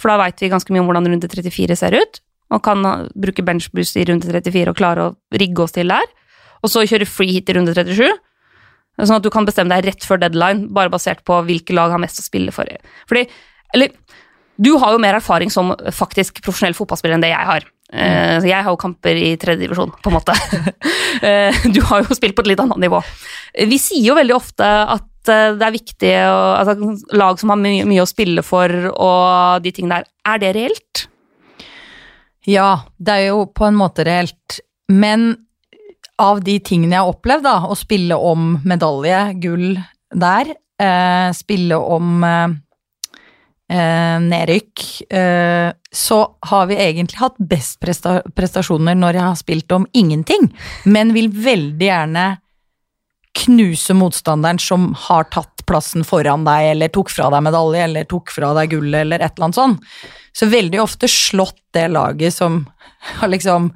for 0.00 0.12
da 0.12 0.18
veit 0.20 0.42
vi 0.42 0.50
ganske 0.50 0.74
mye 0.74 0.82
om 0.82 0.90
hvordan 0.90 1.08
runde 1.12 1.30
34 1.30 1.78
ser 1.78 1.96
ut, 1.96 2.20
og 2.50 2.62
kan 2.66 2.82
bruke 3.14 3.44
benchboost 3.46 3.98
i 4.00 4.04
runde 4.10 4.26
34 4.26 4.72
og 4.72 4.78
klare 4.78 5.06
å 5.06 5.14
rigge 5.38 5.62
oss 5.64 5.78
til 5.78 5.94
der, 5.94 6.10
og 6.60 6.72
så 6.72 6.82
kjøre 6.84 7.08
free 7.08 7.38
hit 7.38 7.50
i 7.50 7.56
runde 7.56 7.74
37. 7.76 8.10
Sånn 9.02 9.18
at 9.18 9.26
du 9.26 9.30
kan 9.32 9.46
bestemme 9.48 9.72
deg 9.72 9.88
rett 9.90 10.06
før 10.06 10.20
deadline, 10.22 10.68
bare 10.74 10.92
basert 10.92 11.24
på 11.26 11.40
hvilke 11.46 11.76
lag 11.76 11.92
har 11.94 12.02
mest 12.02 12.20
å 12.22 12.26
spille 12.26 12.54
for. 12.54 12.68
Fordi, 13.10 13.26
eller, 13.76 13.92
du 14.60 14.74
har 14.80 14.94
jo 14.94 15.02
mer 15.02 15.16
erfaring 15.16 15.52
som 15.52 15.72
faktisk 15.96 16.42
profesjonell 16.44 16.76
fotballspiller 16.76 17.16
enn 17.16 17.24
det 17.24 17.32
jeg 17.32 17.48
har. 17.52 17.68
Mm. 17.90 18.44
jeg 18.46 18.62
har 18.62 18.70
jo 18.70 18.78
kamper 18.78 19.18
i 19.18 19.32
tredje 19.40 19.64
divisjon, 19.64 19.90
på 19.90 20.12
en 20.12 20.18
måte. 20.20 20.36
Eh, 21.20 21.52
du 21.74 21.82
har 21.84 22.00
jo 22.00 22.14
spilt 22.14 22.32
på 22.32 22.40
et 22.44 22.52
litt 22.52 22.60
annet 22.62 22.78
nivå. 22.80 23.00
Vi 23.68 23.76
sier 23.82 24.06
jo 24.06 24.14
veldig 24.16 24.32
ofte 24.32 24.64
at 24.64 25.28
eh, 25.28 25.56
det 25.58 25.66
er 25.66 25.74
viktig 25.74 26.12
å, 26.30 26.36
altså, 26.54 26.94
Lag 27.18 27.40
som 27.42 27.50
har 27.52 27.58
my 27.60 27.72
mye 27.90 28.04
å 28.04 28.08
spille 28.08 28.44
for 28.46 28.72
og 28.94 29.60
de 29.60 29.72
tingene 29.74 29.98
der. 29.98 30.08
Er 30.30 30.40
det 30.40 30.52
reelt? 30.56 31.02
Ja, 32.48 32.86
det 32.96 33.18
er 33.18 33.26
jo 33.34 33.42
på 33.52 33.66
en 33.68 33.76
måte 33.76 34.06
reelt. 34.08 34.60
Men 34.88 35.34
av 36.20 36.42
de 36.44 36.58
tingene 36.64 36.96
jeg 36.96 37.04
har 37.04 37.12
opplevd, 37.12 37.46
da, 37.46 37.56
å 37.70 37.76
spille 37.78 38.16
om 38.16 38.58
medalje, 38.68 39.20
gull 39.42 39.78
der, 40.10 40.52
eh, 40.80 41.30
spille 41.36 41.78
om 41.80 42.24
eh, 42.26 42.56
eh, 43.70 44.18
nedrykk, 44.26 44.84
eh, 45.12 45.70
så 45.90 46.20
har 46.50 46.68
vi 46.70 46.78
egentlig 46.78 47.20
hatt 47.22 47.38
best 47.38 47.80
presta 47.82 48.20
prestasjoner 48.36 48.98
når 48.98 49.18
jeg 49.18 49.28
har 49.28 49.40
spilt 49.40 49.74
om 49.76 49.88
ingenting, 49.92 50.50
men 50.84 51.14
vil 51.16 51.30
veldig 51.30 51.88
gjerne 51.88 52.28
knuse 53.40 53.94
motstanderen 53.94 54.58
som 54.58 54.90
har 55.06 55.28
tatt 55.30 55.62
plassen 55.66 56.04
foran 56.06 56.44
deg, 56.44 56.72
eller 56.74 56.90
tok 56.92 57.12
fra 57.14 57.30
deg 57.30 57.44
medalje, 57.46 57.84
eller 57.86 58.08
tok 58.10 58.32
fra 58.34 58.52
deg 58.58 58.72
gullet, 58.74 59.04
eller 59.04 59.22
et 59.22 59.36
eller 59.36 59.48
annet 59.48 59.60
sånt. 59.60 59.90
Så 60.34 60.50
veldig 60.50 60.80
ofte 60.82 61.08
slått 61.10 61.60
det 61.74 61.88
laget 61.94 62.34
som 62.34 62.64
har 63.20 63.30
liksom 63.30 63.70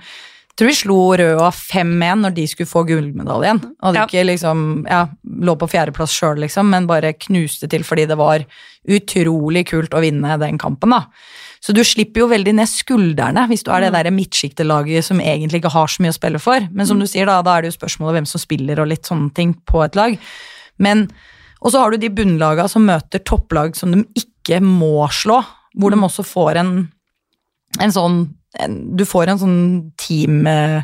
tror 0.56 0.68
vi 0.70 0.74
slo 0.78 0.96
Røa 1.18 1.48
5-1 1.50 2.20
når 2.22 2.34
de 2.36 2.44
skulle 2.46 2.70
få 2.70 2.84
gullmedaljen. 2.86 3.58
Hadde 3.82 3.98
Ja. 3.98 4.06
ikke 4.06 4.24
liksom 4.28 4.86
Ja, 4.88 5.06
lå 5.26 5.56
på 5.58 5.68
fjerdeplass 5.70 6.12
sjøl, 6.14 6.38
liksom, 6.44 6.68
men 6.70 6.86
bare 6.86 7.12
knuste 7.14 7.68
til 7.68 7.82
fordi 7.82 8.06
det 8.06 8.16
var 8.18 8.44
utrolig 8.88 9.66
kult 9.66 9.90
å 9.96 10.00
vinne 10.04 10.38
den 10.38 10.58
kampen, 10.58 10.90
da. 10.90 11.06
Så 11.64 11.72
du 11.72 11.80
slipper 11.82 12.20
jo 12.20 12.28
veldig 12.28 12.52
ned 12.54 12.68
skuldrene 12.68 13.46
hvis 13.48 13.64
du 13.64 13.70
er 13.72 13.80
det 13.86 13.92
der 13.94 14.10
midtsjiktelaget 14.12 15.02
som 15.06 15.18
egentlig 15.18 15.62
ikke 15.62 15.72
har 15.72 15.86
så 15.88 16.02
mye 16.04 16.12
å 16.12 16.18
spille 16.18 16.38
for. 16.42 16.60
Men 16.70 16.86
som 16.86 16.98
du 17.00 17.06
sier, 17.08 17.24
da, 17.26 17.40
da 17.42 17.56
er 17.56 17.62
det 17.64 17.72
jo 17.72 17.78
spørsmålet 17.78 18.18
hvem 18.18 18.26
som 18.28 18.42
spiller 18.42 18.82
og 18.82 18.90
litt 18.90 19.08
sånne 19.08 19.32
ting 19.34 19.54
på 19.66 19.82
et 19.86 19.96
lag. 19.96 20.18
Men 20.78 21.08
Og 21.64 21.72
så 21.72 21.80
har 21.80 21.90
du 21.90 21.96
de 21.96 22.10
bunnlaga 22.12 22.68
som 22.68 22.84
møter 22.84 23.22
topplag 23.24 23.74
som 23.74 23.90
de 23.90 24.02
ikke 24.20 24.60
må 24.60 25.08
slå, 25.08 25.38
hvor 25.78 25.90
de 25.90 25.96
også 25.96 26.22
får 26.22 26.56
en, 26.60 26.72
en 27.80 27.90
sånn 27.94 28.18
Du 28.96 29.04
får 29.08 29.32
en 29.32 29.40
sånn 29.40 29.60
team 30.00 30.44
eh, 30.46 30.82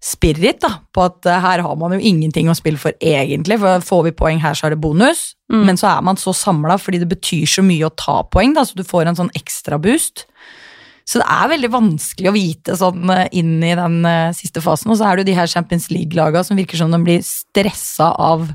spirit 0.00 0.62
da, 0.64 0.72
på 0.94 1.04
at 1.04 1.28
eh, 1.28 1.42
her 1.44 1.62
har 1.64 1.76
man 1.76 1.92
jo 1.96 2.00
ingenting 2.00 2.48
å 2.48 2.56
spille 2.56 2.80
for 2.80 2.96
egentlig, 3.04 3.58
for 3.60 3.84
får 3.84 4.06
vi 4.06 4.16
poeng 4.16 4.40
her, 4.40 4.56
så 4.56 4.68
er 4.68 4.74
det 4.74 4.80
bonus. 4.82 5.34
Mm. 5.52 5.64
Men 5.68 5.80
så 5.80 5.90
er 5.92 6.06
man 6.06 6.20
så 6.20 6.32
samla 6.36 6.78
fordi 6.80 7.02
det 7.02 7.10
betyr 7.10 7.44
så 7.50 7.64
mye 7.66 7.88
å 7.88 7.92
ta 7.92 8.20
poeng, 8.32 8.54
da, 8.56 8.64
så 8.64 8.78
du 8.78 8.86
får 8.86 9.10
en 9.10 9.20
sånn 9.20 9.32
ekstra 9.36 9.80
boost. 9.82 10.24
Så 11.10 11.18
det 11.18 11.26
er 11.26 11.50
veldig 11.50 11.72
vanskelig 11.72 12.30
å 12.30 12.36
vite 12.36 12.76
sånn 12.78 13.10
eh, 13.12 13.26
inn 13.40 13.58
i 13.66 13.74
den 13.76 14.00
uh, 14.06 14.30
siste 14.36 14.62
fasen. 14.62 14.92
Og 14.92 15.00
så 15.00 15.08
er 15.08 15.16
det 15.16 15.24
jo 15.24 15.30
de 15.32 15.38
her 15.40 15.50
Champions 15.50 15.88
League-laga 15.90 16.44
som 16.46 16.60
virker 16.60 16.78
som 16.78 16.92
de 16.94 17.00
blir 17.02 17.24
stressa 17.26 18.12
av 18.14 18.46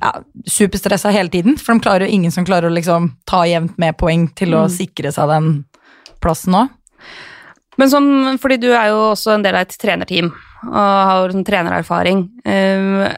ja, 0.00 0.14
Superstressa 0.48 1.12
hele 1.12 1.30
tiden. 1.34 1.58
For 1.60 1.76
de 1.76 1.84
klarer 1.84 2.06
jo 2.06 2.16
ingen 2.16 2.32
som 2.32 2.46
klarer 2.48 2.70
å 2.70 2.74
liksom 2.74 3.10
ta 3.28 3.44
jevnt 3.46 3.76
med 3.82 3.98
poeng 4.00 4.24
til 4.38 4.56
å 4.56 4.66
sikre 4.72 5.12
seg 5.12 5.28
den 5.34 5.50
plassen 6.24 6.56
nå. 6.56 6.64
Men 7.76 7.90
som, 7.92 8.06
fordi 8.40 8.58
du 8.62 8.70
er 8.72 8.90
jo 8.92 9.02
også 9.12 9.34
en 9.36 9.44
del 9.44 9.58
av 9.58 9.66
et 9.66 9.76
trenerteam 9.80 10.30
og 10.66 10.76
har 10.76 11.34
sånn 11.34 11.44
trenererfaring. 11.46 12.22
eh, 12.44 13.16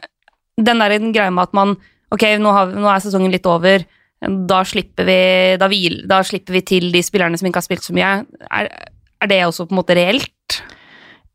den 0.59 0.83
der 0.83 0.97
greia 1.13 1.31
med 1.31 1.47
at 1.47 1.53
man 1.55 1.77
Ok, 2.09 2.23
nå, 2.41 2.49
har, 2.49 2.71
nå 2.73 2.87
er 2.89 3.01
sesongen 3.03 3.29
litt 3.29 3.45
over. 3.45 3.83
Da 4.49 4.63
slipper, 4.65 5.05
vi, 5.05 5.19
da, 5.61 5.67
vi, 5.69 5.83
da 6.09 6.23
slipper 6.25 6.55
vi 6.55 6.61
til 6.65 6.87
de 6.89 7.03
spillerne 7.05 7.37
som 7.37 7.45
ikke 7.45 7.61
har 7.61 7.67
spilt 7.67 7.85
så 7.85 7.93
mye. 7.93 8.07
Er, 8.49 8.69
er 9.21 9.29
det 9.29 9.43
også 9.45 9.67
på 9.67 9.75
en 9.75 9.77
måte 9.77 9.93
reelt? 9.93 10.57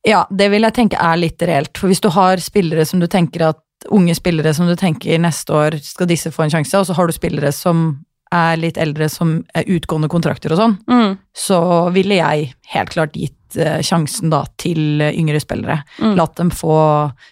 Ja, 0.02 0.24
det 0.34 0.50
vil 0.52 0.66
jeg 0.66 0.76
tenke 0.76 0.98
er 0.98 1.20
litt 1.20 1.44
reelt. 1.46 1.78
For 1.78 1.92
hvis 1.92 2.02
du 2.02 2.10
har 2.12 2.42
spillere 2.42 2.82
som 2.90 2.98
du 2.98 3.06
tenker 3.06 3.46
at 3.52 3.62
unge 3.94 4.16
spillere 4.18 4.50
som 4.56 4.66
du 4.66 4.74
tenker 4.80 5.22
neste 5.22 5.54
år 5.54 5.78
skal 5.84 6.10
disse 6.10 6.32
få 6.34 6.44
en 6.44 6.56
sjanse, 6.56 6.74
og 6.74 6.88
så 6.88 6.98
har 6.98 7.06
du 7.06 7.14
spillere 7.14 7.54
som 7.54 7.86
er 8.34 8.60
litt 8.60 8.78
eldre 8.80 9.08
som 9.12 9.36
er 9.54 9.68
utgående 9.76 10.10
kontrakter 10.12 10.52
og 10.54 10.60
sånn, 10.60 10.76
Mm. 10.90 11.16
så 11.34 11.58
ville 11.94 12.18
jeg 12.20 12.52
helt 12.74 12.90
klart 12.94 13.14
gitt 13.18 13.58
uh, 13.58 13.78
sjansen 13.80 14.30
da 14.34 14.44
til 14.60 15.00
yngre 15.08 15.40
spillere. 15.42 15.82
Mm. 16.00 16.14
Latt 16.18 16.36
dem 16.40 16.50
få 16.50 16.76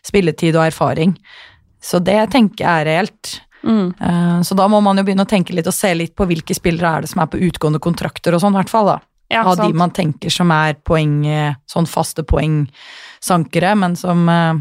spilletid 0.07 0.55
og 0.57 0.69
erfaring. 0.71 1.17
Så 1.83 1.99
det 2.03 2.31
tenker 2.31 2.63
jeg 2.65 2.83
er 2.83 2.87
reelt. 2.87 3.41
Mm. 3.63 3.95
Uh, 4.01 4.41
så 4.43 4.57
da 4.59 4.67
må 4.71 4.81
man 4.83 4.99
jo 4.99 5.05
begynne 5.07 5.23
å 5.27 5.31
tenke 5.31 5.55
litt 5.55 5.67
og 5.71 5.75
se 5.75 5.93
litt 5.95 6.15
på 6.19 6.27
hvilke 6.27 6.55
spillere 6.55 6.97
er 6.97 7.05
det 7.05 7.11
som 7.13 7.23
er 7.23 7.31
på 7.31 7.39
utgående 7.43 7.79
kontrakter 7.83 8.35
og 8.35 8.43
sånn, 8.43 8.55
i 8.55 8.63
hvert 8.63 8.71
fall. 8.73 8.87
da. 8.95 8.99
Ja, 9.33 9.45
Av 9.49 9.57
de 9.57 9.73
man 9.73 9.91
tenker 9.95 10.29
som 10.31 10.51
er 10.53 10.75
poeng, 10.85 11.25
eh, 11.25 11.55
sånn 11.71 11.87
faste 11.89 12.21
poengsankere, 12.29 13.71
men 13.79 13.97
som 13.97 14.29
uh, 14.29 14.59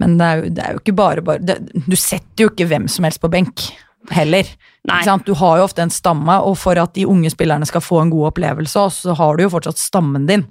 Men 0.00 0.16
det 0.18 0.26
er 0.26 0.36
jo, 0.40 0.48
det 0.50 0.62
er 0.64 0.72
jo 0.74 0.80
ikke 0.80 0.94
bare 0.96 1.22
bare 1.22 1.38
det, 1.44 1.58
Du 1.86 1.94
setter 1.94 2.46
jo 2.46 2.48
ikke 2.50 2.66
hvem 2.66 2.88
som 2.90 3.04
helst 3.06 3.20
på 3.22 3.30
benk 3.30 3.68
heller. 4.10 4.48
Du 4.84 5.34
har 5.34 5.58
jo 5.58 5.64
ofte 5.64 5.82
en 5.82 5.90
stamme, 5.90 6.38
og 6.44 6.56
for 6.60 6.78
at 6.80 6.92
de 6.94 7.06
unge 7.08 7.30
spillerne 7.32 7.66
skal 7.66 7.80
få 7.80 8.02
en 8.02 8.10
god 8.12 8.32
opplevelse, 8.32 8.88
så 8.92 9.14
har 9.16 9.36
du 9.36 9.44
jo 9.46 9.52
fortsatt 9.52 9.80
stammen 9.80 10.26
din. 10.28 10.44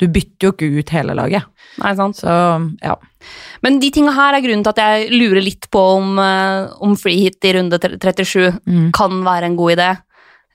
Du 0.00 0.08
bytter 0.08 0.48
jo 0.48 0.52
ikke 0.54 0.70
ut 0.80 0.90
hele 0.90 1.14
laget. 1.14 1.44
Nei, 1.78 1.92
sant. 1.94 2.16
Så 2.18 2.30
ja. 2.82 2.96
Men 3.62 3.78
de 3.82 3.90
tinga 3.94 4.14
her 4.16 4.34
er 4.34 4.42
grunnen 4.42 4.64
til 4.64 4.72
at 4.74 4.80
jeg 4.82 5.12
lurer 5.12 5.42
litt 5.44 5.68
på 5.70 5.82
om, 5.98 6.18
eh, 6.18 6.72
om 6.80 6.96
free 6.96 7.20
hit 7.26 7.44
i 7.44 7.52
runde 7.54 7.78
37 7.78 8.58
Mm. 8.66 8.90
kan 8.92 9.22
være 9.22 9.44
en 9.44 9.56
god 9.56 9.76
idé. 9.76 9.90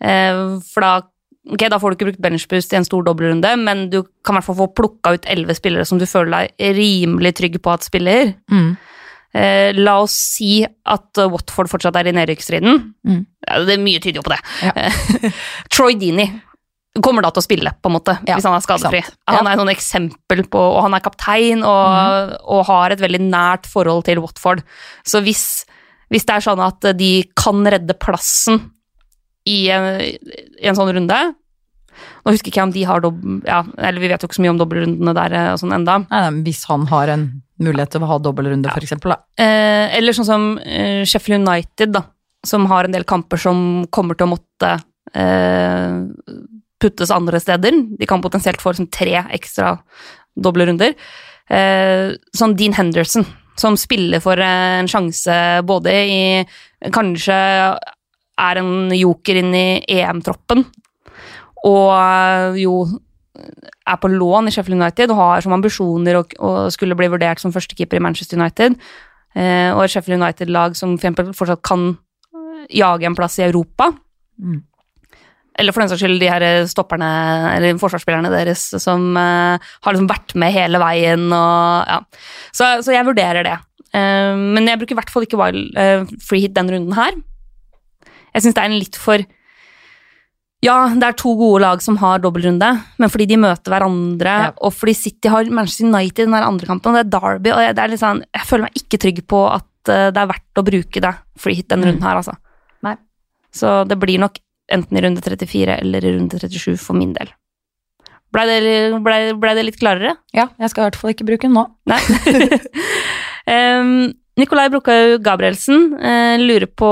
Eh, 0.02 0.60
for 0.74 0.82
da, 0.82 1.02
okay, 1.52 1.70
da 1.70 1.80
får 1.80 1.92
du 1.92 1.96
ikke 1.96 2.12
brukt 2.12 2.22
benchboost 2.22 2.74
i 2.74 2.78
en 2.78 2.86
stor 2.86 3.04
dobbeltrunde, 3.04 3.56
men 3.64 3.90
du 3.90 4.04
kan 4.26 4.36
i 4.36 4.40
hvert 4.40 4.46
fall 4.50 4.60
få 4.68 4.74
plukka 4.76 5.14
ut 5.14 5.26
elleve 5.26 5.56
spillere 5.56 5.86
som 5.86 6.00
du 6.00 6.06
føler 6.06 6.50
deg 6.58 6.76
rimelig 6.76 7.36
trygg 7.36 7.62
på 7.62 7.74
at 7.74 7.84
spiller. 7.88 8.34
Mm. 8.52 8.78
Eh, 9.30 9.72
la 9.78 10.00
oss 10.02 10.16
si 10.36 10.64
at 10.66 11.20
eh, 11.22 11.30
Watford 11.30 11.70
fortsatt 11.70 11.98
er 12.00 12.10
i 12.10 12.14
nedrykksstriden. 12.18 12.80
Mm. 13.06 13.24
Ja, 13.46 13.60
det 13.68 13.76
er 13.76 13.84
mye 13.84 14.02
tyder 14.02 14.22
jo 14.22 14.26
på 14.26 14.34
det. 14.34 14.40
Ja. 14.66 15.32
Troy 15.74 15.98
Dini 16.00 16.26
kommer 17.00 17.24
da 17.24 17.30
til 17.32 17.44
å 17.44 17.46
spille, 17.46 17.72
på 17.80 17.88
en 17.92 17.96
måte, 17.96 18.16
Ja, 18.28 18.36
hvis 18.36 18.48
han 18.48 18.58
er 18.58 18.64
skadefri. 18.66 19.04
Han 19.30 19.48
er 19.48 19.60
noen 19.60 19.72
eksempel 19.72 20.42
på, 20.52 20.60
og 20.60 20.82
han 20.84 20.98
er 20.98 21.04
kaptein 21.06 21.62
og, 21.64 22.34
og 22.50 22.66
har 22.68 22.96
et 22.96 23.04
veldig 23.04 23.22
nært 23.30 23.70
forhold 23.70 24.04
til 24.10 24.20
Watford. 24.24 24.66
Så 25.08 25.22
hvis, 25.24 25.46
hvis 26.12 26.26
det 26.28 26.36
er 26.36 26.48
sånn 26.50 26.64
at 26.66 26.90
de 27.00 27.12
kan 27.40 27.62
redde 27.70 27.96
plassen 28.02 28.66
i 29.48 29.62
en, 29.72 30.02
i 30.02 30.68
en 30.68 30.78
sånn 30.78 30.92
runde 30.98 31.20
Nå 32.26 32.34
husker 32.34 32.52
ikke 32.52 32.62
jeg 32.62 32.68
om 32.70 32.76
de 32.76 32.86
har 32.90 33.04
dobbel... 33.04 33.40
Ja, 33.48 33.64
eller 33.78 34.04
vi 34.04 34.10
vet 34.12 34.24
jo 34.24 34.30
ikke 34.30 34.40
så 34.40 34.46
mye 34.46 34.54
om 34.54 34.62
dobbeltrundene 34.62 35.16
der 35.18 35.36
eh, 35.38 35.50
og 35.54 35.62
sånn 35.62 35.76
enda. 35.76 36.00
Nei, 36.06 36.22
nei, 36.26 36.44
hvis 36.48 36.64
han 36.70 36.86
har 36.92 37.14
en 37.14 37.26
mulighet 37.60 37.96
til 37.96 38.06
å 38.06 38.12
ha 38.12 38.20
dobbeltrunde, 38.24 38.76
eksempel, 38.80 39.16
da. 39.16 39.20
Eh, 39.42 39.98
eller 39.98 40.16
sånn 40.16 40.30
som 40.30 40.48
eh, 40.64 41.02
Sheffield 41.08 41.44
United, 41.44 41.94
da, 41.96 42.06
som 42.48 42.68
har 42.72 42.88
en 42.88 42.96
del 42.96 43.08
kamper 43.08 43.42
som 43.42 43.66
kommer 43.92 44.18
til 44.18 44.30
å 44.30 44.34
måtte 44.36 44.76
eh, 45.14 46.00
puttes 46.80 47.12
andre 47.12 47.42
steder. 47.44 47.76
De 48.00 48.08
kan 48.10 48.24
potensielt 48.24 48.62
få 48.64 48.74
liksom, 48.74 48.90
tre 48.94 49.20
ekstra 49.36 49.76
doble 50.40 50.70
runder. 50.70 50.96
Eh, 51.50 52.16
sånn 52.36 52.56
Dean 52.56 52.76
Henderson, 52.78 53.26
som 53.60 53.76
spiller 53.80 54.24
for 54.24 54.40
en 54.40 54.88
sjanse 54.88 55.36
både 55.68 55.96
i 56.08 56.20
Kanskje 56.96 57.36
er 58.40 58.60
en 58.62 58.94
joker 58.96 59.42
inn 59.42 59.52
i 59.58 59.66
EM-troppen, 60.00 60.64
og 61.68 61.92
eh, 61.96 62.62
jo 62.64 62.82
er 63.40 64.00
på 64.02 64.12
lån 64.12 64.50
i 64.50 64.54
Sheffield 64.54 64.82
United 64.82 65.12
og 65.14 65.20
har 65.20 65.44
som 65.46 65.56
ambisjoner 65.56 66.20
å, 66.20 66.24
skulle 66.74 66.98
bli 66.98 67.10
vurdert 67.12 67.42
som 67.42 67.54
førstekeeper 67.56 68.00
i 68.00 68.04
Manchester 68.04 68.40
United. 68.40 68.78
Eh, 69.38 69.70
og 69.74 69.84
et 69.84 69.94
Sheffield 69.94 70.20
United-lag 70.20 70.76
som 70.78 70.96
for 70.96 71.04
eksempel 71.04 71.32
fortsatt 71.38 71.64
kan 71.66 71.92
eh, 71.94 72.66
jage 72.82 73.08
en 73.08 73.18
plass 73.18 73.40
i 73.40 73.46
Europa. 73.48 73.92
Mm. 74.42 74.62
Eller 75.60 75.76
for 75.76 75.84
den 75.84 75.92
saks 75.92 76.04
skyld 76.04 76.22
de 76.22 76.30
her 76.32 76.46
stopperne, 76.72 77.08
eller 77.56 77.80
forsvarsspillerne 77.82 78.32
deres 78.32 78.70
som 78.80 79.10
eh, 79.20 79.72
har 79.86 79.96
liksom 79.96 80.12
vært 80.12 80.36
med 80.40 80.56
hele 80.56 80.80
veien 80.82 81.26
og 81.36 81.90
ja. 81.90 82.00
Så, 82.52 82.70
så 82.86 82.96
jeg 82.96 83.08
vurderer 83.08 83.46
det. 83.48 83.58
Eh, 83.96 84.36
men 84.38 84.70
jeg 84.70 84.80
bruker 84.82 84.96
i 84.96 85.00
hvert 85.02 85.12
fall 85.14 85.28
ikke 85.28 85.42
wild, 85.42 85.74
eh, 85.80 86.06
free 86.24 86.46
hit 86.46 86.56
den 86.58 86.72
runden 86.72 86.96
her. 86.98 87.18
Jeg 88.34 88.46
syns 88.46 88.56
det 88.56 88.64
er 88.64 88.70
en 88.70 88.80
litt 88.80 89.00
for 89.00 89.26
Ja, 90.62 90.90
det 90.92 91.08
er 91.08 91.16
to 91.16 91.32
gode 91.40 91.62
lag 91.64 91.80
som 91.82 91.96
har 92.02 92.20
dobbeltrunde, 92.20 92.68
men 93.00 93.10
fordi 93.12 93.26
de 93.32 93.38
møter 93.40 93.72
hverandre, 93.72 94.34
Ja. 94.50 94.52
og 94.60 94.74
fordi 94.76 94.94
City 94.96 95.30
har 95.32 95.46
Manchester 95.48 95.88
United 95.88 96.26
i 96.28 96.32
den 96.32 96.34
andre 96.36 96.68
kampen, 96.68 96.92
og 96.92 96.98
det 97.00 97.06
er 97.06 97.14
Derby, 97.20 97.50
og 97.56 97.62
jeg, 97.64 97.76
det 97.78 97.84
er 97.86 97.96
sånn, 98.02 98.24
jeg 98.36 98.46
føler 98.50 98.66
meg 98.68 98.74
ikke 98.76 99.00
trygg 99.00 99.22
på 99.32 99.40
at 99.54 99.66
eh, 99.94 100.10
det 100.12 100.20
er 100.20 100.28
verdt 100.34 100.60
å 100.60 100.66
bruke 100.68 101.00
det 101.02 101.14
free 101.40 101.56
hit 101.56 101.70
denne 101.72 101.86
Mm. 101.88 101.92
runden 101.94 102.04
her, 102.10 102.16
altså. 102.20 102.36
Nei. 102.84 102.96
Så 103.56 103.88
det 103.88 103.98
blir 104.00 104.20
nok 104.20 104.38
enten 104.70 104.98
i 104.98 105.02
runde 105.02 105.22
34 105.24 105.80
eller 105.80 106.04
i 106.04 106.12
runde 106.18 106.38
37 106.38 106.78
for 106.78 106.94
min 106.94 107.14
del. 107.14 107.32
Blei 108.32 108.46
det, 108.46 109.02
ble, 109.02 109.34
ble 109.40 109.56
det 109.56 109.64
litt 109.66 109.80
klarere? 109.80 110.18
Ja, 110.36 110.50
jeg 110.60 110.70
skal 110.70 110.84
i 110.84 110.90
hvert 110.90 111.00
fall 111.00 111.12
ikke 111.16 111.26
bruke 111.26 111.48
den 111.48 111.56
nå. 111.56 111.64
Nei. 111.88 111.98
um, 113.48 114.14
Nikolai 114.40 114.70
Brochhaug 114.72 115.24
Gabrielsen 115.26 115.94
eh, 116.00 116.38
lurer 116.40 116.70
på 116.80 116.90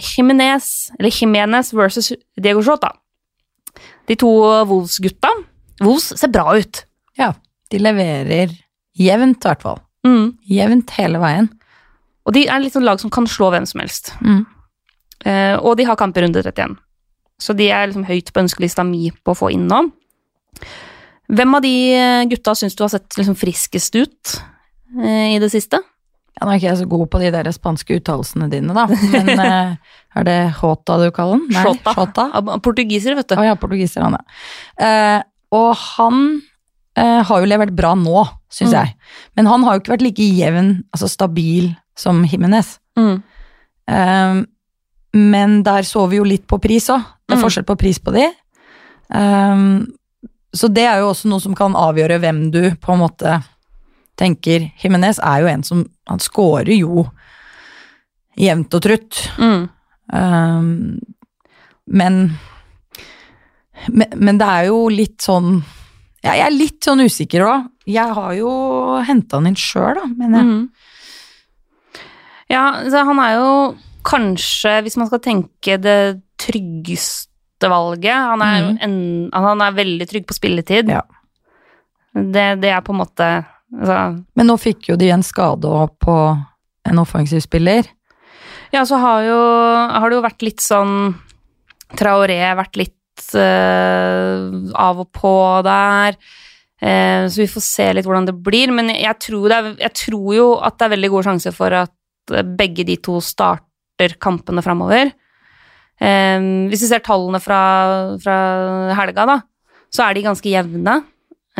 Jimenez, 0.00 0.90
eller 0.98 1.12
Jimenez 1.12 1.74
versus 1.76 2.12
Diego 2.40 2.62
Jota. 2.64 2.94
De 4.08 4.16
to 4.18 4.30
Wolves-gutta. 4.70 5.30
Wolves 5.84 6.12
ser 6.18 6.32
bra 6.32 6.56
ut. 6.56 6.84
Ja, 7.18 7.34
de 7.70 7.80
leverer 7.82 8.54
jevnt, 8.98 9.44
i 9.44 9.50
hvert 9.50 9.64
fall. 9.64 9.80
Mm. 10.06 10.36
Jevnt 10.48 10.94
hele 10.96 11.20
veien. 11.22 11.50
Og 12.28 12.34
de 12.36 12.46
er 12.48 12.68
sånn 12.72 12.86
lag 12.86 13.00
som 13.02 13.12
kan 13.12 13.28
slå 13.28 13.50
hvem 13.52 13.66
som 13.68 13.82
helst. 13.82 14.12
Mm. 14.20 14.44
Eh, 15.24 15.56
og 15.58 15.76
de 15.78 15.86
har 15.88 15.98
kamper 16.00 16.24
runde 16.24 16.42
31. 16.42 16.76
Så 17.40 17.56
de 17.56 17.70
er 17.72 17.88
liksom 17.88 18.06
høyt 18.08 18.32
på 18.32 18.42
ønskelista 18.42 18.84
mi 18.84 19.10
på 19.10 19.32
å 19.32 19.38
få 19.38 19.50
inn 19.54 19.66
nå. 19.70 19.84
Hvem 21.30 21.56
av 21.56 21.64
de 21.64 21.74
eh, 21.94 22.26
gutta 22.30 22.56
syns 22.58 22.76
du 22.76 22.84
har 22.84 22.92
sett 22.92 23.16
liksom 23.18 23.38
friskest 23.38 23.96
ut 23.96 24.36
eh, 24.98 25.36
i 25.36 25.40
det 25.42 25.50
siste? 25.52 25.80
Ja, 26.38 26.46
nå 26.46 26.52
er 26.52 26.60
ikke 26.60 26.68
jeg 26.70 26.78
så 26.80 26.86
god 26.88 27.08
på 27.12 27.18
de 27.20 27.30
der 27.34 27.48
spanske 27.52 27.96
uttalelsene 27.98 28.46
dine, 28.52 28.72
da. 28.76 28.84
Men 28.86 29.28
eh, 29.46 29.72
er 30.16 30.24
det 30.28 30.36
Jota 30.60 30.96
du 31.02 31.08
kaller 31.14 31.40
den? 31.40 31.48
Nei, 31.52 31.64
Jota. 31.66 32.28
Av 32.38 32.52
vet 33.18 33.28
du. 33.28 33.34
Å 33.36 33.44
ja, 33.48 33.56
portugiser 33.60 34.04
han, 34.06 34.16
ja. 34.16 34.22
Eh, 34.86 35.18
og 35.52 35.72
han 35.96 36.22
eh, 36.96 37.20
har 37.26 37.42
jo 37.42 37.48
levert 37.50 37.74
bra 37.76 37.94
nå, 37.98 38.22
syns 38.52 38.70
Mm. 38.72 38.78
jeg. 38.78 38.94
Men 39.36 39.46
han 39.50 39.64
har 39.66 39.74
jo 39.76 39.82
ikke 39.82 39.94
vært 39.96 40.06
like 40.06 40.22
jevn, 40.38 40.70
altså 40.94 41.08
stabil, 41.10 41.72
som 41.98 42.22
Jimenez. 42.24 42.76
Mm. 42.96 43.22
Eh, 43.90 44.40
men 45.20 45.62
der 45.66 45.82
så 45.82 46.06
vi 46.08 46.20
jo 46.20 46.24
litt 46.24 46.46
på 46.46 46.60
pris 46.62 46.86
òg. 46.94 47.02
Det 47.26 47.34
er 47.34 47.40
Mm. 47.40 47.44
forskjell 47.44 47.66
på 47.66 47.76
pris 47.78 47.98
på 47.98 48.12
de. 48.14 48.28
Eh, 49.10 49.64
så 50.54 50.68
det 50.72 50.86
er 50.86 50.98
jo 51.02 51.10
også 51.12 51.28
noe 51.30 51.40
som 51.42 51.54
kan 51.54 51.74
avgjøre 51.78 52.20
hvem 52.22 52.50
du 52.54 52.62
på 52.82 52.94
en 52.94 53.02
måte 53.04 53.36
tenker 54.20 54.70
Jimenez 54.82 55.18
er 55.22 55.40
jo 55.44 55.46
en 55.48 55.62
som 55.62 55.84
Han 56.10 56.20
scorer 56.22 56.74
jo 56.74 57.06
jevnt 58.40 58.74
og 58.76 58.82
trutt. 58.84 59.20
Mm. 59.38 59.68
Um, 60.10 60.98
men, 61.90 62.16
men 63.88 64.16
Men 64.18 64.38
det 64.40 64.46
er 64.46 64.64
jo 64.66 64.88
litt 64.90 65.22
sånn 65.22 65.60
ja, 66.24 66.32
Jeg 66.34 66.42
er 66.48 66.54
litt 66.56 66.82
sånn 66.82 67.04
usikker 67.06 67.44
òg. 67.46 67.68
Jeg 67.86 68.16
har 68.16 68.32
jo 68.34 68.50
henta 69.06 69.38
han 69.38 69.48
inn 69.48 69.58
sjøl, 69.58 69.94
da, 69.96 70.04
mener 70.10 70.42
jeg. 70.42 70.48
Mm. 70.50 70.66
Ja, 72.50 72.64
så 72.90 73.04
han 73.06 73.22
er 73.22 73.36
jo 73.38 73.52
kanskje, 74.06 74.80
hvis 74.84 74.98
man 74.98 75.08
skal 75.08 75.22
tenke 75.24 75.78
det 75.78 76.20
tryggeste 76.40 77.70
valget 77.70 78.16
Han 78.16 78.42
er, 78.42 78.66
mm. 78.66 78.76
en, 78.84 78.94
han 79.32 79.64
er 79.64 79.78
veldig 79.78 80.06
trygg 80.10 80.26
på 80.28 80.36
spilletid. 80.36 80.90
Ja. 80.92 81.04
Det, 82.12 82.46
det 82.62 82.74
er 82.74 82.82
på 82.82 82.94
en 82.94 83.00
måte 83.04 83.30
altså, 83.76 83.98
Men 84.36 84.50
nå 84.50 84.56
fikk 84.60 84.90
jo 84.92 84.98
de 85.00 85.10
en 85.14 85.24
skade 85.26 85.70
på 86.02 86.16
en 86.90 87.02
offensiv 87.02 87.42
spiller. 87.44 87.88
Ja, 88.70 88.84
så 88.86 89.00
har, 89.02 89.24
jo, 89.26 89.38
har 89.90 90.06
det 90.10 90.18
jo 90.18 90.26
vært 90.26 90.46
litt 90.46 90.62
sånn 90.62 90.94
Traoré 91.98 92.38
vært 92.54 92.78
litt 92.78 93.24
uh, 93.34 94.46
av 94.78 95.00
og 95.02 95.08
på 95.16 95.32
der. 95.66 96.18
Uh, 96.80 97.26
så 97.26 97.42
vi 97.42 97.48
får 97.50 97.64
se 97.66 97.88
litt 97.96 98.06
hvordan 98.06 98.28
det 98.28 98.36
blir. 98.46 98.70
Men 98.74 98.92
jeg 98.94 99.16
tror, 99.26 99.48
det 99.50 99.58
er, 99.58 99.72
jeg 99.88 99.96
tror 100.04 100.28
jo 100.36 100.46
at 100.62 100.78
det 100.78 100.86
er 100.86 100.94
veldig 100.94 101.10
gode 101.16 101.26
sjanser 101.26 101.56
for 101.56 101.74
at 101.74 102.34
eh, 102.34 102.46
begge 102.46 102.86
de 102.86 102.96
to 103.02 103.18
starter 103.24 104.14
kampene 104.22 104.62
framover. 104.64 105.10
Eh, 106.00 106.38
hvis 106.70 106.86
vi 106.86 106.92
ser 106.92 107.02
tallene 107.04 107.42
fra, 107.42 107.60
fra 108.22 108.36
helga, 108.96 109.26
da, 109.34 109.40
så 109.92 110.06
er 110.06 110.16
de 110.16 110.28
ganske 110.30 110.54
jevne. 110.54 111.00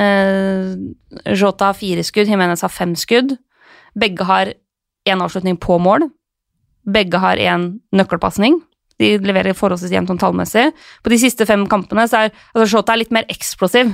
Eh, 0.01 1.35
Jota 1.37 1.71
har 1.71 1.77
fire 1.79 2.05
skudd, 2.07 2.31
Jimenez 2.31 2.63
har 2.65 2.73
fem 2.73 2.95
skudd. 2.99 3.37
Begge 3.99 4.25
har 4.29 4.53
én 5.09 5.23
avslutning 5.25 5.59
på 5.61 5.79
mål. 5.83 6.09
Begge 6.89 7.21
har 7.21 7.41
én 7.41 7.73
nøkkelpasning. 7.93 8.61
De 9.01 9.15
leverer 9.25 9.57
forholdsvis 9.57 9.93
jevnt 9.95 10.11
sånn 10.13 10.21
tallmessig. 10.21 10.71
På 11.03 11.13
de 11.13 11.19
siste 11.21 11.47
fem 11.49 11.67
kampene 11.69 12.07
så 12.09 12.27
er 12.27 12.33
altså 12.55 12.69
Shota 12.75 12.95
er 12.95 13.03
litt 13.03 13.15
mer 13.17 13.29
eksplosiv. 13.33 13.93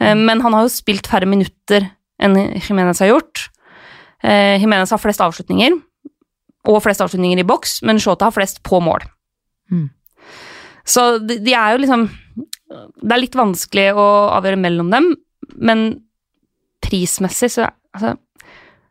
Eh, 0.00 0.14
Men 0.14 0.40
han 0.40 0.52
har 0.56 0.66
jo 0.66 0.72
spilt 0.72 1.08
færre 1.08 1.28
minutter 1.28 1.90
enn 2.20 2.36
Jimenez 2.60 3.00
har 3.02 3.12
gjort. 3.12 3.48
Eh, 4.24 4.56
Jimenez 4.60 4.90
har 4.90 4.98
flest 5.02 5.20
avslutninger, 5.20 5.76
og 6.64 6.80
flest 6.82 7.02
avslutninger 7.04 7.42
i 7.42 7.44
boks, 7.44 7.82
men 7.84 7.98
Shota 8.00 8.30
har 8.30 8.32
flest 8.32 8.62
på 8.64 8.80
mål. 8.80 9.04
Mm. 9.70 9.90
Så 10.84 11.18
de, 11.20 11.38
de 11.44 11.52
er 11.52 11.74
jo 11.74 11.82
liksom 11.82 12.06
Det 13.02 13.12
er 13.14 13.20
litt 13.22 13.36
vanskelig 13.38 13.86
å 13.94 14.06
avgjøre 14.36 14.58
mellom 14.60 14.90
dem, 14.92 15.10
men 15.56 15.84
prismessig 16.84 17.50
så 17.54 17.68
altså, 17.94 18.14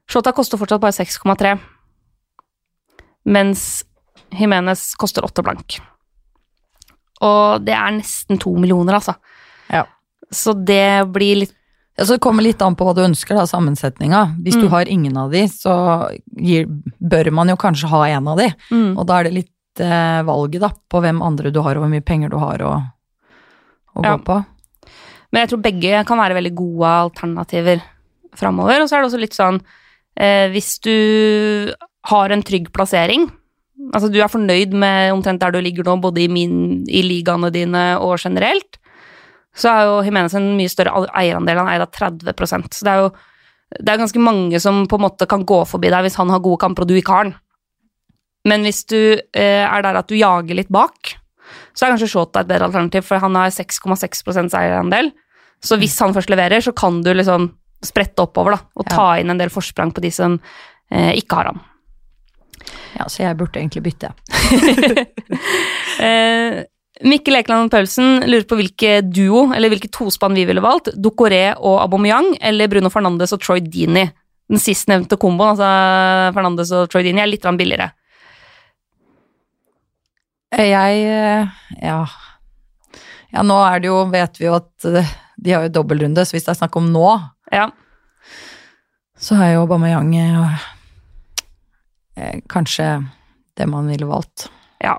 Shota 0.09 0.33
koster 0.35 0.59
fortsatt 0.59 0.81
bare 0.83 0.91
6,3, 0.97 1.53
mens 3.25 3.83
Jimenez 4.33 4.93
koster 4.99 5.23
8 5.25 5.43
blank. 5.45 5.77
Og 7.23 7.63
det 7.63 7.75
er 7.77 7.93
nesten 7.95 8.39
to 8.41 8.51
millioner, 8.59 8.97
altså. 8.99 9.15
Ja. 9.71 9.85
Så 10.33 10.53
det 10.65 11.05
blir 11.15 11.43
litt 11.45 11.53
Ja, 11.95 12.05
så 12.07 12.15
Det 12.15 12.23
kommer 12.25 12.41
litt 12.41 12.59
an 12.65 12.73
på 12.75 12.87
hva 12.87 12.95
du 12.97 13.03
ønsker, 13.05 13.35
da, 13.37 13.43
sammensetninga. 13.45 14.35
Hvis 14.41 14.55
du 14.57 14.63
Mm. 14.65 14.69
har 14.71 14.85
ingen 14.89 15.15
av 15.17 15.29
de, 15.31 15.43
så 15.45 16.09
gir, 16.35 16.65
bør 16.99 17.31
man 17.31 17.47
jo 17.49 17.55
kanskje 17.55 17.87
ha 17.87 18.07
en 18.07 18.27
av 18.27 18.37
de. 18.39 18.47
mm. 18.71 18.97
Og 18.97 19.05
da 19.05 19.19
er 19.19 19.23
det 19.25 19.33
litt 19.33 19.79
eh, 19.79 20.23
valget 20.25 20.59
da, 20.61 20.69
på 20.89 21.01
hvem 21.01 21.21
andre 21.21 21.51
du 21.53 21.61
har, 21.61 21.75
og 21.77 21.83
hvor 21.83 21.89
mye 21.93 22.01
penger 22.01 22.29
du 22.33 22.37
har 22.39 22.57
å, 22.65 22.71
å 23.95 24.03
Ja. 24.03 24.17
gå 24.17 24.23
på. 24.25 24.45
Men 25.31 25.41
jeg 25.41 25.49
tror 25.49 25.61
begge 25.65 26.05
kan 26.05 26.17
være 26.21 26.35
veldig 26.37 26.53
gode 26.55 26.89
alternativer 27.07 27.81
framover. 28.35 28.81
Og 28.81 28.89
så 28.89 28.95
er 28.97 29.01
det 29.01 29.09
også 29.11 29.21
litt 29.21 29.33
sånn 29.37 29.61
eh, 30.17 30.49
Hvis 30.53 30.79
du 30.81 31.73
har 32.05 32.29
en 32.29 32.43
trygg 32.43 32.71
plassering, 32.71 33.31
altså 33.93 34.11
du 34.11 34.19
er 34.21 34.29
fornøyd 34.29 34.73
med 34.73 35.13
omtrent 35.13 35.39
der 35.41 35.51
du 35.51 35.59
ligger 35.61 35.83
nå, 35.87 35.99
både 36.01 36.21
i, 36.21 36.27
min, 36.27 36.83
i 36.87 37.01
ligaene 37.01 37.49
dine 37.51 37.97
og 37.99 38.19
generelt, 38.21 38.77
så 39.55 39.69
er 39.69 39.85
jo 39.85 40.03
Jimenez 40.05 40.33
en 40.37 40.55
mye 40.57 40.69
større 40.69 41.07
eierandel. 41.13 41.57
Han 41.61 41.69
eier 41.69 41.85
da 41.85 41.87
30% 41.87 42.73
Så 42.73 42.85
det 42.85 42.91
er 42.93 43.01
jo 43.05 43.13
det 43.81 43.89
er 43.89 43.97
ganske 43.97 44.21
mange 44.21 44.59
som 44.61 44.83
på 44.85 44.99
en 44.99 45.01
måte 45.07 45.25
kan 45.25 45.41
gå 45.49 45.63
forbi 45.65 45.89
deg 45.89 46.03
hvis 46.05 46.17
han 46.19 46.29
har 46.29 46.43
gode 46.45 46.59
kamper 46.61 46.85
og 46.85 46.91
du 46.91 46.93
ikke 46.93 47.15
har 47.15 47.23
den. 47.23 47.35
Men 48.45 48.61
hvis 48.67 48.83
du 48.85 49.17
eh, 49.33 49.63
er 49.65 49.81
der 49.81 49.97
at 49.97 50.07
du 50.11 50.15
jager 50.19 50.53
litt 50.53 50.69
bak, 50.69 51.15
så 51.73 51.85
er 51.85 51.93
kanskje 51.93 52.11
Shota 52.11 52.43
et 52.43 52.49
bedre 52.49 52.67
alternativ, 52.69 53.05
for 53.07 53.21
han 53.23 53.35
har 53.35 53.49
6,6% 53.53 54.53
eierandel. 54.59 55.11
Så 55.63 55.77
hvis 55.79 55.95
han 56.03 56.13
først 56.13 56.29
leverer, 56.29 56.61
så 56.61 56.73
kan 56.75 57.01
du 57.03 57.11
liksom 57.13 57.51
sprette 57.83 58.23
oppover 58.23 58.55
da, 58.57 58.59
og 58.77 58.85
Ja. 58.89 58.95
ta 58.95 59.07
inn 59.19 59.29
en 59.31 59.37
del 59.41 59.49
forsprang 59.49 59.91
på 59.93 60.01
de 60.01 60.11
som 60.11 60.39
eh, 60.91 61.13
ikke 61.19 61.35
har 61.39 61.45
han. 61.51 61.61
Ja, 62.99 63.07
Så 63.09 63.23
jeg 63.23 63.37
burde 63.37 63.59
egentlig 63.59 63.83
bytte. 63.83 64.13
Eh, 66.03 66.63
Mikkel 67.05 67.35
Ekeland 67.35 67.71
Paulsen 67.71 68.23
lurer 68.29 68.45
på 68.49 68.57
hvilke 68.57 69.01
duo, 69.05 69.47
eller 69.53 69.69
hvilke 69.69 69.89
tospann 69.93 70.35
vi 70.37 70.45
ville 70.45 70.61
valgt. 70.63 70.91
Ducoré 70.97 71.51
og 71.57 71.79
Aubameyang, 71.83 72.35
eller 72.41 72.69
Bruno 72.71 72.89
Fernandes 72.93 73.33
og 73.35 73.41
Troy 73.43 73.61
Dini. 73.61 74.05
Den 74.49 74.61
sistnevnte 74.61 75.17
komboen, 75.21 75.53
altså 75.53 75.69
Fernandes 76.35 76.71
og 76.75 76.89
Troy 76.91 77.05
Dini, 77.05 77.21
er 77.23 77.29
litt 77.29 77.45
billigere. 77.57 77.91
Jeg 80.53 81.05
eh, 81.09 81.47
ja. 81.81 81.99
ja, 83.33 83.41
nå 83.45 83.55
er 83.65 83.79
det 83.81 83.89
jo, 83.89 84.03
vet 84.13 84.37
vi 84.39 84.45
jo 84.49 84.57
at 84.59 84.85
eh, 84.89 85.13
de 85.43 85.55
har 85.55 85.63
jo 85.65 85.71
dobbeltrunde, 85.79 86.25
så 86.25 86.35
hvis 86.35 86.45
det 86.45 86.53
er 86.53 86.59
snakk 86.61 86.75
om 86.79 86.91
nå, 86.93 87.07
Ja, 87.53 87.69
så 89.23 89.37
er 89.39 89.53
jo 89.55 89.63
Aubameyang 89.63 90.11
eh, 90.19 90.61
eh, 92.19 92.37
kanskje 92.51 92.87
det 93.57 93.67
man 93.69 93.87
ville 93.91 94.09
valgt. 94.09 94.49
ja. 94.83 94.97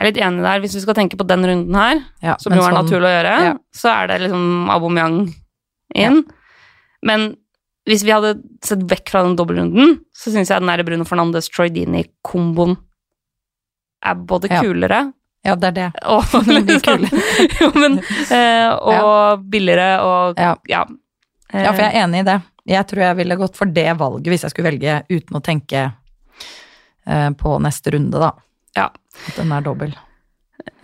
Jeg 0.00 0.06
er 0.06 0.08
litt 0.14 0.20
enig 0.24 0.40
der. 0.46 0.60
Hvis 0.62 0.74
vi 0.78 0.80
skal 0.80 0.94
tenke 0.96 1.16
på 1.20 1.26
den 1.28 1.42
runden 1.44 1.74
her, 1.76 1.98
Ja, 2.24 2.34
som 2.40 2.54
jo 2.56 2.62
er 2.62 2.70
sånn- 2.72 2.78
naturlig 2.86 3.08
å 3.10 3.16
gjøre, 3.18 3.32
ja. 3.44 3.50
så 3.76 3.90
er 3.92 4.06
det 4.08 4.14
liksom 4.22 4.70
Aubameyang 4.72 5.16
inn. 5.94 6.22
Men 7.04 7.26
hvis 7.84 8.04
vi 8.06 8.14
hadde 8.14 8.30
sett 8.64 8.80
vekk 8.88 9.10
fra 9.12 9.20
den 9.26 9.36
dobbeltrunden, 9.36 9.98
så 10.16 10.32
syns 10.32 10.48
jeg 10.48 10.62
den 10.62 10.72
der 10.72 10.82
Bruno 10.88 11.04
Fernandes-Troy 11.04 11.68
Dini-komboen 11.74 12.78
er 14.06 14.14
både 14.14 14.48
Ja. 14.50 14.60
kulere 14.64 15.00
Ja, 15.44 15.54
det 15.56 15.68
er 15.70 15.72
det. 15.72 15.88
og 16.04 16.24
liksom, 16.68 17.06
jo, 17.60 17.70
men, 17.80 17.98
eh, 18.30 18.68
og 18.76 19.44
billigere 19.50 20.00
og 20.04 20.38
Ja. 20.40 20.54
ja. 20.68 20.84
Eh, 21.52 21.62
Ja, 21.64 21.72
for 21.72 21.82
jeg 21.82 21.94
er 21.94 22.04
enig 22.04 22.20
i 22.20 22.28
det. 22.28 22.38
Jeg 22.70 22.86
tror 22.86 23.02
jeg 23.02 23.16
ville 23.16 23.36
gått 23.40 23.56
for 23.56 23.66
det 23.66 23.88
valget 23.98 24.28
hvis 24.30 24.42
jeg 24.44 24.52
skulle 24.52 24.70
velge 24.70 25.00
uten 25.10 25.36
å 25.38 25.42
tenke 25.42 25.86
eh, 27.06 27.30
på 27.40 27.56
neste 27.64 27.90
runde, 27.96 28.20
da. 28.20 28.30
Ja. 28.76 28.90
At 29.26 29.36
den 29.40 29.50
er 29.56 29.64
dobbel. 29.64 29.96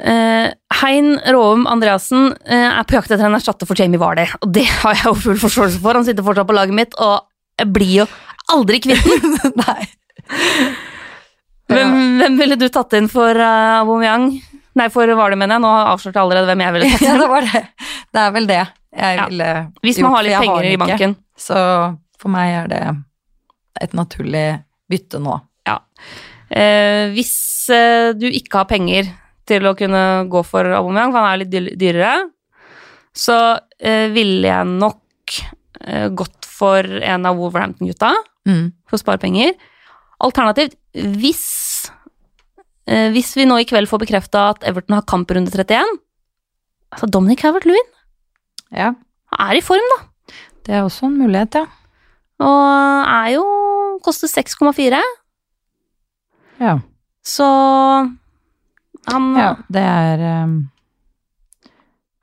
Eh, 0.00 0.48
Hein 0.80 1.18
Råum 1.20 1.66
Andreassen 1.68 2.32
eh, 2.48 2.66
er 2.80 2.82
på 2.88 2.96
jakt 2.96 3.12
etter 3.12 3.28
en 3.28 3.36
erstatter 3.36 3.68
for 3.68 3.76
Jamie 3.78 4.00
Warley, 4.00 4.26
og 4.40 4.50
det 4.56 4.64
har 4.80 4.96
jeg 4.96 5.04
jo 5.10 5.14
full 5.28 5.38
forståelse 5.44 5.80
for. 5.84 5.94
Han 6.00 6.04
sitter 6.08 6.24
fortsatt 6.26 6.48
på 6.48 6.56
laget 6.56 6.74
mitt, 6.74 6.96
og 6.98 7.28
jeg 7.60 7.70
blir 7.76 7.92
jo 8.02 8.06
aldri 8.56 8.80
kvitt 8.80 9.04
den. 9.04 9.52
Nei. 9.60 9.86
Hvem, 11.66 11.94
hvem 12.20 12.36
ville 12.38 12.56
du 12.60 12.68
tatt 12.70 12.92
inn 12.98 13.08
for 13.10 13.34
uh, 13.34 13.80
Aubameyang? 13.82 14.28
Nei, 14.76 14.86
for 14.92 15.08
Vardy, 15.18 15.38
mener 15.40 15.56
jeg. 15.56 15.64
Nå 15.64 15.70
avslørte 15.92 16.18
jeg 16.20 16.22
allerede 16.26 16.50
hvem 16.52 16.62
jeg 16.64 16.74
ville 16.76 16.90
tatt 16.92 17.02
inn. 17.06 17.08
Ja, 17.10 17.18
det 17.22 17.30
var 17.32 17.48
det. 17.48 17.62
Det 18.12 18.22
er 18.22 18.34
vel 18.36 18.48
det 18.50 18.60
jeg 18.96 19.16
Ja. 19.18 19.26
ville 19.28 19.48
Hvis 19.84 19.98
man 20.00 20.14
har 20.14 20.24
litt 20.24 20.38
penger 20.40 20.56
har 20.62 20.68
i 20.70 20.76
banken. 20.80 21.16
Så 21.36 21.56
for 22.20 22.32
meg 22.32 22.52
er 22.62 22.70
det 22.72 22.82
et 23.84 23.92
naturlig 23.98 24.46
bytte 24.88 25.20
nå. 25.20 25.34
Eh, 26.46 27.10
hvis 27.10 27.34
eh, 27.74 28.12
du 28.14 28.28
ikke 28.30 28.60
har 28.62 28.68
penger 28.70 29.08
til 29.50 29.66
å 29.66 29.72
kunne 29.78 30.02
gå 30.30 30.42
for 30.46 30.62
Aubameyang, 30.78 31.10
for 31.10 31.18
han 31.24 31.32
er 31.34 31.40
litt 31.42 31.74
dyrere, 31.80 32.12
så 33.16 33.36
eh, 33.82 34.06
ville 34.14 34.46
jeg 34.46 34.68
nok 34.70 35.34
eh, 35.82 36.06
gått 36.14 36.46
for 36.46 36.86
en 36.86 37.26
av 37.26 37.36
Wolverhampton-gutta. 37.40 38.12
Mm. 38.46 38.68
for 38.86 38.94
å 38.94 39.02
spare 39.02 39.18
penger. 39.18 39.56
Alternativt, 40.22 40.76
hvis 40.96 41.44
eh, 42.88 43.10
Hvis 43.12 43.34
vi 43.36 43.44
nå 43.44 43.58
i 43.60 43.66
kveld 43.68 43.88
får 43.90 44.00
bekrefta 44.06 44.48
at 44.54 44.64
Everton 44.64 44.96
har 44.96 45.06
kamprunde 45.08 45.52
31 45.52 45.84
Altså, 46.94 47.08
Dominic 47.10 47.42
Havert-Lewin 47.44 47.90
Ja, 48.72 48.94
er 49.36 49.58
i 49.58 49.64
form, 49.64 49.84
da. 49.92 49.98
det 50.66 50.74
er 50.74 50.86
også 50.86 51.06
en 51.10 51.18
mulighet, 51.20 51.58
ja. 51.60 51.66
Og 52.42 53.10
er 53.10 53.34
jo 53.36 53.44
Koster 54.04 54.30
6,4, 54.30 55.00
Ja, 56.60 56.78
så 57.26 57.46
han 59.06 59.26
ja 59.38 59.50
det 59.72 59.82
er 59.82 60.22
um, 60.46 60.56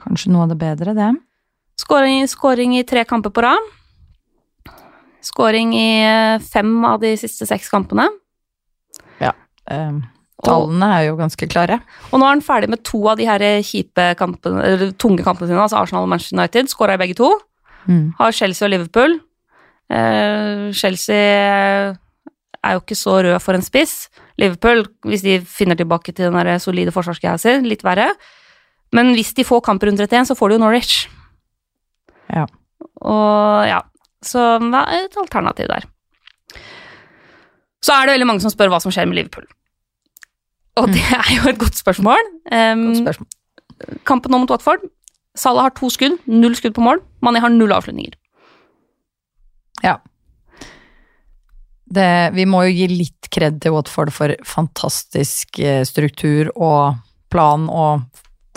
kanskje 0.03 0.31
noe 0.33 0.45
av 0.45 0.51
det 0.53 0.57
bedre, 0.61 0.93
det. 0.97 1.11
Skåring, 1.79 2.23
skåring 2.29 2.75
i 2.77 2.83
tre 2.87 3.03
kamper 3.07 3.33
på 3.33 3.43
rad. 3.43 3.69
Skåring 5.23 5.71
i 5.77 5.87
eh, 6.03 6.41
fem 6.43 6.73
av 6.85 6.99
de 7.01 7.13
siste 7.19 7.47
seks 7.47 7.69
kampene. 7.71 8.09
Eh, 9.71 10.01
tallene 10.43 10.89
er 10.97 11.07
jo 11.07 11.17
ganske 11.19 11.47
klare. 11.47 11.79
og 12.11 12.19
nå 12.19 12.25
er 12.25 12.35
han 12.35 12.43
ferdig 12.43 12.69
med 12.69 12.83
to 12.83 12.99
av 13.07 13.17
de 13.17 13.27
her 13.29 13.39
kjipe 13.63 14.09
kampene, 14.19 14.63
eller 14.63 14.91
tunge 14.99 15.23
kampene 15.23 15.47
sine, 15.47 15.61
altså 15.61 15.79
Arsenal 15.79 16.03
og 16.03 16.11
Manchester 16.11 16.39
United. 16.39 16.71
Skåra 16.71 16.97
i 16.97 17.03
begge 17.03 17.15
to. 17.15 17.31
Mm. 17.83 18.13
har 18.15 18.31
Chelsea 18.31 18.65
og 18.65 18.71
Liverpool. 18.71 19.19
Eh, 19.91 20.71
Chelsea 20.71 21.95
er 22.63 22.77
jo 22.77 22.81
ikke 22.81 22.95
så 22.95 23.17
rød 23.23 23.39
for 23.43 23.57
en 23.57 23.65
spiss. 23.65 24.09
Liverpool, 24.39 24.85
hvis 25.05 25.23
de 25.25 25.39
finner 25.45 25.75
tilbake 25.75 26.13
til 26.13 26.29
den 26.29 26.37
der 26.39 26.57
solide 26.63 26.93
forsvarsgreia 26.95 27.37
si, 27.37 27.57
litt 27.67 27.83
verre. 27.83 28.09
Men 28.93 29.13
hvis 29.17 29.33
de 29.37 29.45
får 29.45 29.63
kamp 29.65 29.83
rundt 29.83 29.99
31, 29.99 30.29
så 30.29 30.37
får 30.37 30.49
de 30.49 30.57
jo 30.57 30.63
Norwich. 30.63 31.07
Ja. 32.31 32.45
Og 33.03 33.67
ja, 33.67 33.81
så 34.23 34.57
det 34.63 34.79
er 34.79 35.07
et 35.07 35.19
alternativ 35.19 35.69
der. 35.69 35.87
Så 37.83 37.91
er 37.95 38.07
det 38.07 38.13
veldig 38.15 38.27
mange 38.29 38.43
som 38.45 38.53
spør 38.53 38.71
hva 38.71 38.79
som 38.83 38.93
skjer 38.95 39.09
med 39.09 39.17
Liverpool. 39.19 39.45
Og 40.79 40.87
det 40.93 41.03
er 41.13 41.27
jo 41.35 41.49
et 41.51 41.59
godt 41.61 41.77
spørsmål. 41.77 42.29
Um, 42.49 42.85
Godt 42.89 43.01
spørsmål. 43.03 43.99
kampen 44.09 44.31
nå 44.33 44.39
mot 44.41 44.53
Watford. 44.53 44.85
Salah 45.37 45.67
har 45.67 45.73
to 45.77 45.89
skudd, 45.93 46.15
null 46.29 46.55
skudd 46.57 46.73
på 46.77 46.81
mål. 46.85 47.01
Mani 47.25 47.41
har 47.43 47.51
null 47.53 47.73
avslutninger. 47.75 48.15
Ja. 49.83 49.97
Det, 51.93 52.07
vi 52.33 52.45
må 52.49 52.63
jo 52.65 52.73
gi 52.73 52.87
litt 52.89 53.27
kred 53.33 53.59
til 53.61 53.75
Watford 53.75 54.09
for 54.15 54.33
fantastisk 54.47 55.59
eh, 55.61 55.83
struktur 55.85 56.49
og 56.55 56.95
plan 57.33 57.67
og 57.69 58.05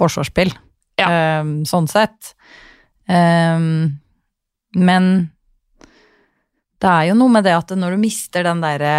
forsvarsspill, 0.01 0.53
Ja. 1.01 1.41
um, 1.43 1.59
sånn 1.69 1.89
sett. 1.89 2.35
Um, 3.09 3.99
men 4.77 5.09
det 6.83 6.91
er 6.93 7.09
jo 7.11 7.17
noe 7.19 7.33
med 7.33 7.47
det 7.47 7.55
at 7.57 7.73
når 7.79 7.97
du 7.97 8.03
mister 8.03 8.45
den 8.47 8.61
derre 8.61 8.93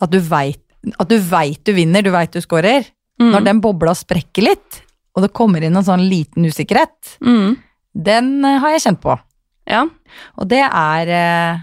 At 0.00 0.10
du 0.10 0.18
veit 0.18 0.60
du 0.82 1.18
du 1.64 1.72
vinner, 1.76 2.02
du 2.02 2.10
veit 2.10 2.32
du 2.32 2.40
scorer. 2.40 2.86
Mm. 3.20 3.32
Når 3.34 3.44
den 3.44 3.58
bobla 3.60 3.92
sprekker 3.92 4.42
litt, 4.46 4.78
og 5.14 5.22
det 5.26 5.32
kommer 5.36 5.60
inn 5.62 5.76
en 5.76 5.84
sånn 5.84 6.08
liten 6.08 6.46
usikkerhet, 6.48 7.18
Mm. 7.20 7.56
den 7.94 8.44
eh, 8.44 8.58
har 8.58 8.70
jeg 8.70 8.80
kjent 8.80 9.00
på. 9.02 9.18
Ja. 9.68 9.82
Og 10.38 10.48
det 10.48 10.62
er 10.64 11.08
eh, 11.08 11.58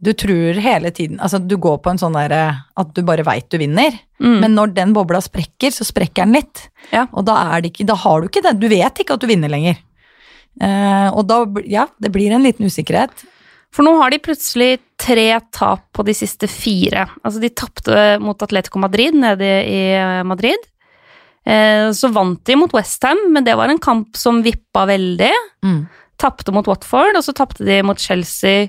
Du 0.00 0.12
tror 0.12 0.54
hele 0.62 0.92
tiden 0.94 1.18
Altså, 1.18 1.40
du 1.42 1.56
går 1.56 1.78
på 1.82 1.90
en 1.90 1.98
sånn 1.98 2.12
derre 2.14 2.66
at 2.76 2.92
du 2.94 3.02
bare 3.02 3.24
veit 3.24 3.48
du 3.50 3.58
vinner, 3.58 3.90
Mm. 4.20 4.40
men 4.40 4.54
når 4.54 4.74
den 4.74 4.92
bobla 4.92 5.20
sprekker, 5.22 5.70
så 5.70 5.84
sprekker 5.86 6.24
den 6.26 6.34
litt. 6.34 6.68
Ja. 6.92 7.06
Og 7.12 7.24
da 7.24 7.60
det 7.60 7.72
ikke 7.72 7.86
Da 7.86 7.94
har 7.94 8.20
du 8.20 8.28
ikke 8.28 8.42
det. 8.42 8.60
Du 8.60 8.68
vet 8.68 8.94
ikke 8.98 9.14
at 9.14 9.20
du 9.20 9.26
vinner 9.26 9.48
lenger. 9.48 9.78
Eh, 10.60 11.08
og 11.14 11.26
da, 11.26 11.44
ja, 11.64 11.86
det 12.00 12.10
blir 12.12 12.32
en 12.32 12.42
liten 12.42 12.66
usikkerhet. 12.66 13.24
For 13.74 13.84
nå 13.84 13.92
har 14.00 14.10
de 14.14 14.18
plutselig 14.24 14.78
tre 14.98 15.26
tap 15.54 15.84
på 15.94 16.04
de 16.08 16.14
siste 16.16 16.48
fire. 16.50 17.04
Altså, 17.22 17.40
de 17.42 17.50
tapte 17.52 18.18
mot 18.24 18.40
Atletico 18.42 18.80
Madrid 18.82 19.14
nede 19.14 19.50
i 19.68 19.82
eh, 19.94 20.22
Madrid. 20.26 20.64
Eh, 21.46 21.90
Så 21.92 22.10
vant 22.12 22.40
de 22.48 22.56
mot 22.56 22.72
Westham, 22.74 23.20
men 23.32 23.44
det 23.44 23.54
var 23.56 23.68
en 23.72 23.78
kamp 23.82 24.16
som 24.16 24.40
vippa 24.42 24.86
veldig. 24.88 25.32
Mm. 25.64 25.82
Tapte 26.18 26.52
mot 26.52 26.66
Watford, 26.66 27.16
og 27.20 27.22
så 27.24 27.34
tapte 27.36 27.64
de 27.68 27.82
mot 27.86 27.98
Chelsea 28.00 28.68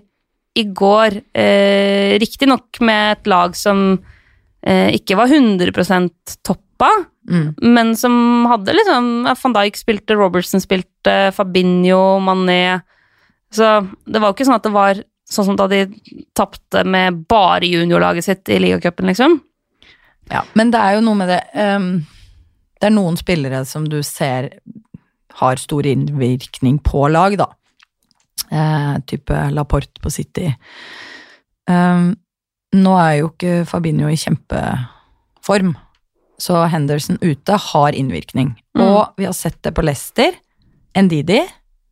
i 0.60 0.64
går. 0.66 1.22
Eh, 1.34 2.18
Riktignok 2.22 2.80
med 2.86 3.18
et 3.18 3.28
lag 3.32 3.56
som 3.58 3.98
eh, 4.62 4.92
ikke 5.00 5.16
var 5.20 5.28
100% 5.32 6.38
toppa, 6.44 6.92
Mm. 7.30 7.54
men 7.62 7.92
som 8.00 8.14
hadde 8.50 8.74
liksom 8.74 9.10
Van 9.38 9.54
Dijk 9.54 9.76
spilte, 9.78 10.16
Robertson 10.18 10.62
spilte, 10.64 11.30
Fabinho, 11.36 12.18
Mané 12.26 12.80
Så 13.52 13.66
det 14.06 14.20
var 14.22 14.30
jo 14.30 14.36
ikke 14.38 14.46
sånn 14.48 14.60
at 14.60 14.68
det 14.68 14.74
var 14.76 15.00
sånn 15.30 15.46
som 15.46 15.58
da 15.58 15.68
de 15.70 15.84
tapte 16.38 16.84
med 16.86 17.24
bare 17.30 17.66
juniorlaget 17.70 18.26
sitt 18.26 18.50
i 18.50 18.60
ligacupen, 18.62 19.10
liksom. 19.10 19.40
Ja, 20.30 20.44
men 20.58 20.72
det 20.74 20.82
er 20.82 20.98
jo 20.98 21.04
noe 21.06 21.18
med 21.18 21.30
det 21.32 21.40
um, 21.58 21.88
Det 22.78 22.86
er 22.86 22.94
noen 22.94 23.16
spillere 23.18 23.64
som 23.66 23.88
du 23.90 24.00
ser 24.06 24.52
har 25.40 25.58
stor 25.62 25.88
innvirkning 25.90 26.78
på 26.86 27.08
lag, 27.10 27.38
da. 27.40 27.48
Eh, 28.52 28.96
type 29.08 29.36
Laporte 29.54 30.02
på 30.02 30.10
City. 30.12 30.48
Um, 31.70 32.16
nå 32.76 32.96
er 33.00 33.14
jo 33.20 33.30
ikke 33.30 33.54
Fabinho 33.70 34.10
i 34.10 34.18
kjempeform, 34.20 35.74
så 36.40 36.66
Henderson 36.72 37.20
ute 37.22 37.58
har 37.70 37.96
innvirkning. 37.98 38.56
Mm. 38.78 38.84
Og 38.84 39.20
vi 39.20 39.28
har 39.30 39.36
sett 39.38 39.62
det 39.64 39.74
på 39.78 39.86
Leicester. 39.86 40.36
Ndidi 40.98 41.42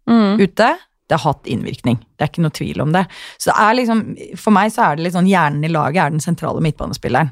Mm. 0.07 0.39
ute. 0.39 0.67
Det 1.07 1.15
har 1.15 1.33
hatt 1.33 1.47
innvirkning. 1.47 1.99
Det 2.15 2.25
er 2.25 2.31
ikke 2.31 2.43
noe 2.43 2.55
tvil 2.55 2.81
om 2.83 2.91
det. 2.95 3.05
Så 3.39 3.51
det 3.51 3.57
er 3.63 3.77
liksom, 3.79 4.03
For 4.39 4.55
meg 4.55 4.73
så 4.75 4.83
er 4.85 4.97
det 4.97 5.05
litt 5.05 5.15
sånn 5.15 5.29
hjernen 5.29 5.63
i 5.63 5.71
laget 5.71 6.01
er 6.03 6.15
den 6.15 6.23
sentrale 6.23 6.63
midtbanespilleren. 6.63 7.31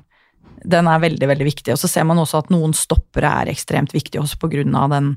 Den 0.66 0.88
er 0.90 1.04
veldig, 1.04 1.28
veldig 1.30 1.48
viktig. 1.50 1.74
Og 1.76 1.82
så 1.82 1.90
ser 1.92 2.08
man 2.08 2.22
også 2.22 2.40
at 2.42 2.54
noen 2.54 2.74
stoppere 2.78 3.34
er 3.44 3.52
ekstremt 3.52 3.94
viktige 3.94 4.24
også 4.24 4.40
på 4.42 4.50
grunn 4.56 4.78
av 4.80 4.96
den 4.96 5.14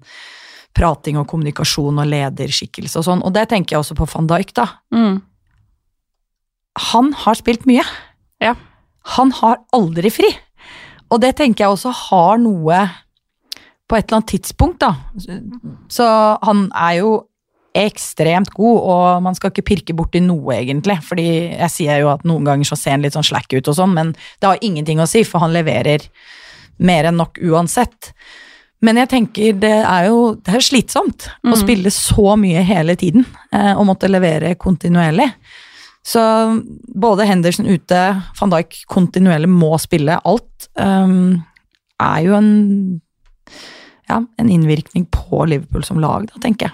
prating 0.76 1.16
og 1.18 1.28
kommunikasjon 1.30 2.02
og 2.02 2.10
lederskikkelse 2.10 3.00
og 3.00 3.06
sånn. 3.06 3.24
Og 3.24 3.34
det 3.34 3.48
tenker 3.52 3.76
jeg 3.76 3.84
også 3.84 3.96
på 3.98 4.08
van 4.12 4.28
Dijk, 4.30 4.52
da. 4.58 4.66
Mm. 4.94 5.20
Han 6.92 7.14
har 7.24 7.38
spilt 7.38 7.66
mye. 7.68 7.86
Ja. 8.42 8.54
Han 9.16 9.32
har 9.38 9.62
aldri 9.74 10.12
fri. 10.12 10.30
Og 11.08 11.22
det 11.22 11.36
tenker 11.38 11.64
jeg 11.64 11.76
også 11.76 11.94
har 12.10 12.42
noe 12.42 12.82
på 13.88 13.96
et 13.96 14.04
eller 14.04 14.18
annet 14.18 14.32
tidspunkt, 14.34 14.84
da. 14.84 14.92
Så 15.88 16.04
han 16.44 16.66
er 16.76 16.98
jo 17.00 17.12
ekstremt 17.78 18.50
god, 18.56 18.78
og 18.92 19.22
man 19.22 19.36
skal 19.38 19.52
ikke 19.52 19.66
pirke 19.70 19.94
borti 19.96 20.20
noe, 20.24 20.56
egentlig. 20.58 20.98
Fordi 21.06 21.28
jeg 21.54 21.70
sier 21.74 22.02
jo 22.02 22.10
at 22.12 22.26
noen 22.28 22.44
ganger 22.48 22.68
så 22.68 22.78
ser 22.78 22.96
han 22.96 23.06
litt 23.06 23.16
sånn 23.16 23.26
slack 23.26 23.52
ut 23.54 23.70
og 23.70 23.78
sånn, 23.78 23.94
men 23.94 24.12
det 24.40 24.50
har 24.50 24.60
ingenting 24.66 25.00
å 25.00 25.08
si, 25.10 25.22
for 25.24 25.44
han 25.44 25.54
leverer 25.56 26.08
mer 26.78 27.08
enn 27.10 27.18
nok 27.18 27.40
uansett. 27.42 28.12
Men 28.80 29.00
jeg 29.00 29.10
tenker 29.10 29.56
det 29.58 29.72
er 29.82 30.04
jo 30.06 30.36
det 30.36 30.54
er 30.54 30.62
slitsomt 30.62 31.26
å 31.42 31.54
Mm. 31.54 31.58
spille 31.58 31.90
så 31.90 32.36
mye 32.38 32.62
hele 32.62 32.94
tiden, 32.96 33.26
eh, 33.52 33.72
og 33.74 33.86
måtte 33.86 34.10
levere 34.10 34.54
kontinuerlig. 34.54 35.32
Så 36.04 36.20
både 36.94 37.26
Henderson 37.26 37.66
ute, 37.66 38.22
van 38.40 38.50
Dijk 38.50 38.84
kontinuerlig 38.88 39.48
må 39.50 39.74
spille 39.78 40.20
alt, 40.24 40.68
um, 40.76 41.44
er 42.00 42.22
jo 42.22 42.34
en, 42.34 43.00
ja, 44.08 44.22
en 44.38 44.48
innvirkning 44.48 45.06
på 45.10 45.46
Liverpool 45.48 45.84
som 45.84 45.98
lag, 46.00 46.26
da, 46.30 46.40
tenker 46.40 46.68
jeg. 46.70 46.72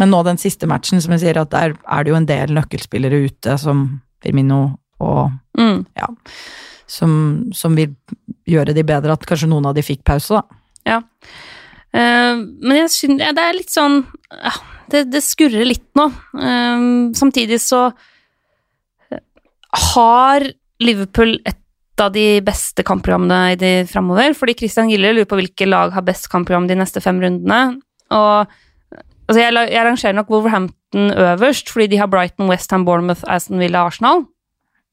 Men 0.00 0.12
nå 0.12 0.22
den 0.24 0.40
siste 0.40 0.68
matchen, 0.70 1.02
som 1.04 1.12
jeg 1.14 1.24
sier, 1.24 1.40
at 1.42 1.52
der 1.52 1.74
er 1.76 2.04
det 2.04 2.12
jo 2.12 2.18
en 2.18 2.28
del 2.28 2.54
nøkkelspillere 2.56 3.24
ute, 3.26 3.58
som 3.60 3.86
Firmino 4.22 4.64
og 5.02 5.32
Mm. 5.58 5.84
ja, 5.98 6.06
som, 6.88 7.10
som 7.52 7.74
vil 7.76 7.90
gjøre 8.48 8.72
de 8.72 8.84
bedre, 8.88 9.12
at 9.12 9.26
kanskje 9.28 9.50
noen 9.50 9.66
av 9.68 9.76
de 9.76 9.84
fikk 9.84 10.00
pause, 10.08 10.38
da. 10.38 10.60
Ja. 10.88 11.00
Uh, 11.92 12.40
men 12.64 12.78
jeg 12.78 12.92
synes 12.94 13.20
ja, 13.20 13.34
det 13.36 13.42
er 13.44 13.52
litt 13.52 13.68
sånn 13.68 13.98
ja, 14.32 14.52
det, 14.88 15.02
det 15.12 15.20
skurrer 15.20 15.66
litt 15.68 15.90
nå. 15.98 16.06
Uh, 16.32 17.12
samtidig 17.16 17.60
så 17.60 17.82
eh, 19.12 19.20
har 19.92 20.46
Liverpool 20.82 21.36
et 21.44 21.60
av 22.00 22.14
de 22.14 22.40
beste 22.44 22.82
kampprogrammene 22.88 23.52
i 23.52 23.58
de 23.60 23.72
framover. 23.86 24.32
Fordi 24.34 24.56
Christian 24.58 24.88
Gille 24.90 25.12
lurer 25.12 25.28
på 25.28 25.38
hvilke 25.38 25.68
lag 25.68 25.92
har 25.94 26.06
best 26.06 26.30
kampprogram 26.32 26.64
de 26.66 26.78
neste 26.80 27.04
fem 27.04 27.20
rundene. 27.22 27.76
Og 28.16 28.56
altså 29.28 29.40
jeg, 29.42 29.54
jeg 29.72 29.86
rangerer 29.86 30.16
nok 30.18 30.30
Wolverhampton 30.32 31.10
øverst, 31.10 31.72
fordi 31.72 31.90
de 31.92 32.00
har 32.00 32.10
Brighton, 32.12 32.48
Westham, 32.50 32.86
Bournemouth, 32.88 33.24
Aston 33.26 33.60
Villa, 33.62 33.86
Arsenal. 33.86 34.26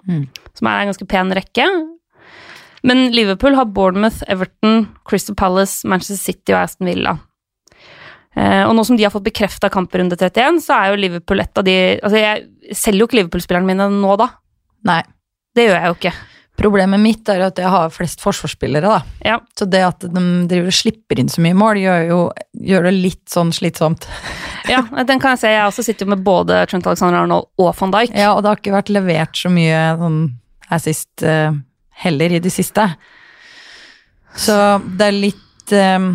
Mm. 0.08 0.28
Som 0.56 0.70
er 0.70 0.84
en 0.84 0.92
ganske 0.92 1.08
pen 1.10 1.34
rekke. 1.36 1.66
Men 2.88 3.10
Liverpool 3.12 3.58
har 3.60 3.68
Bournemouth, 3.76 4.24
Everton, 4.28 4.88
Crystal 5.08 5.36
Palace, 5.36 5.88
Manchester 5.88 6.22
City 6.22 6.54
og 6.56 6.64
Aston 6.64 6.88
Villa. 6.88 7.18
Eh, 8.38 8.64
og 8.64 8.76
nå 8.78 8.86
som 8.88 8.98
de 8.98 9.04
har 9.04 9.14
fått 9.14 9.26
bekrefta 9.26 9.72
kamprunde 9.74 10.16
31, 10.16 10.62
så 10.64 10.78
er 10.78 10.92
jo 10.92 11.00
Liverpool 11.02 11.42
et 11.44 11.60
av 11.60 11.66
de 11.66 11.78
Altså, 11.98 12.20
jeg 12.22 12.76
selger 12.78 13.02
jo 13.02 13.10
ikke 13.10 13.20
Liverpool-spillerne 13.20 13.68
mine 13.68 13.90
nå, 13.96 14.16
da. 14.22 14.30
Nei. 14.88 15.02
Det 15.58 15.66
gjør 15.66 15.80
jeg 15.80 15.90
jo 15.90 15.98
ikke. 15.98 16.14
Problemet 16.60 17.00
mitt 17.00 17.30
er 17.32 17.46
at 17.46 17.60
jeg 17.60 17.70
har 17.72 17.92
flest 17.94 18.20
forsvarsspillere, 18.24 18.90
da. 18.92 19.20
Ja. 19.24 19.38
Så 19.56 19.68
det 19.70 19.80
at 19.86 20.04
de 20.04 20.24
driver 20.50 20.72
og 20.72 20.76
slipper 20.76 21.22
inn 21.22 21.32
så 21.32 21.44
mye 21.44 21.56
mål, 21.58 21.80
gjør 21.80 22.04
jo 22.10 22.20
gjør 22.70 22.90
det 22.90 22.94
litt 22.98 23.24
sånn 23.32 23.54
slitsomt. 23.56 24.10
ja, 24.74 24.84
den 25.08 25.22
kan 25.24 25.38
jeg 25.38 25.44
se. 25.44 25.54
Jeg 25.54 25.70
også 25.70 25.86
sitter 25.88 26.06
jo 26.06 26.16
med 26.16 26.26
både 26.26 26.66
Trent 26.68 26.90
Alexander 26.90 27.22
Arnold 27.22 27.48
og 27.62 27.72
van 27.80 27.96
Dijk. 27.96 28.12
Ja, 28.12 28.34
og 28.34 28.44
det 28.44 28.52
har 28.52 28.60
ikke 28.60 28.76
vært 28.76 28.92
levert 28.92 29.40
så 29.40 29.52
mye 29.54 29.86
sånn 30.02 30.20
her 30.70 30.84
sist 30.84 31.24
eh, 31.26 31.56
heller 32.04 32.36
i 32.36 32.44
det 32.44 32.52
siste. 32.54 32.90
Så 34.38 34.56
det 35.00 35.08
er 35.08 35.16
litt 35.16 35.74
um, 35.74 36.12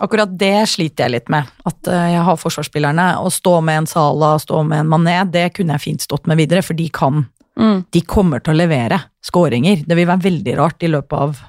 Akkurat 0.00 0.30
det 0.38 0.68
sliter 0.70 1.08
jeg 1.08 1.12
litt 1.12 1.32
med. 1.32 1.48
At 1.68 1.88
uh, 1.90 2.06
jeg 2.08 2.22
har 2.24 2.38
forsvarsspillerne. 2.40 3.08
Å 3.20 3.32
stå 3.34 3.58
med 3.66 3.82
en 3.82 3.88
Sala, 3.90 4.30
stå 4.40 4.62
med 4.64 4.84
en 4.84 4.88
Mané, 4.88 5.18
det 5.28 5.50
kunne 5.56 5.74
jeg 5.76 5.84
fint 5.84 6.04
stått 6.06 6.30
med 6.30 6.38
videre, 6.40 6.62
for 6.64 6.78
de 6.78 6.86
kan 6.94 7.26
Mm. 7.60 7.82
De 7.92 8.00
kommer 8.08 8.42
til 8.42 8.54
å 8.54 8.60
levere 8.60 8.98
skåringer. 9.24 9.84
Det 9.86 9.98
vil 9.98 10.08
være 10.08 10.26
veldig 10.26 10.56
rart 10.58 10.86
i 10.86 10.90
løpet 10.90 11.16
av 11.18 11.42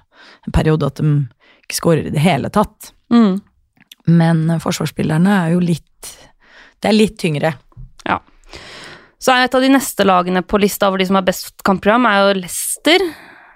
en 0.48 0.56
periode 0.56 0.90
at 0.92 1.00
de 1.00 1.14
ikke 1.64 1.78
skårer 1.78 2.10
i 2.10 2.14
det 2.14 2.24
hele 2.24 2.52
tatt. 2.54 2.92
Mm. 3.14 3.40
Men 4.12 4.44
forsvarsspillerne 4.62 5.34
er 5.46 5.56
jo 5.56 5.62
litt 5.64 5.88
Det 6.82 6.90
er 6.90 6.98
litt 6.98 7.20
tyngre. 7.22 7.52
Ja. 8.08 8.18
Så 9.22 9.36
er 9.36 9.46
et 9.46 9.56
av 9.56 9.62
de 9.62 9.70
neste 9.70 10.06
lagene 10.08 10.42
på 10.42 10.58
lista 10.58 10.88
over 10.90 10.98
de 10.98 11.06
som 11.06 11.20
har 11.20 11.28
best 11.28 11.62
kampprogram, 11.68 12.08
er 12.10 12.24
jo 12.24 12.40
Leicester. 12.40 13.06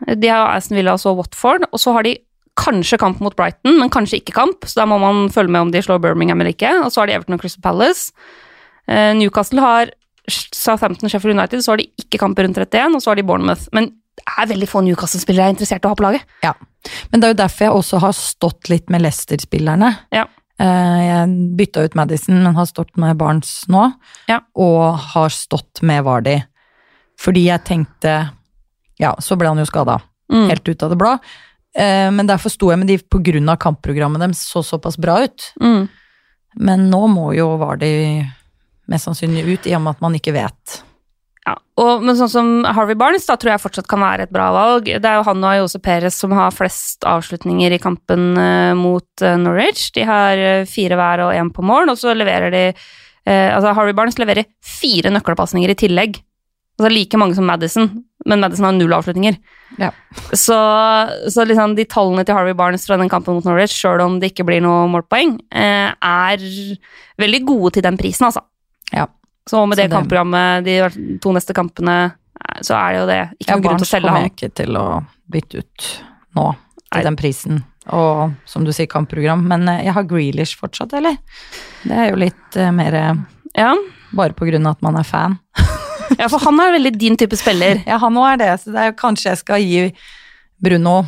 De 0.06 0.30
har 0.30 0.51
Aston 0.53 0.78
Villa 0.78 0.93
og 0.93 1.01
så 1.01 1.16
Watford. 1.18 1.66
Og 1.72 1.82
så 1.82 1.95
har 1.95 2.06
de 2.06 2.20
kanskje 2.56 2.99
kamp 3.01 3.20
mot 3.24 3.36
Brighton, 3.36 3.80
men 3.80 3.89
kanskje 3.91 4.22
ikke 4.22 4.36
kamp, 4.38 4.64
så 4.64 4.84
da 4.84 4.86
må 4.88 4.99
man 5.01 5.26
følge 5.34 5.51
med 5.51 5.66
om 5.66 5.72
de 5.74 5.82
slår 5.84 5.99
Birmingham 6.03 6.39
eller 6.39 6.53
ikke. 6.53 6.72
Og 6.86 6.93
så 6.93 7.01
har 7.01 7.10
de 7.10 7.18
Everton 7.18 7.36
og 7.36 7.41
Crystal 7.41 7.66
Palace. 7.66 8.14
Eh, 8.88 9.12
Newcastle 9.18 9.66
har 9.66 9.91
Southampton 10.30 11.05
og 11.07 11.11
Sheffield 11.13 11.38
United, 11.38 11.61
så 11.63 11.73
har 11.73 11.82
de 11.82 11.89
ikke 12.01 12.19
kamper 12.21 12.45
rundt 12.47 12.57
31, 12.57 12.95
og 12.97 13.01
så 13.03 13.11
har 13.11 13.19
de 13.19 13.23
Bournemouth. 13.28 13.67
Men 13.76 13.91
det 14.15 14.23
er 14.39 14.47
veldig 14.53 14.67
få 14.71 14.82
Newcastle-spillere 14.86 15.43
jeg 15.45 15.51
er 15.51 15.55
interessert 15.57 15.84
i 15.86 15.88
å 15.89 15.91
ha 15.91 15.99
på 15.99 16.05
laget. 16.07 16.26
Ja. 16.43 16.53
Men 17.11 17.19
det 17.21 17.28
er 17.28 17.34
jo 17.34 17.39
derfor 17.43 17.65
jeg 17.65 17.76
også 17.82 17.99
har 18.05 18.15
stått 18.17 18.69
litt 18.71 18.89
med 18.93 19.03
Leicester-spillerne. 19.03 19.91
Ja. 20.15 20.26
Eh, 20.55 20.99
Jeg 21.05 21.36
bytta 21.59 21.84
ut 21.84 21.95
Madison, 21.99 22.41
men 22.43 22.55
har 22.55 22.65
stått 22.69 22.95
med 22.97 23.17
Barnes 23.19 23.65
nå. 23.67 23.89
Ja. 24.32 24.39
Og 24.55 24.95
har 25.13 25.30
stått 25.30 25.82
med 25.84 26.03
Vardy. 26.07 26.38
Fordi 27.19 27.45
jeg 27.47 27.63
tenkte 27.67 28.32
Ja, 28.99 29.13
så 29.19 29.36
ble 29.36 29.47
han 29.51 29.59
jo 29.59 29.65
skada. 29.67 29.99
Mm. 30.32 30.47
Helt 30.49 30.69
ut 30.69 30.84
av 30.84 30.89
det 30.89 30.97
blå. 30.97 31.19
Eh, 31.76 32.09
Men 32.11 32.28
derfor 32.28 32.49
sto 32.49 32.69
jeg 32.71 32.80
med 32.80 32.88
de 32.88 32.97
av 33.49 33.57
kampprogrammet 33.59 34.19
deres 34.23 34.45
så 34.47 34.63
såpass 34.63 34.95
bra 34.97 35.19
ut. 35.26 35.51
Mm. 35.61 35.89
Men 36.55 36.89
nå 36.89 37.07
må 37.11 37.34
jo 37.36 37.57
Vardy 37.59 38.23
mest 38.91 39.07
sannsynlig 39.07 39.45
ut, 39.47 39.69
i 39.69 39.75
og 39.77 39.86
med 39.86 39.95
at 39.95 40.03
man 40.03 40.17
ikke 40.17 40.36
vet 40.36 40.75
Ja, 41.45 41.55
og, 41.81 42.03
men 42.05 42.17
sånn 42.17 42.31
som 42.31 42.51
Harvey 42.65 42.97
Barnes 42.97 43.27
da 43.29 43.38
tror 43.38 43.53
jeg 43.53 43.63
fortsatt 43.63 43.89
kan 43.89 44.01
være 44.01 44.25
et 44.25 44.33
bra 44.33 44.47
valg. 44.55 44.88
Det 44.89 45.09
er 45.09 45.19
jo 45.19 45.25
han 45.27 45.45
og 45.45 45.57
Jose 45.59 45.81
Perez 45.83 46.17
som 46.17 46.33
har 46.33 46.53
flest 46.55 47.05
avslutninger 47.05 47.75
i 47.75 47.81
kampen 47.81 48.31
eh, 48.41 48.73
mot 48.77 49.25
eh, 49.25 49.38
Norwich. 49.41 49.91
De 49.93 50.05
har 50.09 50.41
eh, 50.41 50.69
fire 50.69 50.97
hver 50.97 51.27
og 51.27 51.36
én 51.38 51.51
på 51.53 51.65
mål, 51.65 51.93
og 51.93 52.01
så 52.01 52.15
leverer 52.17 52.53
de 52.53 52.63
eh, 52.71 53.49
Altså 53.53 53.75
Harvey 53.77 53.93
Barnes 53.93 54.17
leverer 54.17 54.49
fire 54.65 55.13
nøkkelpasninger 55.13 55.75
i 55.75 55.77
tillegg. 55.86 56.17
Altså 56.75 56.91
like 56.91 57.17
mange 57.17 57.36
som 57.38 57.45
Madison, 57.47 57.88
men 58.27 58.41
Madison 58.43 58.65
har 58.67 58.73
null 58.75 58.93
avslutninger. 58.97 59.38
Ja. 59.79 59.91
Så, 60.33 60.57
så 61.31 61.45
liksom 61.47 61.77
de 61.77 61.86
tallene 61.88 62.25
til 62.27 62.36
Harvey 62.36 62.55
Barnes 62.57 62.83
fra 62.88 62.97
den 62.99 63.11
kampen 63.11 63.38
mot 63.38 63.47
Norwich, 63.47 63.77
sjøl 63.77 64.03
om 64.03 64.17
det 64.19 64.33
ikke 64.33 64.47
blir 64.49 64.63
noe 64.63 64.83
målpoeng, 64.91 65.38
eh, 65.55 65.93
er 65.93 66.43
veldig 67.21 67.41
gode 67.47 67.77
til 67.77 67.86
den 67.86 67.99
prisen, 68.01 68.27
altså. 68.27 68.43
Ja. 68.93 69.07
Så 69.49 69.65
med 69.69 69.77
det 69.77 69.89
det- 69.89 69.95
kampprogrammet, 69.95 70.65
de 70.65 71.19
to 71.21 71.31
neste 71.33 71.53
kampene, 71.53 72.13
eh, 72.49 72.59
så 72.61 72.73
er 72.75 72.91
det 72.93 72.99
jo 72.99 73.05
det 73.07 73.19
ikke 73.39 73.49
Ja, 73.49 73.55
noen 73.55 73.63
grunn 73.63 73.77
til 73.77 73.86
å 73.86 73.91
selge 73.93 74.07
kommer 74.09 74.19
han. 74.19 74.29
jeg 74.29 74.36
ikke 74.36 74.53
til 74.55 74.77
å 74.77 75.05
bytte 75.31 75.57
ut 75.59 76.03
nå, 76.36 76.45
Nei. 76.55 76.55
til 76.93 77.03
den 77.03 77.15
prisen. 77.15 77.63
Og 77.93 78.33
som 78.45 78.63
du 78.65 78.71
sier, 78.73 78.88
kampprogram. 78.88 79.43
Men 79.47 79.67
eh, 79.69 79.83
jeg 79.86 79.93
har 79.93 80.03
Grealish 80.03 80.55
fortsatt, 80.57 80.93
eller? 80.93 81.17
Det 81.83 81.91
er 81.91 82.09
jo 82.09 82.15
litt 82.15 82.57
uh, 82.57 82.71
mer 82.71 82.93
eh, 82.95 83.13
Ja. 83.57 83.75
bare 84.13 84.33
på 84.33 84.47
grunn 84.49 84.65
av 84.65 84.71
at 84.77 84.81
man 84.81 84.95
er 84.97 85.03
fan. 85.03 85.38
ja, 86.19 86.27
for 86.27 86.39
han 86.39 86.59
er 86.59 86.71
veldig 86.79 86.97
din 86.97 87.15
type 87.17 87.38
spiller. 87.38 87.83
Ja, 87.86 87.97
han 87.99 88.13
òg 88.15 88.33
er 88.33 88.38
det, 88.38 88.49
så 88.61 88.71
det 88.73 88.81
er 88.81 88.91
jo 88.91 88.97
kanskje 88.97 89.29
jeg 89.29 89.38
skal 89.38 89.61
gi 89.61 89.93
Bruno 90.61 91.05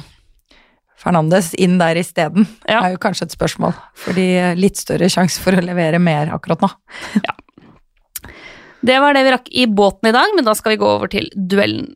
Fernandes 0.98 1.54
inn 1.56 1.78
der 1.80 1.96
isteden. 1.96 2.48
Ja. 2.68 2.82
er 2.84 2.92
jo 2.96 2.98
kanskje 2.98 3.24
et 3.28 3.32
spørsmål. 3.36 3.74
Fordi 3.96 4.56
litt 4.58 4.78
større 4.78 5.10
sjanse 5.10 5.40
for 5.40 5.52
å 5.54 5.62
levere 5.66 6.00
mer 6.00 6.28
akkurat 6.34 6.62
nå. 6.62 6.70
Det 8.86 9.00
var 9.02 9.16
det 9.18 9.24
vi 9.26 9.32
rakk 9.34 9.48
i 9.50 9.66
båten 9.66 10.10
i 10.10 10.14
dag, 10.14 10.34
men 10.36 10.46
da 10.46 10.54
skal 10.56 10.76
vi 10.76 10.82
gå 10.82 10.90
over 10.98 11.10
til 11.10 11.30
duellen. 11.34 11.96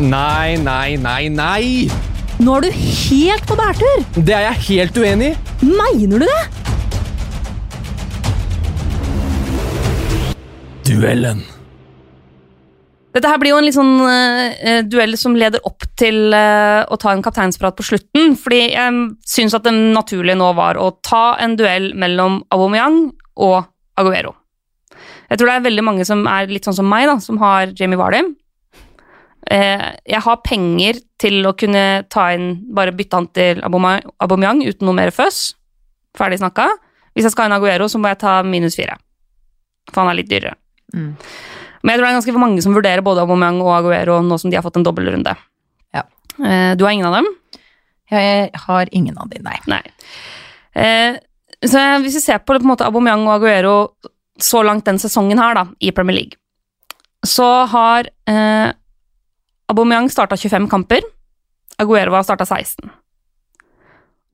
Nei, 0.00 0.56
nei, 0.58 0.96
nei, 0.98 1.28
nei! 1.30 1.64
Nå 2.42 2.56
er 2.56 2.64
du 2.64 2.70
helt 2.74 3.44
på 3.46 3.54
bærtur! 3.60 4.02
Det 4.16 4.34
er 4.34 4.48
jeg 4.48 4.62
helt 4.68 4.98
uenig 4.98 5.28
i! 5.30 5.68
Mener 5.68 6.24
du 6.24 6.26
det? 6.26 6.42
Duellen. 10.90 11.44
Dette 13.14 13.30
her 13.30 13.38
blir 13.38 13.52
jo 13.52 13.58
en 13.60 13.66
litt 13.68 13.76
sånn 13.76 13.92
uh, 14.02 14.80
duell 14.90 15.14
som 15.18 15.36
leder 15.38 15.62
opp 15.68 15.86
til 15.98 16.34
uh, 16.34 16.82
å 16.82 16.98
ta 16.98 17.12
en 17.14 17.22
kapteinsprat 17.22 17.76
på 17.78 17.86
slutten, 17.86 18.34
fordi 18.38 18.64
jeg 18.72 19.04
syns 19.30 19.54
at 19.54 19.66
det 19.68 19.74
naturlige 19.74 20.38
nå 20.40 20.50
var 20.58 20.80
å 20.82 20.88
ta 21.06 21.36
en 21.42 21.54
duell 21.58 21.92
mellom 21.98 22.40
Aubameyang 22.54 23.04
og 23.46 23.60
Aguero. 24.00 24.34
Jeg 25.30 25.38
tror 25.38 25.50
det 25.50 25.54
er 25.54 25.68
veldig 25.68 25.84
mange 25.86 26.06
som 26.08 26.26
er 26.30 26.50
litt 26.50 26.66
sånn 26.66 26.80
som 26.80 26.90
meg, 26.90 27.06
da, 27.10 27.20
som 27.22 27.38
har 27.42 27.70
Jamie 27.78 28.00
Vardy. 28.00 28.24
Uh, 29.46 29.92
jeg 30.10 30.24
har 30.26 30.42
penger 30.42 30.98
til 31.20 31.46
å 31.46 31.54
kunne 31.54 31.86
ta 32.10 32.32
inn, 32.34 32.56
bare 32.74 32.96
bytte 32.96 33.20
han 33.20 33.30
til 33.36 33.62
Aubameyang 33.62 34.66
uten 34.66 34.90
noe 34.90 34.98
mer 34.98 35.14
føss. 35.14 35.52
Ferdig 36.18 36.42
snakka. 36.42 36.72
Hvis 37.14 37.28
jeg 37.28 37.34
skal 37.34 37.46
ha 37.46 37.52
en 37.52 37.60
Aguero, 37.60 37.86
så 37.86 38.00
må 38.02 38.10
jeg 38.10 38.24
ta 38.26 38.40
minus 38.42 38.74
fire. 38.74 38.98
For 39.92 40.02
han 40.02 40.10
er 40.10 40.18
litt 40.18 40.30
dyrere. 40.32 40.58
Mm. 40.94 41.12
Men 41.84 41.92
jeg 41.92 42.00
tror 42.00 42.06
det 42.06 42.10
er 42.10 42.18
ganske 42.18 42.40
mange 42.40 42.62
som 42.64 42.76
vurderer 42.76 43.04
både 43.04 43.24
Aubameyang 43.26 43.60
og 43.60 43.74
Aguero 43.76 44.22
nå 44.24 44.38
som 44.40 44.52
de 44.52 44.56
har 44.56 44.64
fått 44.64 44.78
en 44.80 44.86
dobbeltrunde. 44.86 45.34
Ja. 45.92 46.06
Eh, 46.40 46.72
du 46.80 46.86
har 46.86 46.94
ingen 46.94 47.10
av 47.10 47.18
dem? 47.18 47.28
Jeg 48.10 48.50
har 48.64 48.88
ingen 48.92 49.18
av 49.20 49.28
de, 49.28 49.42
nei. 49.44 49.58
Nei. 49.68 49.82
Eh, 50.80 51.20
så 51.64 51.82
hvis 52.04 52.16
vi 52.18 52.24
ser 52.24 52.40
på, 52.40 52.56
på 52.56 52.68
måte 52.68 52.88
Aubameyang 52.88 53.26
og 53.28 53.36
Aguero 53.36 53.76
så 54.40 54.64
langt 54.64 54.88
den 54.88 54.98
sesongen 54.98 55.38
her 55.38 55.54
da, 55.60 55.66
i 55.84 55.92
Premier 55.94 56.22
League, 56.22 56.40
så 57.24 57.66
har 57.68 58.08
eh, 58.32 58.72
Aubameyang 59.72 60.08
starta 60.12 60.36
25 60.40 60.68
kamper. 60.72 61.04
Aguero 61.80 62.16
har 62.16 62.24
starta 62.24 62.48
16. 62.48 62.88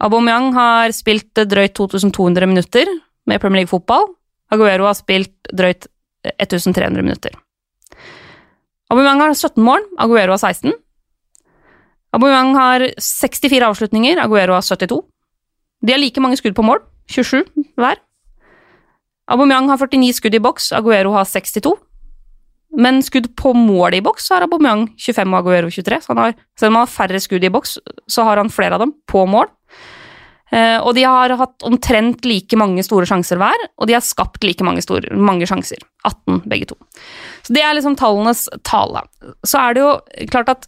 Aubameyang 0.00 0.52
har 0.56 0.94
spilt 0.96 1.42
drøyt 1.50 1.74
2200 1.76 2.48
minutter 2.48 2.88
med 3.26 3.42
Premier 3.42 3.62
League-fotball. 3.64 4.14
Aguero 4.54 4.88
har 4.88 4.96
spilt 4.98 5.50
drøyt 5.52 5.90
1300 6.24 7.02
minutter. 7.02 7.34
Aubameyang 8.90 9.22
har 9.22 9.34
17 9.34 9.62
mål, 9.62 9.84
Aguero 9.98 10.34
har 10.34 10.42
16. 10.42 10.72
Aubameyang 12.12 12.54
har 12.58 12.86
64 12.98 13.68
avslutninger, 13.70 14.18
Aguero 14.18 14.56
har 14.56 14.66
72. 14.66 15.02
De 15.80 15.94
har 15.94 16.00
like 16.02 16.20
mange 16.20 16.36
skudd 16.40 16.56
på 16.56 16.64
mål, 16.66 16.82
27 17.08 17.44
hver. 17.78 18.00
Aubameyang 19.30 19.70
har 19.70 19.78
49 19.78 20.16
skudd 20.18 20.34
i 20.34 20.42
boks, 20.42 20.72
Aguero 20.74 21.14
har 21.14 21.24
62. 21.24 21.76
Men 22.78 23.00
skudd 23.02 23.30
på 23.38 23.52
mål 23.54 23.96
i 23.98 24.02
boks 24.02 24.28
har 24.30 24.44
Aubameyang 24.46 24.88
25 24.98 25.32
og 25.32 25.38
Aguero 25.40 25.70
23. 25.70 26.00
Så 26.02 26.12
han 26.12 26.22
har, 26.22 26.34
selv 26.58 26.70
om 26.70 26.80
han 26.80 26.86
har 26.86 26.92
færre 26.92 27.22
skudd 27.22 27.46
i 27.46 27.50
boks, 27.50 27.78
så 28.10 28.26
har 28.26 28.42
han 28.42 28.50
flere 28.50 28.74
av 28.74 28.84
dem 28.84 28.94
på 29.10 29.24
mål. 29.26 29.50
Eh, 30.50 30.78
og 30.82 30.96
de 30.96 31.04
har 31.06 31.30
hatt 31.38 31.66
omtrent 31.66 32.26
like 32.26 32.58
mange 32.58 32.82
store 32.82 33.06
sjanser 33.06 33.38
hver, 33.38 33.66
og 33.78 33.86
de 33.86 33.94
har 33.94 34.02
skapt 34.02 34.42
like 34.46 34.66
mange, 34.66 34.82
store, 34.82 35.12
mange 35.14 35.46
sjanser. 35.46 35.82
18 36.08 36.42
begge 36.50 36.72
to. 36.72 36.78
Så 37.46 37.54
det 37.54 37.62
er 37.62 37.76
liksom 37.76 37.96
tallenes 38.00 38.46
tale. 38.66 39.04
Så 39.46 39.60
er 39.62 39.76
det 39.76 39.84
jo 39.84 39.92
klart 40.32 40.50
at 40.56 40.66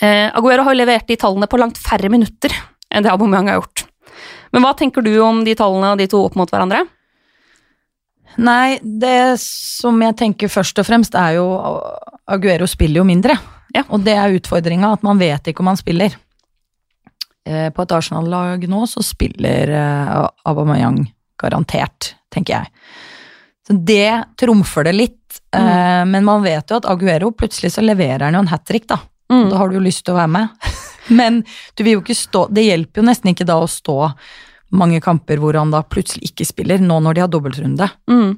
eh, 0.00 0.28
Aguero 0.32 0.64
har 0.68 0.78
levert 0.78 1.08
de 1.10 1.18
tallene 1.20 1.50
på 1.50 1.60
langt 1.60 1.80
færre 1.80 2.10
minutter 2.12 2.54
enn 2.88 3.04
det 3.04 3.12
Aubameyang 3.12 3.50
har 3.52 3.60
gjort. 3.60 3.84
Men 4.54 4.64
hva 4.64 4.72
tenker 4.78 5.04
du 5.04 5.12
om 5.20 5.42
de 5.44 5.56
tallene 5.58 5.92
og 5.92 6.00
de 6.00 6.08
to 6.08 6.22
opp 6.24 6.38
mot 6.38 6.48
hverandre? 6.48 6.86
Nei, 8.38 8.78
det 8.80 9.36
som 9.42 9.98
jeg 10.00 10.16
tenker 10.16 10.50
først 10.52 10.78
og 10.80 10.86
fremst 10.86 11.16
er 11.18 11.36
jo 11.40 11.46
Aguero 12.30 12.68
spiller 12.70 13.02
jo 13.02 13.08
mindre. 13.08 13.34
Ja. 13.74 13.82
Og 13.92 14.00
det 14.06 14.14
er 14.16 14.32
utfordringa, 14.38 14.94
at 14.96 15.04
man 15.04 15.20
vet 15.20 15.50
ikke 15.50 15.64
om 15.64 15.72
han 15.72 15.80
spiller. 15.80 16.14
Eh, 17.48 17.70
På 17.72 17.82
et 17.82 17.92
Arsenal-lag 17.92 18.68
nå 18.68 18.86
så 18.86 19.02
spiller 19.04 19.70
eh, 19.72 20.16
Aubameyang 20.44 21.06
garantert, 21.40 22.14
tenker 22.34 22.58
jeg. 22.58 22.72
Så 23.68 23.76
det 23.88 24.36
trumfer 24.40 24.84
det 24.88 24.94
litt, 24.96 25.38
eh, 25.56 26.04
men 26.08 26.26
man 26.26 26.44
vet 26.44 26.68
jo 26.68 26.80
at 26.80 26.88
Aguero 26.88 27.30
plutselig 27.32 27.72
så 27.76 27.84
leverer 27.84 28.26
han 28.26 28.36
jo 28.36 28.42
en 28.44 28.52
hat 28.52 28.66
trick, 28.68 28.88
da. 28.90 29.00
Mm. 29.32 29.48
Da 29.52 29.60
har 29.60 29.68
du 29.68 29.78
jo 29.78 29.84
lyst 29.84 30.04
til 30.04 30.16
å 30.16 30.20
være 30.20 30.34
med. 30.34 30.68
Men 31.08 31.40
du 31.76 31.82
vil 31.84 31.94
jo 31.94 32.00
ikke 32.02 32.16
stå 32.16 32.42
Det 32.52 32.66
hjelper 32.66 33.00
jo 33.00 33.04
nesten 33.08 33.30
ikke 33.30 33.46
da 33.48 33.54
å 33.62 33.68
stå 33.68 33.94
mange 34.76 35.00
kamper 35.00 35.40
hvor 35.40 35.56
han 35.56 35.70
da 35.72 35.80
plutselig 35.80 36.28
ikke 36.28 36.44
spiller, 36.44 36.82
nå 36.84 36.98
når 37.00 37.16
de 37.16 37.22
har 37.24 37.30
dobbeltrunde. 37.32 37.86
Mm. 38.10 38.34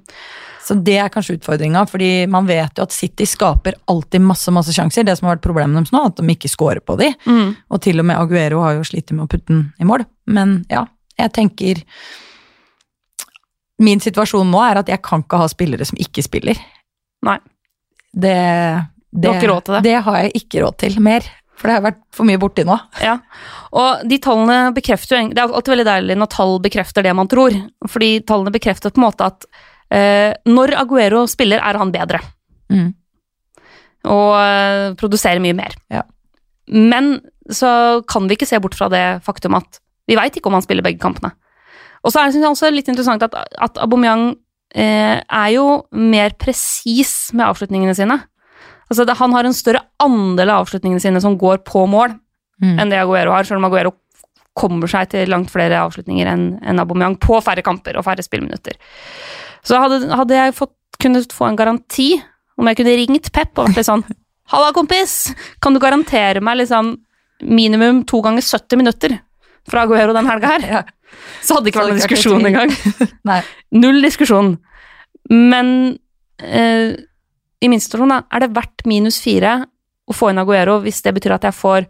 Så 0.67 0.77
det 0.87 0.97
er 1.01 1.11
kanskje 1.13 1.39
utfordringa, 1.39 1.87
fordi 1.89 2.27
man 2.31 2.49
vet 2.49 2.79
jo 2.79 2.85
at 2.85 2.95
City 2.95 3.27
skaper 3.29 3.79
alltid 3.91 4.23
masse 4.25 4.53
masse 4.55 4.75
sjanser. 4.77 5.07
Det 5.07 5.17
som 5.19 5.29
har 5.29 5.39
vært 5.39 5.47
problemet 5.47 5.79
deres 5.79 5.95
nå, 5.95 6.03
at 6.11 6.21
de 6.21 6.35
ikke 6.35 6.51
scorer 6.53 6.83
på 6.85 6.99
de. 7.01 7.11
Mm. 7.27 7.55
Og 7.73 7.83
til 7.85 8.03
og 8.03 8.09
med 8.11 8.21
Aguero 8.21 8.61
har 8.65 8.77
jo 8.77 8.87
slitt 8.87 9.13
med 9.15 9.25
å 9.25 9.31
putte 9.31 9.49
den 9.53 9.65
i 9.81 9.89
mål. 9.89 10.05
Men 10.31 10.61
ja, 10.73 10.85
jeg 11.21 11.33
tenker 11.37 11.85
Min 13.81 14.01
situasjon 14.05 14.51
nå 14.53 14.61
er 14.61 14.83
at 14.83 14.91
jeg 14.93 15.01
kan 15.01 15.23
ikke 15.25 15.39
ha 15.41 15.47
spillere 15.49 15.87
som 15.89 15.97
ikke 15.97 16.21
spiller. 16.21 16.59
Nei. 17.25 17.39
Det, 18.13 18.35
det 19.09 19.31
har 19.31 19.39
ikke 19.39 19.49
råd 19.49 19.65
til 19.65 19.77
det. 19.79 19.85
Det 19.87 19.95
har 20.05 20.19
jeg 20.21 20.33
ikke 20.43 20.65
råd 20.67 20.77
til 20.83 20.99
mer. 21.01 21.29
For 21.61 21.69
det 21.69 21.77
har 21.77 21.85
vært 21.85 22.01
for 22.17 22.29
mye 22.29 22.41
borti 22.41 22.65
nå. 22.65 22.77
Ja, 23.05 23.19
og 23.77 24.05
de 24.09 24.17
tallene 24.23 24.71
bekrefter 24.77 25.19
jo 25.19 25.27
Det 25.33 25.43
er 25.43 25.53
alltid 25.53 25.75
veldig 25.75 25.89
deilig 25.91 26.17
når 26.17 26.31
tall 26.33 26.55
bekrefter 26.65 27.05
det 27.05 27.13
man 27.17 27.29
tror, 27.29 27.57
fordi 27.89 28.09
tallene 28.29 28.53
bekrefter 28.55 28.95
på 28.95 29.01
en 29.03 29.05
måte 29.05 29.29
at 29.29 29.45
når 29.91 30.75
Aguero 30.79 31.25
spiller, 31.27 31.59
er 31.59 31.79
han 31.81 31.91
bedre. 31.91 32.21
Mm. 32.71 32.93
Og 34.11 34.33
eh, 34.39 34.95
produserer 35.01 35.43
mye 35.43 35.57
mer. 35.59 35.75
Ja. 35.93 36.05
Men 36.71 37.19
så 37.51 38.01
kan 38.09 38.29
vi 38.31 38.37
ikke 38.39 38.47
se 38.49 38.61
bort 38.63 38.77
fra 38.79 38.89
det 38.93 39.03
faktum 39.27 39.57
at 39.59 39.81
vi 40.07 40.17
veit 40.19 40.37
ikke 40.39 40.47
om 40.51 40.57
han 40.59 40.63
spiller 40.65 40.87
begge 40.87 41.03
kampene. 41.03 41.33
Og 42.05 42.13
så 42.15 42.23
er 42.23 42.31
det 42.33 42.47
også 42.47 42.71
litt 42.73 42.89
interessant 42.89 43.23
at, 43.27 43.35
at 43.35 43.79
Aubameyang 43.83 44.31
eh, 44.75 45.19
er 45.21 45.49
jo 45.53 45.83
mer 45.93 46.33
presis 46.41 47.33
med 47.37 47.45
avslutningene 47.51 47.95
sine. 47.99 48.17
Altså 48.91 49.05
det, 49.07 49.19
Han 49.21 49.35
har 49.37 49.47
en 49.47 49.55
større 49.55 49.85
andel 50.03 50.51
av 50.51 50.65
avslutningene 50.65 51.03
sine 51.03 51.21
som 51.23 51.39
går 51.39 51.65
på 51.67 51.87
mål, 51.91 52.17
Mm. 52.61 52.75
enn 52.77 52.91
det 52.93 52.99
Aguero 53.01 53.33
har, 53.33 53.47
selv 53.49 53.57
om 53.57 53.65
Aguero 53.71 53.95
kommer 54.53 54.91
seg 54.93 55.07
til 55.09 55.31
langt 55.33 55.49
flere 55.49 55.79
avslutninger 55.81 56.29
enn 56.29 56.43
en 56.61 56.83
Aubameyang 56.83 57.15
på 57.17 57.39
færre 57.41 57.63
kamper 57.65 57.97
og 57.97 58.05
færre 58.05 58.21
spillminutter. 58.21 58.75
Så 59.67 59.81
hadde, 59.81 60.09
hadde 60.17 60.37
jeg 60.37 60.57
fått, 60.57 60.77
kunnet 61.01 61.33
få 61.33 61.47
en 61.49 61.57
garanti, 61.57 62.11
om 62.61 62.69
jeg 62.69 62.77
kunne 62.81 62.97
ringt 62.99 63.31
Pep 63.33 63.57
og 63.57 63.71
vært 63.71 63.79
litt 63.81 63.89
sånn 63.89 64.03
Halla, 64.53 64.73
kompis! 64.77 65.31
Kan 65.63 65.77
du 65.77 65.81
garantere 65.83 66.43
meg 66.45 66.59
liksom 66.61 66.97
minimum 67.47 68.03
to 68.09 68.19
ganger 68.25 68.45
70 68.45 68.81
minutter 68.81 69.15
fra 69.71 69.85
Aguero 69.87 70.17
den 70.17 70.29
helga 70.31 70.57
her? 70.57 70.67
Ja. 70.79 70.83
Så 71.43 71.57
hadde 71.57 71.67
det 71.67 71.73
ikke 71.73 71.81
vært 71.83 71.91
noen 71.91 71.99
diskusjon 71.99 72.47
engang. 72.47 72.73
Null 73.83 73.97
diskusjon. 74.05 74.53
Men 75.31 75.73
eh, 76.39 76.93
i 77.59 77.71
min 77.71 77.83
situasjon 77.83 78.15
er 78.15 78.45
det 78.45 78.53
verdt 78.55 78.85
minus 78.87 79.19
fire 79.23 79.57
å 80.07 80.15
få 80.15 80.31
inn 80.31 80.39
Aguero 80.39 80.77
hvis 80.85 81.03
det 81.03 81.15
betyr 81.17 81.35
at 81.35 81.49
jeg 81.49 81.57
får 81.59 81.89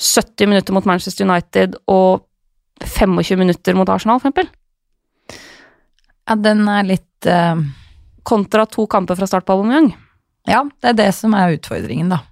70 0.00 0.48
minutter 0.48 0.76
mot 0.76 0.88
Manchester 0.88 1.28
United 1.28 1.76
og 1.92 2.24
25 2.80 3.36
minutter 3.36 3.76
mot 3.76 3.88
Arsenal, 3.92 4.20
for 4.22 4.30
eksempel. 4.30 4.48
Ja, 6.30 6.38
den 6.38 6.62
er 6.70 6.86
litt 6.86 7.26
uh... 7.26 7.58
kontra 8.22 8.64
to 8.70 8.86
kamper 8.86 9.18
fra 9.18 9.26
start 9.26 9.48
på 9.48 9.56
Aubameyang. 9.58 9.90
Ja, 10.46 10.62
det 10.80 10.92
er 10.92 10.98
det 11.00 11.08
som 11.18 11.34
er 11.34 11.56
utfordringen, 11.58 12.12
da. 12.14 12.22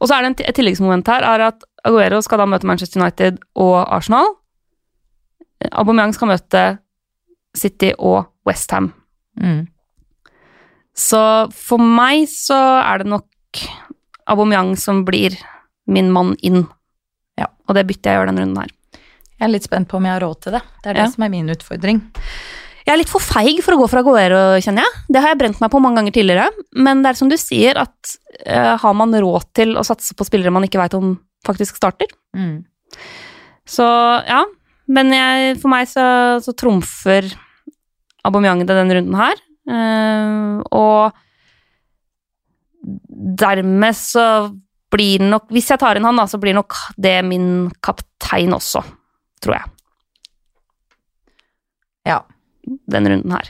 Og 0.00 0.08
så 0.08 0.16
er 0.16 0.26
det 0.26 0.42
et 0.44 0.56
tilleggsmoment 0.58 1.08
her, 1.08 1.24
er 1.24 1.46
at 1.46 1.64
Aguero 1.86 2.20
skal 2.24 2.42
da 2.42 2.46
møte 2.50 2.66
Manchester 2.68 3.00
United 3.00 3.38
og 3.56 3.76
Arsenal. 3.94 4.34
Aubameyang 5.70 6.14
skal 6.16 6.32
møte 6.32 6.62
City 7.56 7.92
og 7.98 8.26
Westham. 8.48 8.90
Mm. 9.38 9.66
Så 10.98 11.22
for 11.56 11.80
meg 11.80 12.26
så 12.30 12.58
er 12.82 13.02
det 13.02 13.10
nok 13.14 13.62
Aubameyang 14.30 14.74
som 14.76 15.04
blir 15.08 15.38
min 15.90 16.10
mann 16.12 16.34
inn. 16.42 16.66
Ja. 17.38 17.48
Og 17.68 17.78
det 17.78 17.86
bytter 17.88 18.12
jeg 18.12 18.20
gjør 18.20 18.32
denne 18.32 18.44
runden 18.44 18.62
her. 18.64 18.74
Jeg 19.38 19.48
er 19.48 19.54
litt 19.54 19.66
spent 19.66 19.88
på 19.90 19.98
om 19.98 20.06
jeg 20.06 20.14
har 20.18 20.22
råd 20.26 20.42
til 20.44 20.58
det. 20.58 20.62
Det 20.82 20.90
er 20.90 20.98
det 20.98 21.06
Ja. 21.06 21.10
som 21.14 21.24
er 21.24 21.32
min 21.32 21.50
utfordring. 21.50 22.02
Jeg 22.82 22.92
er 22.94 22.98
litt 22.98 23.12
for 23.12 23.22
feig 23.22 23.60
for 23.62 23.76
å 23.76 23.80
gå 23.80 23.86
for 23.90 24.00
Aguero, 24.00 24.40
kjenner 24.62 24.86
jeg. 24.86 25.02
Det 25.14 25.22
har 25.22 25.32
jeg 25.32 25.40
brent 25.42 25.60
meg 25.62 25.70
på 25.70 25.80
mange 25.82 26.00
ganger 26.00 26.16
tidligere. 26.16 26.48
Men 26.74 27.04
det 27.04 27.12
er 27.12 27.18
som 27.20 27.30
du 27.30 27.36
sier, 27.38 27.78
at 27.78 28.14
uh, 28.46 28.74
har 28.82 28.96
man 28.98 29.14
råd 29.14 29.46
til 29.54 29.76
å 29.78 29.84
satse 29.86 30.16
på 30.18 30.26
spillere 30.26 30.52
man 30.54 30.66
ikke 30.66 30.80
veit 30.80 30.96
om 30.98 31.14
faktisk 31.46 31.78
starter? 31.78 32.10
Mm. 32.34 32.64
Så 33.68 33.86
ja. 34.26 34.42
Men 34.92 35.14
jeg, 35.14 35.56
for 35.62 35.70
meg 35.72 35.86
så, 35.88 36.04
så 36.42 36.54
trumfer 36.58 37.30
Aubameyang 38.26 38.64
det 38.66 38.74
denne 38.74 38.98
runden 38.98 39.18
her. 39.18 39.38
Uh, 39.70 40.58
og 40.74 41.14
dermed 42.82 43.94
så 43.94 44.26
blir 44.92 45.22
nok 45.22 45.46
Hvis 45.54 45.70
jeg 45.70 45.78
tar 45.80 45.96
inn 45.96 46.04
han, 46.04 46.18
da, 46.18 46.26
så 46.28 46.40
blir 46.42 46.56
nok 46.56 46.74
det 47.00 47.14
min 47.24 47.70
kaptein 47.84 48.52
også, 48.52 48.82
tror 49.40 49.56
jeg. 49.56 49.70
Denne 52.62 53.10
runden 53.10 53.34
her. 53.34 53.48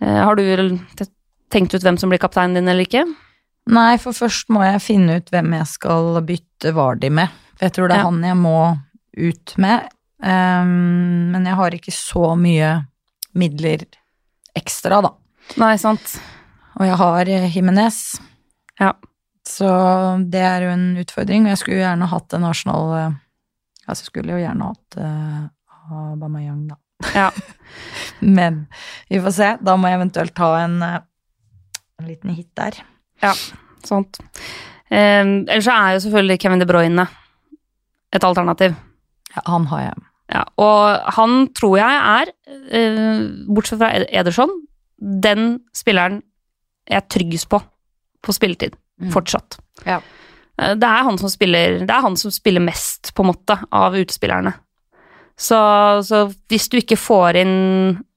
Eh, 0.00 0.20
har 0.24 0.36
du 0.38 0.78
tenkt 1.52 1.74
ut 1.74 1.82
hvem 1.84 1.98
som 2.00 2.10
blir 2.12 2.20
kapteinen 2.22 2.54
din 2.58 2.68
eller 2.68 2.86
ikke? 2.86 3.04
Nei, 3.68 3.98
for 4.00 4.16
først 4.16 4.48
må 4.52 4.62
jeg 4.64 4.80
finne 4.80 5.18
ut 5.20 5.30
hvem 5.32 5.52
jeg 5.58 5.68
skal 5.68 6.22
bytte 6.24 6.72
Vardi 6.76 7.10
med. 7.12 7.28
For 7.58 7.68
jeg 7.68 7.76
tror 7.76 7.88
det 7.88 7.98
er 7.98 8.04
Ja. 8.04 8.08
han 8.08 8.22
jeg 8.24 8.36
må 8.36 8.58
ut 9.18 9.54
med. 9.58 9.88
Um, 10.22 11.30
men 11.32 11.44
jeg 11.46 11.54
har 11.54 11.70
ikke 11.76 11.92
så 11.94 12.32
mye 12.38 12.86
midler 13.34 13.84
ekstra, 14.56 15.02
da. 15.04 15.12
Nei, 15.60 15.76
sant. 15.76 16.16
Og 16.78 16.86
jeg 16.86 16.96
har 16.96 17.28
eh, 17.28 17.50
Jimenez. 17.54 18.20
Ja. 18.80 18.92
Så 19.46 19.68
det 20.30 20.42
er 20.44 20.66
jo 20.66 20.72
en 20.74 20.96
utfordring. 21.00 21.46
Og 21.46 21.54
jeg 21.54 21.58
skulle 21.58 21.78
jo 21.78 21.84
gjerne 21.86 22.10
hatt 22.10 22.34
en 22.36 22.44
Arsenal 22.44 22.92
eh, 22.98 23.16
Altså, 23.88 24.02
jeg 24.04 24.10
skulle 24.10 24.34
jo 24.34 24.42
gjerne 24.42 24.66
hatt 24.68 24.96
uh, 25.00 25.46
Aubameyang, 26.12 26.66
da. 26.68 26.74
Ja. 27.14 27.30
Men 28.20 28.66
vi 29.10 29.20
får 29.22 29.34
se. 29.36 29.48
Da 29.64 29.76
må 29.78 29.90
jeg 29.90 30.00
eventuelt 30.00 30.34
ta 30.36 30.50
en, 30.64 30.76
eh, 30.82 30.98
en 32.00 32.10
liten 32.10 32.34
hit 32.34 32.50
der. 32.58 32.78
Sant. 33.86 34.18
Eh, 34.90 35.22
ellers 35.22 35.64
så 35.68 35.74
er 35.76 35.94
jo 35.96 36.04
selvfølgelig 36.06 36.40
Kevin 36.42 36.62
De 36.62 36.66
Bruyne 36.68 37.06
et 38.14 38.24
alternativ. 38.24 38.74
Ja, 39.34 39.42
han 39.46 39.66
har 39.70 39.82
jeg. 39.88 40.04
Ja, 40.32 40.42
og 40.60 41.12
han 41.16 41.38
tror 41.56 41.78
jeg 41.78 42.00
er, 42.04 42.30
eh, 42.76 43.20
bortsett 43.48 43.80
fra 43.80 43.92
Ederson, 44.08 44.50
den 44.98 45.60
spilleren 45.76 46.22
jeg 46.88 46.96
er 47.02 47.08
tryggest 47.08 47.48
på 47.52 47.60
på 48.24 48.32
spilletid. 48.34 48.74
Mm. 49.00 49.12
Fortsatt. 49.14 49.58
Ja. 49.86 50.00
Eh, 50.58 50.74
Det 50.74 50.82
er 50.88 51.04
han 51.06 51.18
som 51.18 51.30
spiller 51.30 51.78
Det 51.86 51.90
er 51.90 52.00
han 52.02 52.16
som 52.16 52.32
spiller 52.34 52.60
mest, 52.60 53.12
på 53.14 53.22
en 53.22 53.28
måte, 53.30 53.56
av 53.70 53.94
utespillerne. 53.94 54.54
Så, 55.38 55.58
så 56.02 56.24
hvis 56.50 56.66
du 56.70 56.80
ikke 56.80 56.98
får 56.98 57.38
inn 57.44 57.56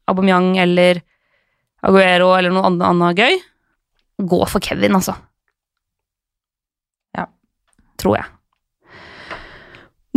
Aubameyang 0.09 0.55
eller 0.61 1.03
Aguero 1.85 2.31
eller 2.37 2.53
noe 2.53 2.65
annet, 2.67 2.85
annet 2.87 3.21
gøy, 3.21 3.39
gå 4.31 4.39
for 4.49 4.63
Kevin, 4.63 4.97
altså. 4.97 5.15
Ja. 7.17 7.27
Tror 8.01 8.17
jeg. 8.19 8.27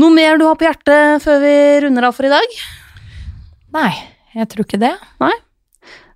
Noe 0.01 0.11
mer 0.11 0.41
du 0.41 0.47
har 0.49 0.57
på 0.59 0.67
hjertet 0.67 1.23
før 1.23 1.39
vi 1.45 1.55
runder 1.85 2.09
av 2.09 2.17
for 2.17 2.27
i 2.27 2.33
dag? 2.33 2.57
Nei, 3.77 3.91
jeg 4.35 4.49
tror 4.51 4.67
ikke 4.67 4.81
det. 4.83 4.95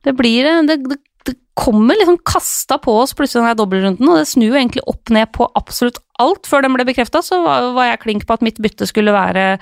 Det 0.06 0.14
blir 0.18 0.48
Det, 0.66 0.78
det, 0.88 0.98
det 1.28 1.36
kommer 1.58 1.98
liksom 1.98 2.18
kasta 2.26 2.78
på 2.82 2.96
oss 3.02 3.14
plutselig 3.16 3.44
den 3.44 3.60
dobbeltrunden, 3.60 4.08
og 4.08 4.20
det 4.20 4.28
snur 4.30 4.50
jo 4.50 4.58
egentlig 4.58 4.84
opp 4.90 5.12
ned 5.14 5.30
på 5.36 5.48
absolutt 5.58 6.00
alt. 6.22 6.48
Før 6.50 6.64
den 6.64 6.74
ble 6.76 6.86
bekrefta, 6.88 7.22
så 7.24 7.40
var, 7.44 7.70
var 7.76 7.90
jeg 7.92 8.02
klink 8.04 8.26
på 8.28 8.36
at 8.36 8.44
mitt 8.44 8.60
bytte 8.62 8.88
skulle 8.88 9.14
være 9.14 9.56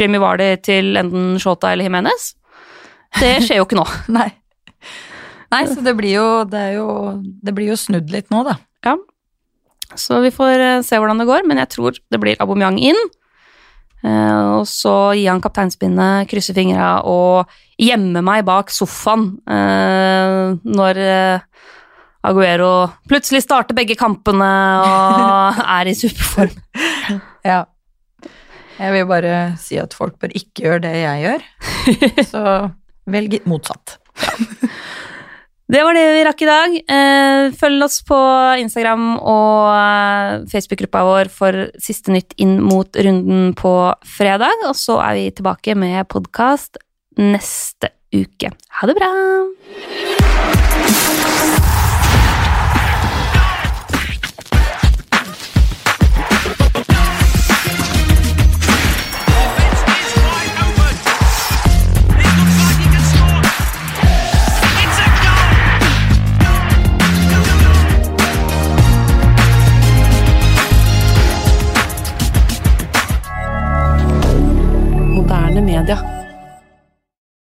Jamie 0.00 0.22
Vardy 0.22 0.54
til 0.64 0.96
enten 1.00 1.34
Shota 1.42 1.72
eller 1.72 1.88
Jimenez. 1.88 2.32
Det 3.20 3.38
skjer 3.44 3.60
jo 3.60 3.66
ikke 3.68 3.80
nå. 3.80 3.86
Nei. 4.18 4.30
Nei, 5.52 5.64
så 5.68 5.82
det 5.84 5.92
blir 5.98 6.16
jo, 6.16 6.28
det 6.48 6.66
jo, 6.78 6.86
det 7.44 7.52
blir 7.56 7.74
jo 7.74 7.80
snudd 7.80 8.12
litt 8.12 8.30
nå, 8.32 8.40
da. 8.46 8.56
Ja. 8.86 8.96
Så 10.00 10.22
vi 10.24 10.30
får 10.32 10.54
eh, 10.64 10.84
se 10.86 10.96
hvordan 10.96 11.20
det 11.20 11.28
går, 11.28 11.44
men 11.48 11.60
jeg 11.60 11.74
tror 11.74 11.98
det 12.00 12.20
blir 12.22 12.40
Aubameyang 12.40 12.78
inn. 12.80 13.00
Eh, 14.02 14.44
og 14.56 14.64
så 14.66 15.12
gi 15.14 15.28
han 15.28 15.42
kapteinspinnet, 15.44 16.26
krysse 16.30 16.56
fingra 16.56 17.02
og 17.06 17.52
gjemme 17.80 18.24
meg 18.24 18.46
bak 18.48 18.72
sofaen 18.72 19.28
eh, 19.44 20.56
når 20.64 21.02
Aguero 22.22 22.72
plutselig 23.10 23.42
starter 23.42 23.74
begge 23.74 23.96
kampene 23.98 24.50
og 24.86 25.62
er 25.78 25.90
i 25.90 25.96
superform. 25.98 26.54
Ja. 27.46 27.64
Jeg 28.78 28.94
vil 28.94 29.08
bare 29.10 29.34
si 29.60 29.76
at 29.78 29.94
folk 29.94 30.18
bør 30.22 30.32
ikke 30.38 30.64
gjøre 30.64 30.84
det 30.86 30.94
jeg 31.02 31.26
gjør. 31.26 31.42
Så 32.30 32.42
velg 33.10 33.40
motsatt. 33.50 33.98
Det 35.72 35.80
var 35.80 35.96
det 35.96 36.04
vi 36.12 36.24
rakk 36.26 36.42
i 36.44 36.48
dag. 36.48 36.74
Eh, 36.94 37.52
følg 37.56 37.84
oss 37.86 38.02
på 38.04 38.16
Instagram 38.60 39.14
og 39.16 39.70
eh, 39.72 40.42
Facebook-gruppa 40.52 41.04
vår 41.08 41.30
for 41.32 41.62
siste 41.80 42.12
nytt 42.12 42.36
inn 42.42 42.58
mot 42.60 42.92
runden 42.92 43.54
på 43.56 43.72
fredag. 44.04 44.66
Og 44.68 44.76
så 44.76 44.98
er 45.00 45.16
vi 45.16 45.26
tilbake 45.32 45.72
med 45.78 46.10
podkast 46.12 46.76
neste 47.16 47.94
uke. 48.12 48.52
Ha 48.52 48.90
det 48.90 48.98
bra! 49.00 49.12
Alexander 75.74 76.11